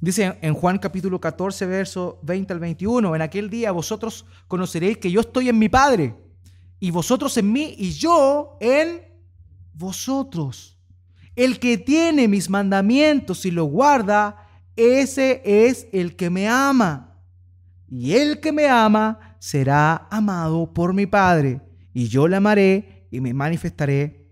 Dice 0.00 0.38
en 0.40 0.54
Juan 0.54 0.78
capítulo 0.78 1.20
14, 1.20 1.66
verso 1.66 2.18
20 2.22 2.52
al 2.52 2.60
21, 2.60 3.14
en 3.14 3.22
aquel 3.22 3.50
día 3.50 3.72
vosotros 3.72 4.24
conoceréis 4.46 4.98
que 4.98 5.10
yo 5.10 5.20
estoy 5.20 5.48
en 5.48 5.58
mi 5.58 5.68
Padre 5.68 6.14
y 6.80 6.90
vosotros 6.90 7.36
en 7.36 7.52
mí 7.52 7.74
y 7.76 7.90
yo 7.90 8.56
en 8.60 9.02
vosotros. 9.74 10.78
El 11.36 11.58
que 11.58 11.76
tiene 11.76 12.26
mis 12.26 12.48
mandamientos 12.48 13.44
y 13.44 13.50
los 13.50 13.68
guarda, 13.68 14.48
ese 14.76 15.42
es 15.44 15.88
el 15.92 16.16
que 16.16 16.30
me 16.30 16.48
ama 16.48 17.07
y 17.90 18.14
el 18.14 18.40
que 18.40 18.52
me 18.52 18.68
ama 18.68 19.36
será 19.38 20.08
amado 20.10 20.72
por 20.72 20.92
mi 20.92 21.06
Padre, 21.06 21.60
y 21.94 22.08
yo 22.08 22.28
le 22.28 22.36
amaré 22.36 23.06
y 23.10 23.20
me 23.20 23.32
manifestaré 23.32 24.30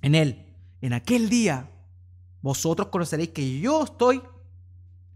en 0.00 0.14
él. 0.14 0.46
En 0.80 0.92
aquel 0.92 1.28
día 1.28 1.70
vosotros 2.40 2.88
conoceréis 2.88 3.30
que 3.30 3.60
yo 3.60 3.84
estoy 3.84 4.22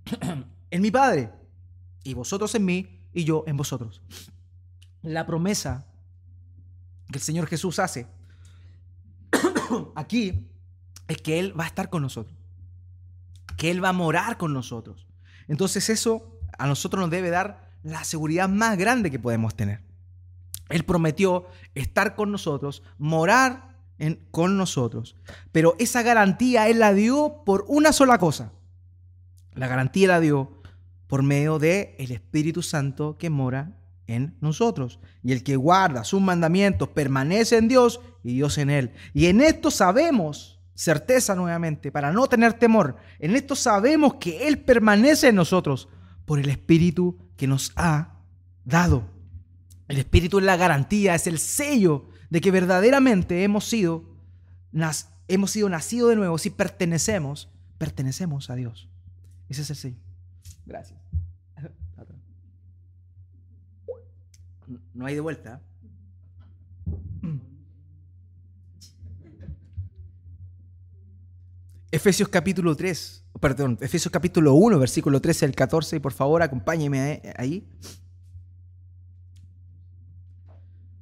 en 0.70 0.82
mi 0.82 0.90
Padre, 0.90 1.30
y 2.04 2.14
vosotros 2.14 2.54
en 2.54 2.64
mí, 2.64 3.00
y 3.12 3.24
yo 3.24 3.44
en 3.46 3.56
vosotros. 3.56 4.02
La 5.02 5.26
promesa 5.26 5.86
que 7.10 7.18
el 7.18 7.22
Señor 7.22 7.46
Jesús 7.46 7.78
hace 7.78 8.06
aquí 9.94 10.48
es 11.08 11.18
que 11.18 11.38
Él 11.38 11.58
va 11.58 11.64
a 11.64 11.66
estar 11.68 11.90
con 11.90 12.02
nosotros, 12.02 12.36
que 13.56 13.70
Él 13.70 13.84
va 13.84 13.90
a 13.90 13.92
morar 13.92 14.36
con 14.38 14.52
nosotros. 14.52 15.06
Entonces 15.46 15.88
eso 15.90 16.31
a 16.62 16.66
nosotros 16.68 17.00
nos 17.00 17.10
debe 17.10 17.30
dar 17.30 17.72
la 17.82 18.04
seguridad 18.04 18.48
más 18.48 18.78
grande 18.78 19.10
que 19.10 19.18
podemos 19.18 19.56
tener. 19.56 19.80
Él 20.68 20.84
prometió 20.84 21.46
estar 21.74 22.14
con 22.14 22.30
nosotros, 22.30 22.84
morar 22.98 23.76
con 24.30 24.56
nosotros, 24.56 25.16
pero 25.50 25.74
esa 25.80 26.02
garantía 26.02 26.68
Él 26.68 26.78
la 26.78 26.94
dio 26.94 27.42
por 27.44 27.64
una 27.66 27.92
sola 27.92 28.18
cosa. 28.18 28.52
La 29.54 29.66
garantía 29.66 30.06
la 30.06 30.20
dio 30.20 30.62
por 31.08 31.24
medio 31.24 31.58
de 31.58 31.96
el 31.98 32.12
Espíritu 32.12 32.62
Santo 32.62 33.18
que 33.18 33.28
mora 33.28 33.76
en 34.06 34.36
nosotros. 34.40 35.00
Y 35.24 35.32
el 35.32 35.42
que 35.42 35.56
guarda 35.56 36.04
sus 36.04 36.20
mandamientos 36.20 36.90
permanece 36.90 37.56
en 37.56 37.66
Dios 37.66 38.00
y 38.22 38.34
Dios 38.34 38.56
en 38.58 38.70
Él. 38.70 38.92
Y 39.14 39.26
en 39.26 39.40
esto 39.40 39.72
sabemos, 39.72 40.60
certeza 40.74 41.34
nuevamente, 41.34 41.90
para 41.90 42.12
no 42.12 42.28
tener 42.28 42.52
temor, 42.54 42.98
en 43.18 43.34
esto 43.34 43.56
sabemos 43.56 44.14
que 44.14 44.46
Él 44.46 44.60
permanece 44.60 45.28
en 45.28 45.34
nosotros 45.34 45.88
por 46.24 46.38
el 46.38 46.48
Espíritu 46.48 47.18
que 47.36 47.46
nos 47.46 47.72
ha 47.76 48.20
dado. 48.64 49.10
El 49.88 49.98
Espíritu 49.98 50.38
es 50.38 50.44
la 50.44 50.56
garantía, 50.56 51.14
es 51.14 51.26
el 51.26 51.38
sello 51.38 52.08
de 52.30 52.40
que 52.40 52.50
verdaderamente 52.50 53.44
hemos 53.44 53.64
sido, 53.64 54.04
hemos 55.28 55.50
sido 55.50 55.68
nacidos 55.68 56.10
de 56.10 56.16
nuevo. 56.16 56.38
Si 56.38 56.50
pertenecemos, 56.50 57.50
pertenecemos 57.78 58.48
a 58.50 58.54
Dios. 58.54 58.88
Ese 59.48 59.62
es 59.62 59.70
el 59.70 59.76
sello. 59.76 59.98
Gracias. 60.64 60.98
No 64.94 65.06
hay 65.06 65.14
de 65.14 65.20
vuelta. 65.20 65.60
Efesios 71.90 72.28
capítulo 72.28 72.74
3 72.74 73.21
perdón, 73.42 73.76
Efesios 73.80 74.12
capítulo 74.12 74.54
1, 74.54 74.78
versículo 74.78 75.20
13 75.20 75.46
al 75.46 75.54
14, 75.56 75.96
y 75.96 75.98
por 75.98 76.12
favor 76.12 76.42
acompáñeme 76.42 77.34
ahí. 77.36 77.66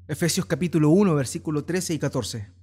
Efesios 0.08 0.46
capítulo 0.46 0.88
1, 0.88 1.14
versículo 1.14 1.64
13 1.64 1.94
y 1.94 1.98
14. 1.98 2.59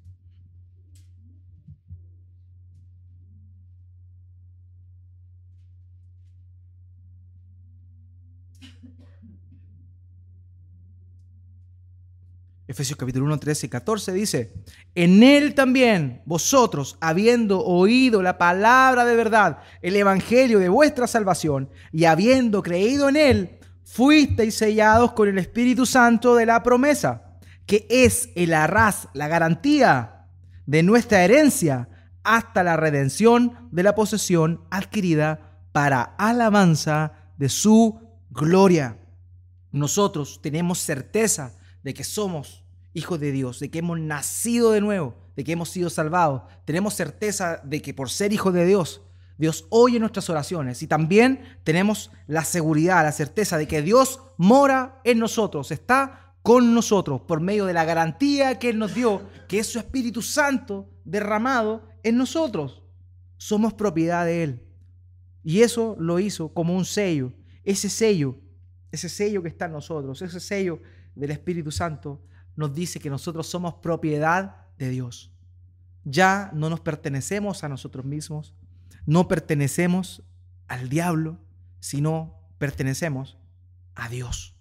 Efesios 12.78 13.00
capítulo 13.00 13.26
1, 13.26 13.40
13 13.40 13.66
y 13.66 13.70
14 13.70 14.14
dice, 14.14 14.54
en 14.94 15.24
él 15.24 15.56
también 15.56 16.22
vosotros, 16.28 16.96
habiendo 17.02 17.66
oído 17.66 18.22
la 18.22 18.38
palabra 18.38 19.04
de 19.04 19.16
verdad, 19.16 19.58
el 19.82 19.96
evangelio 19.96 20.60
de 20.60 20.70
vuestra 20.70 21.08
salvación, 21.08 21.72
y 21.92 22.06
habiendo 22.06 22.62
creído 22.62 23.10
en 23.10 23.16
él, 23.16 23.60
fuisteis 23.84 24.54
sellados 24.54 25.14
con 25.14 25.28
el 25.28 25.40
Espíritu 25.40 25.88
Santo 25.88 26.36
de 26.36 26.46
la 26.46 26.62
promesa, 26.62 27.40
que 27.66 27.88
es 27.90 28.30
el 28.36 28.54
arras, 28.54 29.08
la 29.16 29.28
garantía 29.28 30.28
de 30.68 30.84
nuestra 30.84 31.24
herencia 31.24 31.90
hasta 32.24 32.62
la 32.62 32.78
redención 32.78 33.70
de 33.72 33.82
la 33.82 33.96
posesión 33.96 34.62
adquirida 34.70 35.64
para 35.72 36.04
alabanza 36.20 37.32
de 37.40 37.50
su 37.50 38.00
gloria. 38.30 39.00
Nosotros 39.72 40.42
tenemos 40.44 40.78
certeza 40.78 41.58
de 41.82 41.96
que 41.96 42.04
somos 42.04 42.67
hijos 42.98 43.20
de 43.20 43.32
Dios, 43.32 43.60
de 43.60 43.70
que 43.70 43.80
hemos 43.80 44.00
nacido 44.00 44.72
de 44.72 44.82
nuevo, 44.82 45.16
de 45.36 45.44
que 45.44 45.52
hemos 45.52 45.70
sido 45.70 45.90
salvados. 45.90 46.42
Tenemos 46.66 46.96
certeza 46.96 47.62
de 47.64 47.82
que 47.82 47.94
por 47.94 48.10
ser 48.10 48.34
hijos 48.34 48.54
de 48.54 48.66
Dios, 48.66 49.02
Dios 49.38 49.68
oye 49.70 50.00
nuestras 50.00 50.30
oraciones 50.32 50.82
y 50.82 50.88
también 50.88 51.42
tenemos 51.64 52.12
la 52.26 52.44
seguridad, 52.44 53.04
la 53.04 53.12
certeza 53.12 53.58
de 53.58 53.68
que 53.68 53.84
Dios 53.84 54.20
mora 54.38 55.00
en 55.04 55.20
nosotros, 55.20 55.72
está 55.72 56.34
con 56.42 56.74
nosotros 56.74 57.22
por 57.22 57.40
medio 57.40 57.66
de 57.66 57.74
la 57.74 57.86
garantía 57.86 58.58
que 58.58 58.70
Él 58.70 58.80
nos 58.80 58.96
dio, 58.96 59.22
que 59.48 59.60
es 59.60 59.68
su 59.68 59.78
Espíritu 59.78 60.24
Santo 60.24 60.90
derramado 61.06 61.88
en 62.02 62.18
nosotros. 62.18 62.82
Somos 63.38 63.74
propiedad 63.74 64.26
de 64.26 64.44
Él. 64.44 64.64
Y 65.44 65.62
eso 65.62 65.96
lo 66.00 66.20
hizo 66.20 66.52
como 66.54 66.76
un 66.76 66.86
sello. 66.86 67.32
Ese 67.64 67.90
sello, 67.90 68.38
ese 68.92 69.08
sello 69.08 69.44
que 69.44 69.50
está 69.50 69.66
en 69.66 69.74
nosotros, 69.74 70.22
ese 70.22 70.40
sello 70.40 70.82
del 71.14 71.32
Espíritu 71.32 71.72
Santo 71.72 72.24
nos 72.58 72.74
dice 72.74 73.00
que 73.00 73.10
nosotros 73.10 73.48
somos 73.48 73.76
propiedad 73.76 74.66
de 74.78 74.90
Dios. 74.90 75.32
Ya 76.04 76.50
no 76.54 76.70
nos 76.70 76.82
pertenecemos 76.82 77.64
a 77.64 77.70
nosotros 77.70 78.04
mismos, 78.04 78.54
no 79.06 79.28
pertenecemos 79.28 80.24
al 80.68 80.90
diablo, 80.90 81.38
sino 81.80 82.42
pertenecemos 82.58 83.38
a 83.96 84.10
Dios. 84.10 84.56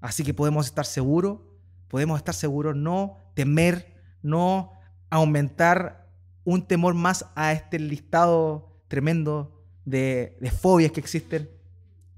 Así 0.00 0.24
que 0.24 0.34
podemos 0.34 0.66
estar 0.66 0.84
seguros, 0.84 1.40
podemos 1.88 2.18
estar 2.18 2.34
seguros, 2.34 2.74
no 2.76 3.18
temer, 3.34 3.94
no 4.20 4.72
aumentar 5.10 6.10
un 6.42 6.66
temor 6.66 6.94
más 6.94 7.26
a 7.36 7.52
este 7.52 7.78
listado 7.78 8.82
tremendo 8.88 9.64
de, 9.84 10.36
de 10.40 10.50
fobias 10.50 10.90
que 10.90 11.00
existen, 11.00 11.48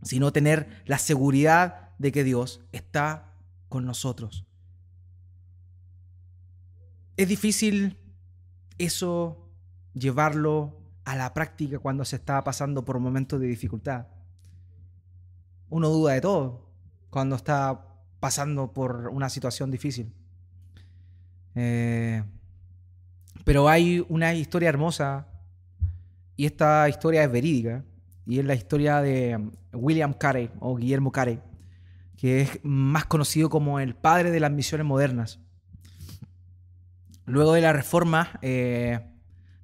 sino 0.02 0.32
tener 0.32 0.82
la 0.86 0.98
seguridad 0.98 1.90
de 1.98 2.10
que 2.10 2.24
Dios 2.24 2.62
está 2.72 3.34
con 3.68 3.84
nosotros. 3.84 4.45
Es 7.16 7.28
difícil 7.28 7.98
eso 8.78 9.50
llevarlo 9.94 10.80
a 11.04 11.16
la 11.16 11.32
práctica 11.32 11.78
cuando 11.78 12.04
se 12.04 12.16
está 12.16 12.42
pasando 12.44 12.84
por 12.84 12.98
momentos 12.98 13.40
de 13.40 13.46
dificultad. 13.46 14.06
Uno 15.68 15.88
duda 15.88 16.12
de 16.12 16.20
todo 16.20 16.70
cuando 17.10 17.36
está 17.36 17.86
pasando 18.20 18.72
por 18.72 19.08
una 19.08 19.30
situación 19.30 19.70
difícil. 19.70 20.12
Eh, 21.54 22.22
pero 23.44 23.68
hay 23.68 24.04
una 24.08 24.34
historia 24.34 24.68
hermosa 24.68 25.28
y 26.36 26.46
esta 26.46 26.88
historia 26.88 27.24
es 27.24 27.32
verídica 27.32 27.84
y 28.26 28.40
es 28.40 28.44
la 28.44 28.54
historia 28.54 29.00
de 29.00 29.50
William 29.72 30.12
Carey 30.12 30.50
o 30.60 30.76
Guillermo 30.76 31.12
Carey 31.12 31.40
que 32.16 32.40
es 32.40 32.60
más 32.62 33.04
conocido 33.04 33.50
como 33.50 33.78
el 33.78 33.94
padre 33.94 34.30
de 34.30 34.40
las 34.40 34.50
misiones 34.50 34.86
modernas. 34.86 35.38
Luego 37.26 37.52
de 37.52 37.60
la 37.60 37.72
reforma, 37.72 38.38
eh, 38.40 39.00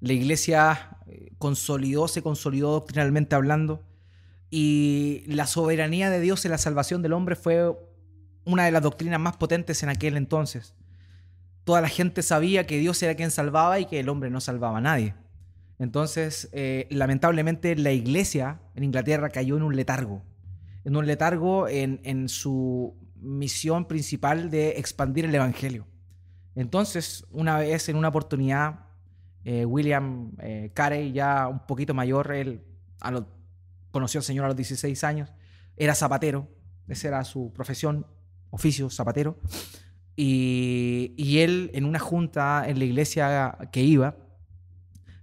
la 0.00 0.12
iglesia 0.12 0.98
eh, 1.06 1.32
consolidó, 1.38 2.08
se 2.08 2.22
consolidó 2.22 2.72
doctrinalmente 2.72 3.34
hablando, 3.34 3.84
y 4.50 5.22
la 5.26 5.46
soberanía 5.46 6.10
de 6.10 6.20
Dios 6.20 6.44
en 6.44 6.50
la 6.50 6.58
salvación 6.58 7.00
del 7.00 7.14
hombre 7.14 7.36
fue 7.36 7.74
una 8.44 8.64
de 8.64 8.70
las 8.70 8.82
doctrinas 8.82 9.18
más 9.18 9.36
potentes 9.36 9.82
en 9.82 9.88
aquel 9.88 10.16
entonces. 10.16 10.74
Toda 11.64 11.80
la 11.80 11.88
gente 11.88 12.22
sabía 12.22 12.66
que 12.66 12.78
Dios 12.78 13.02
era 13.02 13.14
quien 13.14 13.30
salvaba 13.30 13.78
y 13.80 13.86
que 13.86 14.00
el 14.00 14.08
hombre 14.08 14.28
no 14.28 14.40
salvaba 14.40 14.78
a 14.78 14.80
nadie. 14.82 15.14
Entonces, 15.78 16.48
eh, 16.52 16.86
lamentablemente, 16.90 17.74
la 17.76 17.92
iglesia 17.92 18.60
en 18.74 18.84
Inglaterra 18.84 19.30
cayó 19.30 19.56
en 19.56 19.62
un 19.62 19.74
letargo. 19.74 20.22
En 20.84 20.96
un 20.96 21.06
letargo 21.06 21.68
en, 21.68 22.28
su 22.28 22.96
misión 23.16 23.86
principal 23.86 24.50
de 24.50 24.70
expandir 24.78 25.24
el 25.24 25.34
evangelio. 25.34 25.86
Entonces, 26.54 27.26
una 27.30 27.58
vez, 27.58 27.88
en 27.88 27.96
una 27.96 28.08
oportunidad, 28.08 28.86
eh, 29.44 29.64
William 29.64 30.32
eh, 30.38 30.70
Carey, 30.74 31.12
ya 31.12 31.48
un 31.48 31.66
poquito 31.66 31.94
mayor, 31.94 32.32
él 32.32 32.62
conoció 33.90 34.18
al 34.18 34.24
Señor 34.24 34.44
a 34.44 34.48
los 34.48 34.56
16 34.56 35.02
años, 35.04 35.32
era 35.76 35.94
zapatero, 35.94 36.48
esa 36.88 37.08
era 37.08 37.24
su 37.24 37.52
profesión, 37.52 38.06
oficio, 38.50 38.90
zapatero. 38.90 39.38
Y, 40.14 41.38
él, 41.38 41.70
en 41.72 41.84
una 41.84 41.98
junta 41.98 42.64
en 42.66 42.78
la 42.78 42.84
iglesia 42.84 43.56
que 43.72 43.82
iba, 43.82 44.16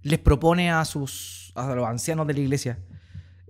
les 0.02 0.18
propone 0.18 0.70
a, 0.70 0.84
sus, 0.84 1.52
a 1.54 1.74
los 1.74 1.86
ancianos 1.86 2.26
de 2.26 2.34
la 2.34 2.40
iglesia 2.40 2.78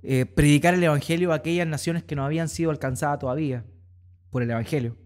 eh, 0.02 0.24
predicar 0.24 0.72
el 0.74 0.82
Evangelio 0.82 1.32
a 1.32 1.36
aquellas 1.36 1.66
naciones 1.66 2.02
que 2.04 2.16
no 2.16 2.24
habían 2.24 2.48
sido 2.48 2.70
alcanzadas 2.70 3.18
todavía 3.18 3.64
por 4.30 4.42
el 4.42 4.50
Evangelio. 4.50 4.96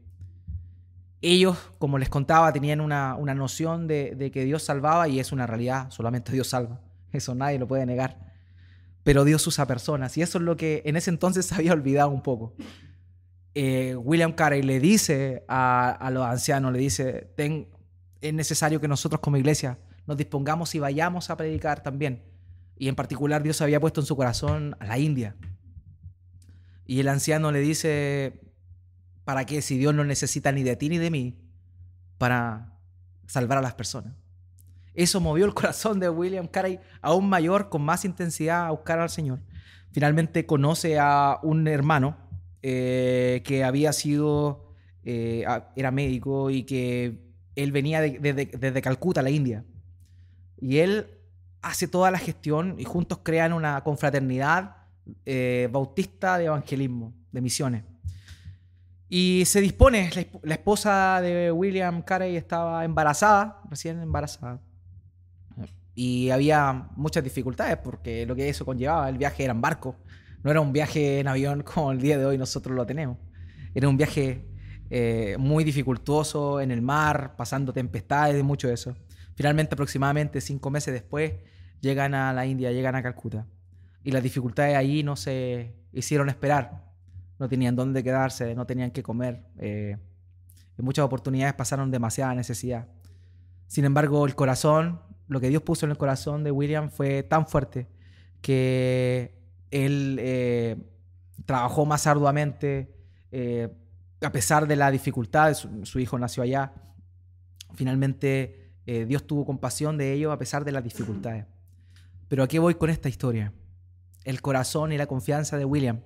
Ellos, 1.27 1.57
como 1.79 1.97
les 1.97 2.11
contaba, 2.11 2.53
tenían 2.53 2.83
una, 2.83 3.17
noción 3.35 3.87
de, 3.87 4.15
de, 4.15 4.31
que 4.31 4.45
Dios 4.45 4.63
salvaba 4.63 5.09
y 5.09 5.21
es 5.21 5.33
una 5.33 5.47
realidad, 5.47 5.91
solamente 5.91 6.33
Dios 6.33 6.49
salva. 6.49 6.83
Eso 7.13 7.35
nadie 7.35 7.59
lo 7.59 7.67
puede 7.67 7.87
negar. 7.87 8.35
Pero 9.05 9.25
Dios 9.25 9.47
usa 9.47 9.67
personas 9.67 10.19
y 10.19 10.23
eso 10.23 10.37
es 10.37 10.45
lo 10.45 10.59
que 10.59 10.83
en 10.85 10.97
ese 10.97 11.09
entonces 11.09 11.51
había 11.55 11.73
olvidado 11.73 12.11
un 12.11 12.23
poco. 12.23 12.53
Eh, 13.55 13.97
William 13.97 14.33
Carey 14.33 14.63
le 14.63 14.81
dice 14.81 15.45
a, 15.49 16.11
los 16.13 16.27
ancianos, 16.27 16.73
le 16.73 16.79
dice, 16.79 17.31
es 18.21 18.35
necesario 18.35 18.81
que 18.83 18.89
nosotros 18.89 19.23
como 19.23 19.39
iglesia 19.39 19.79
nos 20.07 20.19
dispongamos 20.19 20.75
y 20.75 20.79
vayamos 20.79 21.31
a 21.31 21.39
predicar 21.39 21.83
también. 21.83 22.23
Y 22.77 22.89
en 22.89 22.97
particular 22.97 23.43
Dios 23.43 23.63
había 23.63 23.81
puesto 23.81 24.03
en 24.03 24.07
su 24.07 24.15
corazón 24.15 24.77
a 24.79 24.85
la 24.85 24.99
India. 24.99 25.37
Y 26.85 27.01
el 27.01 27.09
anciano 27.09 27.51
le 27.51 27.61
dice, 27.61 28.44
¿para 29.25 29.45
qué 29.47 29.63
si 29.63 29.79
Dios 29.79 29.95
no 29.95 30.05
necesita 30.05 30.53
ni 30.53 30.63
de 30.63 30.77
ti 30.77 30.89
ni 30.89 30.99
de 30.99 31.11
mí 31.11 31.37
para 32.19 32.79
salvar 33.27 33.59
a 33.59 33.63
las 33.63 33.75
personas? 33.75 34.15
Eso 34.95 35.21
movió 35.21 35.45
el 35.45 35.55
corazón 35.55 36.01
de 36.01 36.09
William 36.09 36.47
Carey 36.47 36.81
aún 37.03 37.29
mayor, 37.29 37.69
con 37.69 37.83
más 37.83 38.05
intensidad 38.05 38.67
a 38.67 38.71
buscar 38.71 38.99
al 38.99 39.11
Señor. 39.11 39.41
Finalmente 39.93 40.47
conoce 40.47 40.99
a 40.99 41.39
un 41.43 41.69
hermano 41.69 42.17
eh, 42.63 43.43
que 43.45 43.63
había 43.63 43.93
sido, 43.93 44.73
eh, 45.05 45.45
era 45.77 45.91
médico 45.91 46.51
y 46.51 46.65
que 46.65 47.21
él 47.57 47.73
venía 47.73 48.01
desde 48.01 48.83
Calcuta, 48.83 49.23
la 49.23 49.31
India. 49.31 49.65
Y 50.61 50.79
él 50.79 51.07
hace 51.63 51.89
toda 51.89 52.11
la 52.11 52.19
gestión 52.19 52.77
y 52.79 52.85
juntos 52.85 53.21
crean 53.23 53.53
una 53.53 53.83
confraternidad 53.83 54.77
eh, 55.25 55.69
bautista 55.71 56.39
de 56.39 56.47
evangelismo, 56.47 57.15
de 57.33 57.41
misiones. 57.41 57.85
Y 59.17 59.45
se 59.45 59.61
dispone, 59.61 60.11
la, 60.43 60.55
esposa 60.55 61.21
de 61.21 61.53
William 61.53 62.03
Carey 62.03 62.37
estaba 62.37 62.85
embarazada, 62.85 63.61
recién 63.71 64.01
embarazada. 64.01 64.61
Y 65.95 66.31
había 66.31 66.89
muchas 66.97 67.23
dificultades 67.23 67.77
porque 67.77 68.27
lo 68.27 68.35
que 68.35 68.49
eso 68.49 68.65
conllevaba, 68.65 69.09
el 69.09 69.17
viaje 69.17 69.45
era 69.45 69.53
en 69.53 69.61
barco. 69.61 69.95
No 70.43 70.51
era 70.51 70.61
un 70.61 70.73
viaje 70.73 71.21
en 71.21 71.29
avión 71.29 71.63
como 71.75 71.93
el 71.93 72.01
día 72.01 72.19
de 72.19 72.25
hoy 72.27 72.39
nosotros 72.39 72.75
lo 72.75 72.85
tenemos. 72.87 73.17
Era 73.73 73.89
un 73.89 73.97
viaje 73.97 74.49
eh, 74.91 75.37
muy 75.39 75.63
dificultoso 75.63 76.61
en 76.61 76.73
el 76.73 76.83
mar, 76.83 77.37
pasando 77.37 77.73
tempestades 77.73 78.41
y 78.41 78.43
mucho 78.43 78.67
de 78.67 78.75
eso. 78.75 78.97
Finalmente, 79.37 79.75
aproximadamente 79.75 80.41
cinco 80.41 80.71
meses 80.71 80.93
después, 80.93 81.35
llegan 81.81 82.15
a 82.15 82.33
la 82.33 82.47
India, 82.47 82.73
llegan 82.73 82.97
a 82.97 83.03
Calcuta. 83.05 83.47
Y 84.03 84.11
las 84.11 84.25
dificultades 84.25 84.77
ahí 84.77 85.05
no 85.05 85.15
se 85.15 85.73
hicieron 85.93 86.29
esperar. 86.29 86.94
No 87.39 87.49
tenían 87.49 87.77
dónde 87.77 88.03
quedarse, 88.03 88.55
no 88.55 88.67
tenían 88.67 88.91
qué 88.91 89.03
comer. 89.03 89.45
Eh, 89.59 89.97
en 90.79 90.85
muchas 90.85 91.05
oportunidades 91.05 91.55
pasaron 91.55 91.91
demasiada 91.91 92.35
necesidad. 92.35 92.89
Sin 93.67 93.85
embargo, 93.85 94.27
el 94.27 94.35
corazón, 94.35 95.01
lo 95.29 95.41
que 95.41 95.49
Dios 95.49 95.63
puso 95.63 95.87
en 95.87 95.91
el 95.91 95.99
corazón 95.99 96.45
de 96.45 96.51
William 96.51 96.91
fue 96.91 97.23
tan 97.23 97.47
fuerte 97.47 97.89
que 98.41 99.35
él 99.71 100.19
eh, 100.21 100.77
trabajó 101.47 101.87
más 101.87 102.07
arduamente, 102.07 102.95
eh, 103.33 103.69
a 104.21 104.33
pesar 104.33 104.67
de 104.67 104.77
la 104.77 104.91
dificultad, 104.91 105.55
su, 105.55 105.99
hijo 105.99 106.19
nació 106.19 106.43
allá. 106.43 106.73
Finalmente, 107.75 108.73
eh, 108.87 109.05
Dios 109.07 109.27
tuvo 109.27 109.45
compasión 109.45 109.99
de 109.99 110.13
ellos 110.13 110.33
a 110.33 110.39
pesar 110.39 110.65
de 110.65 110.73
las 110.73 110.85
dificultades. 110.85 111.47
Pero 112.29 112.43
aquí 112.43 112.59
voy 112.59 112.75
con 112.75 112.91
esta 112.91 113.09
historia. 113.09 113.53
El 114.25 114.41
corazón 114.41 114.93
y 114.93 114.99
la 114.99 115.07
confianza 115.07 115.59
de 115.59 115.65
William 115.65 116.01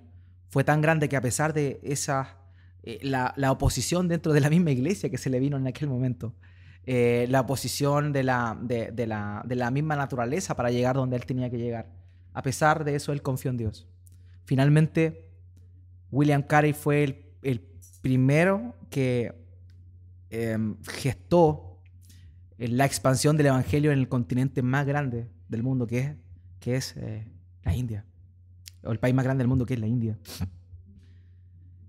fue 0.48 0.64
tan 0.64 0.80
grande 0.80 1.08
que 1.08 1.16
a 1.16 1.20
pesar 1.20 1.52
de 1.52 1.80
esa, 1.82 2.36
la, 3.02 3.34
oposición 3.50 4.08
dentro 4.08 4.32
de 4.32 4.40
la 4.40 4.50
misma 4.50 4.70
iglesia 4.70 5.10
que 5.10 5.18
se 5.18 5.30
le 5.30 5.40
vino 5.40 5.56
en 5.56 5.66
aquel 5.66 5.88
momento, 5.88 6.34
la 6.86 7.40
oposición 7.40 8.12
de 8.12 8.22
la, 8.22 8.58
de, 8.60 9.06
la, 9.06 9.42
de 9.44 9.54
la 9.56 9.70
misma 9.70 9.94
naturaleza 9.94 10.56
para 10.56 10.70
llegar 10.70 10.96
donde 10.96 11.16
él 11.16 11.26
tenía 11.26 11.50
que 11.50 11.58
llegar, 11.58 11.90
a 12.32 12.42
pesar 12.42 12.84
de 12.84 12.94
eso, 12.94 13.12
él 13.12 13.20
confió 13.20 13.50
en 13.50 13.56
Dios. 13.56 13.86
Finalmente, 14.44 15.28
William 16.10 16.42
Carey 16.42 16.72
fue 16.72 17.34
el, 17.42 17.60
primero 18.00 18.74
que 18.90 19.34
em, 20.30 20.76
gestó 20.84 21.80
la 22.56 22.84
expansión 22.84 23.36
del 23.36 23.46
Evangelio 23.46 23.92
en 23.92 23.98
el 23.98 24.08
continente 24.08 24.62
más 24.62 24.86
grande 24.86 25.28
del 25.48 25.62
mundo, 25.62 25.86
que 25.86 25.98
es, 25.98 26.16
que 26.60 26.76
es 26.76 26.96
eh, 26.96 27.26
la 27.62 27.74
India, 27.74 28.04
o 28.82 28.92
el 28.92 28.98
país 28.98 29.14
más 29.14 29.24
grande 29.24 29.42
del 29.42 29.48
mundo, 29.48 29.66
que 29.66 29.74
es 29.74 29.80
la 29.80 29.86
India. 29.86 30.18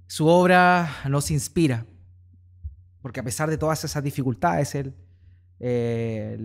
Su 0.08 0.28
obra 0.28 0.90
nos 1.08 1.30
inspira, 1.32 1.86
porque 3.02 3.20
a 3.20 3.24
pesar 3.24 3.50
de 3.50 3.58
todas 3.58 3.84
esas 3.84 4.04
dificultades, 4.04 4.74
él 4.76 4.96
eh, 5.60 6.38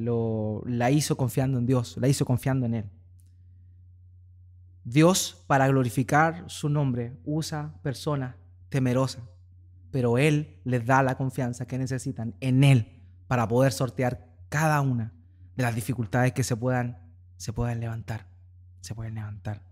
la 0.66 0.90
hizo 0.90 1.16
confiando 1.16 1.58
en 1.58 1.66
Dios, 1.66 1.96
la 1.98 2.08
hizo 2.08 2.24
confiando 2.24 2.66
en 2.66 2.74
Él. 2.74 2.90
Dios, 4.84 5.44
para 5.46 5.66
glorificar 5.68 6.44
su 6.48 6.68
nombre, 6.68 7.16
usa 7.24 7.74
personas 7.82 8.36
temerosas, 8.68 9.22
pero 9.90 10.18
Él 10.18 10.60
les 10.64 10.84
da 10.84 11.02
la 11.02 11.16
confianza 11.16 11.66
que 11.66 11.78
necesitan 11.78 12.34
en 12.40 12.64
Él 12.64 13.02
para 13.28 13.48
poder 13.48 13.72
sortear 13.72 14.26
cada 14.48 14.80
una 14.80 15.14
de 15.56 15.62
las 15.62 15.74
dificultades 15.74 16.32
que 16.32 16.44
se 16.44 16.56
puedan, 16.56 16.98
se 17.36 17.52
puedan 17.52 17.80
levantar. 17.80 18.26
Se 18.80 18.94
pueden 18.94 19.14
levantar. 19.14 19.62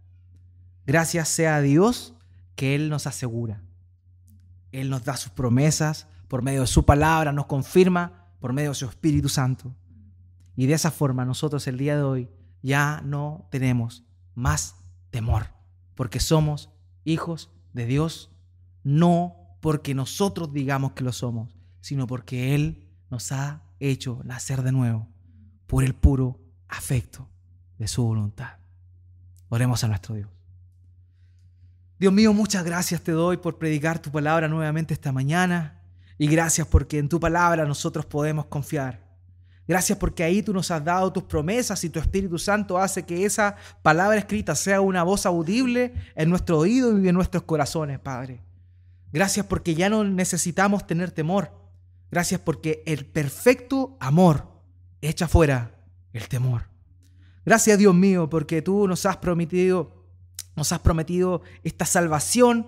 Gracias 0.87 1.28
sea 1.28 1.57
a 1.57 1.61
Dios 1.61 2.14
que 2.57 2.74
Él 2.74 2.89
nos 2.89 3.07
asegura. 3.07 3.62
Él 4.72 4.91
nos 4.91 5.05
da 5.05 5.16
sus 5.16 5.33
promesas 5.33 6.07
por 6.28 6.43
medio 6.43 6.62
de 6.62 6.66
su 6.66 6.85
palabra, 6.85 7.33
nos 7.33 7.47
confirma 7.47 8.35
por 8.41 8.53
medio 8.53 8.70
de 8.70 8.74
su 8.74 8.87
Espíritu 8.87 9.28
Santo. 9.28 9.74
Y 10.57 10.66
de 10.66 10.74
esa 10.74 10.91
forma 10.91 11.24
nosotros 11.24 11.66
el 11.66 11.78
día 11.78 11.97
de 11.97 12.03
hoy 12.03 12.30
ya 12.62 13.03
no 13.05 13.49
tenemos 13.51 14.05
más 14.35 14.76
temor, 15.11 15.49
porque 15.95 16.20
somos 16.20 16.70
hijos 17.05 17.51
de 17.72 17.87
Dios, 17.87 18.30
no 18.83 19.57
porque 19.61 19.95
nosotros 19.95 20.53
digamos 20.53 20.93
que 20.93 21.05
lo 21.05 21.12
somos, 21.12 21.57
sino 21.80 22.07
porque 22.07 22.55
Él 22.55 22.89
nos 23.11 23.30
ha 23.33 23.62
hecho 23.78 24.20
nacer 24.24 24.62
de 24.62 24.72
nuevo 24.72 25.09
por 25.66 25.85
el 25.85 25.95
puro 25.95 26.41
afecto 26.68 27.28
de 27.78 27.89
su 27.89 28.03
voluntad. 28.03 28.59
Oremos 29.49 29.85
a 29.85 29.89
nuestro 29.89 30.14
Dios. 30.14 30.30
Dios 32.03 32.12
mío, 32.12 32.32
muchas 32.32 32.64
gracias 32.64 33.00
te 33.00 33.12
doy 33.12 33.36
por 33.36 33.59
predicar 33.59 34.00
tu 34.00 34.11
palabra 34.11 34.48
nuevamente 34.48 34.92
esta 34.92 35.12
mañana 35.12 35.80
y 36.18 36.26
gracias 36.26 36.66
porque 36.66 36.98
en 36.98 37.09
tu 37.09 37.20
palabra 37.20 37.64
nosotros 37.64 38.05
podemos 38.07 38.46
confiar. 38.46 38.98
Gracias 39.68 39.96
porque 39.98 40.24
ahí 40.24 40.42
tú 40.42 40.53
nos 40.53 40.72
has 40.72 40.84
dado 40.84 41.12
tus 41.12 41.22
promesas 41.22 41.84
y 41.84 41.90
tu 41.90 42.00
Espíritu 42.00 42.40
Santo 42.40 42.76
hace 42.76 43.05
que 43.05 43.24
esa 43.24 43.55
palabra 43.82 44.18
escrita 44.18 44.57
sea 44.57 44.80
una 44.80 45.05
voz 45.05 45.26
audible 45.26 45.94
en 46.16 46.28
nuestro 46.28 46.59
oído 46.59 46.98
y 46.98 47.07
en 47.07 47.14
nuestros 47.14 47.44
corazones, 47.44 48.00
Padre. 48.00 48.42
Gracias 49.12 49.46
porque 49.46 49.76
ya 49.76 49.88
no 49.88 50.03
necesitamos 50.03 50.84
tener 50.88 51.12
temor. 51.12 51.53
Gracias 52.11 52.40
porque 52.40 52.82
el 52.84 53.07
perfecto 53.07 53.96
amor 54.00 54.48
echa 55.03 55.28
fuera 55.28 55.70
el 56.12 56.26
temor. 56.26 56.62
Gracias 57.46 57.78
Dios 57.78 57.94
mío 57.94 58.28
porque 58.28 58.61
tú 58.61 58.88
nos 58.88 59.07
has 59.07 59.18
prometido, 59.18 60.01
nos 60.57 60.72
has 60.72 60.80
prometido 60.80 61.42
esta 61.62 61.86
salvación, 61.86 62.66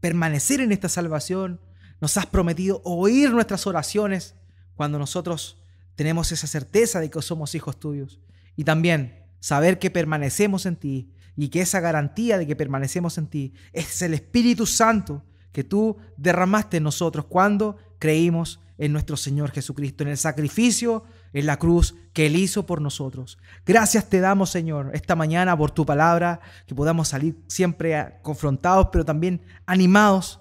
permanecer 0.00 0.60
en 0.60 0.72
esta 0.72 0.88
salvación. 0.88 1.60
Nos 2.00 2.16
has 2.16 2.26
prometido 2.26 2.80
oír 2.84 3.30
nuestras 3.30 3.66
oraciones 3.66 4.34
cuando 4.76 4.98
nosotros 4.98 5.60
tenemos 5.96 6.30
esa 6.30 6.46
certeza 6.46 7.00
de 7.00 7.10
que 7.10 7.20
somos 7.22 7.54
hijos 7.54 7.78
tuyos. 7.80 8.20
Y 8.54 8.64
también 8.64 9.24
saber 9.40 9.78
que 9.78 9.90
permanecemos 9.90 10.66
en 10.66 10.76
ti 10.76 11.12
y 11.36 11.48
que 11.48 11.60
esa 11.60 11.80
garantía 11.80 12.38
de 12.38 12.46
que 12.46 12.56
permanecemos 12.56 13.18
en 13.18 13.26
ti 13.26 13.54
es 13.72 14.00
el 14.02 14.14
Espíritu 14.14 14.66
Santo 14.66 15.24
que 15.52 15.64
tú 15.64 15.96
derramaste 16.16 16.76
en 16.76 16.84
nosotros 16.84 17.26
cuando 17.26 17.76
creímos 17.98 18.60
en 18.76 18.92
nuestro 18.92 19.16
Señor 19.16 19.50
Jesucristo, 19.50 20.04
en 20.04 20.10
el 20.10 20.16
sacrificio 20.16 21.04
en 21.32 21.46
la 21.46 21.58
cruz 21.58 21.94
que 22.12 22.26
Él 22.26 22.36
hizo 22.36 22.66
por 22.66 22.80
nosotros. 22.80 23.38
Gracias 23.64 24.08
te 24.08 24.20
damos, 24.20 24.50
Señor, 24.50 24.90
esta 24.94 25.14
mañana 25.14 25.56
por 25.56 25.70
tu 25.70 25.84
palabra, 25.86 26.40
que 26.66 26.74
podamos 26.74 27.08
salir 27.08 27.36
siempre 27.46 28.18
confrontados, 28.22 28.88
pero 28.92 29.04
también 29.04 29.42
animados 29.66 30.40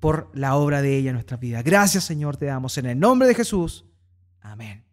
por 0.00 0.30
la 0.34 0.56
obra 0.56 0.82
de 0.82 0.96
ella 0.96 1.10
en 1.10 1.14
nuestra 1.14 1.36
vida. 1.36 1.62
Gracias, 1.62 2.04
Señor, 2.04 2.36
te 2.36 2.46
damos 2.46 2.76
en 2.78 2.86
el 2.86 2.98
nombre 2.98 3.28
de 3.28 3.34
Jesús. 3.34 3.84
Amén. 4.40 4.89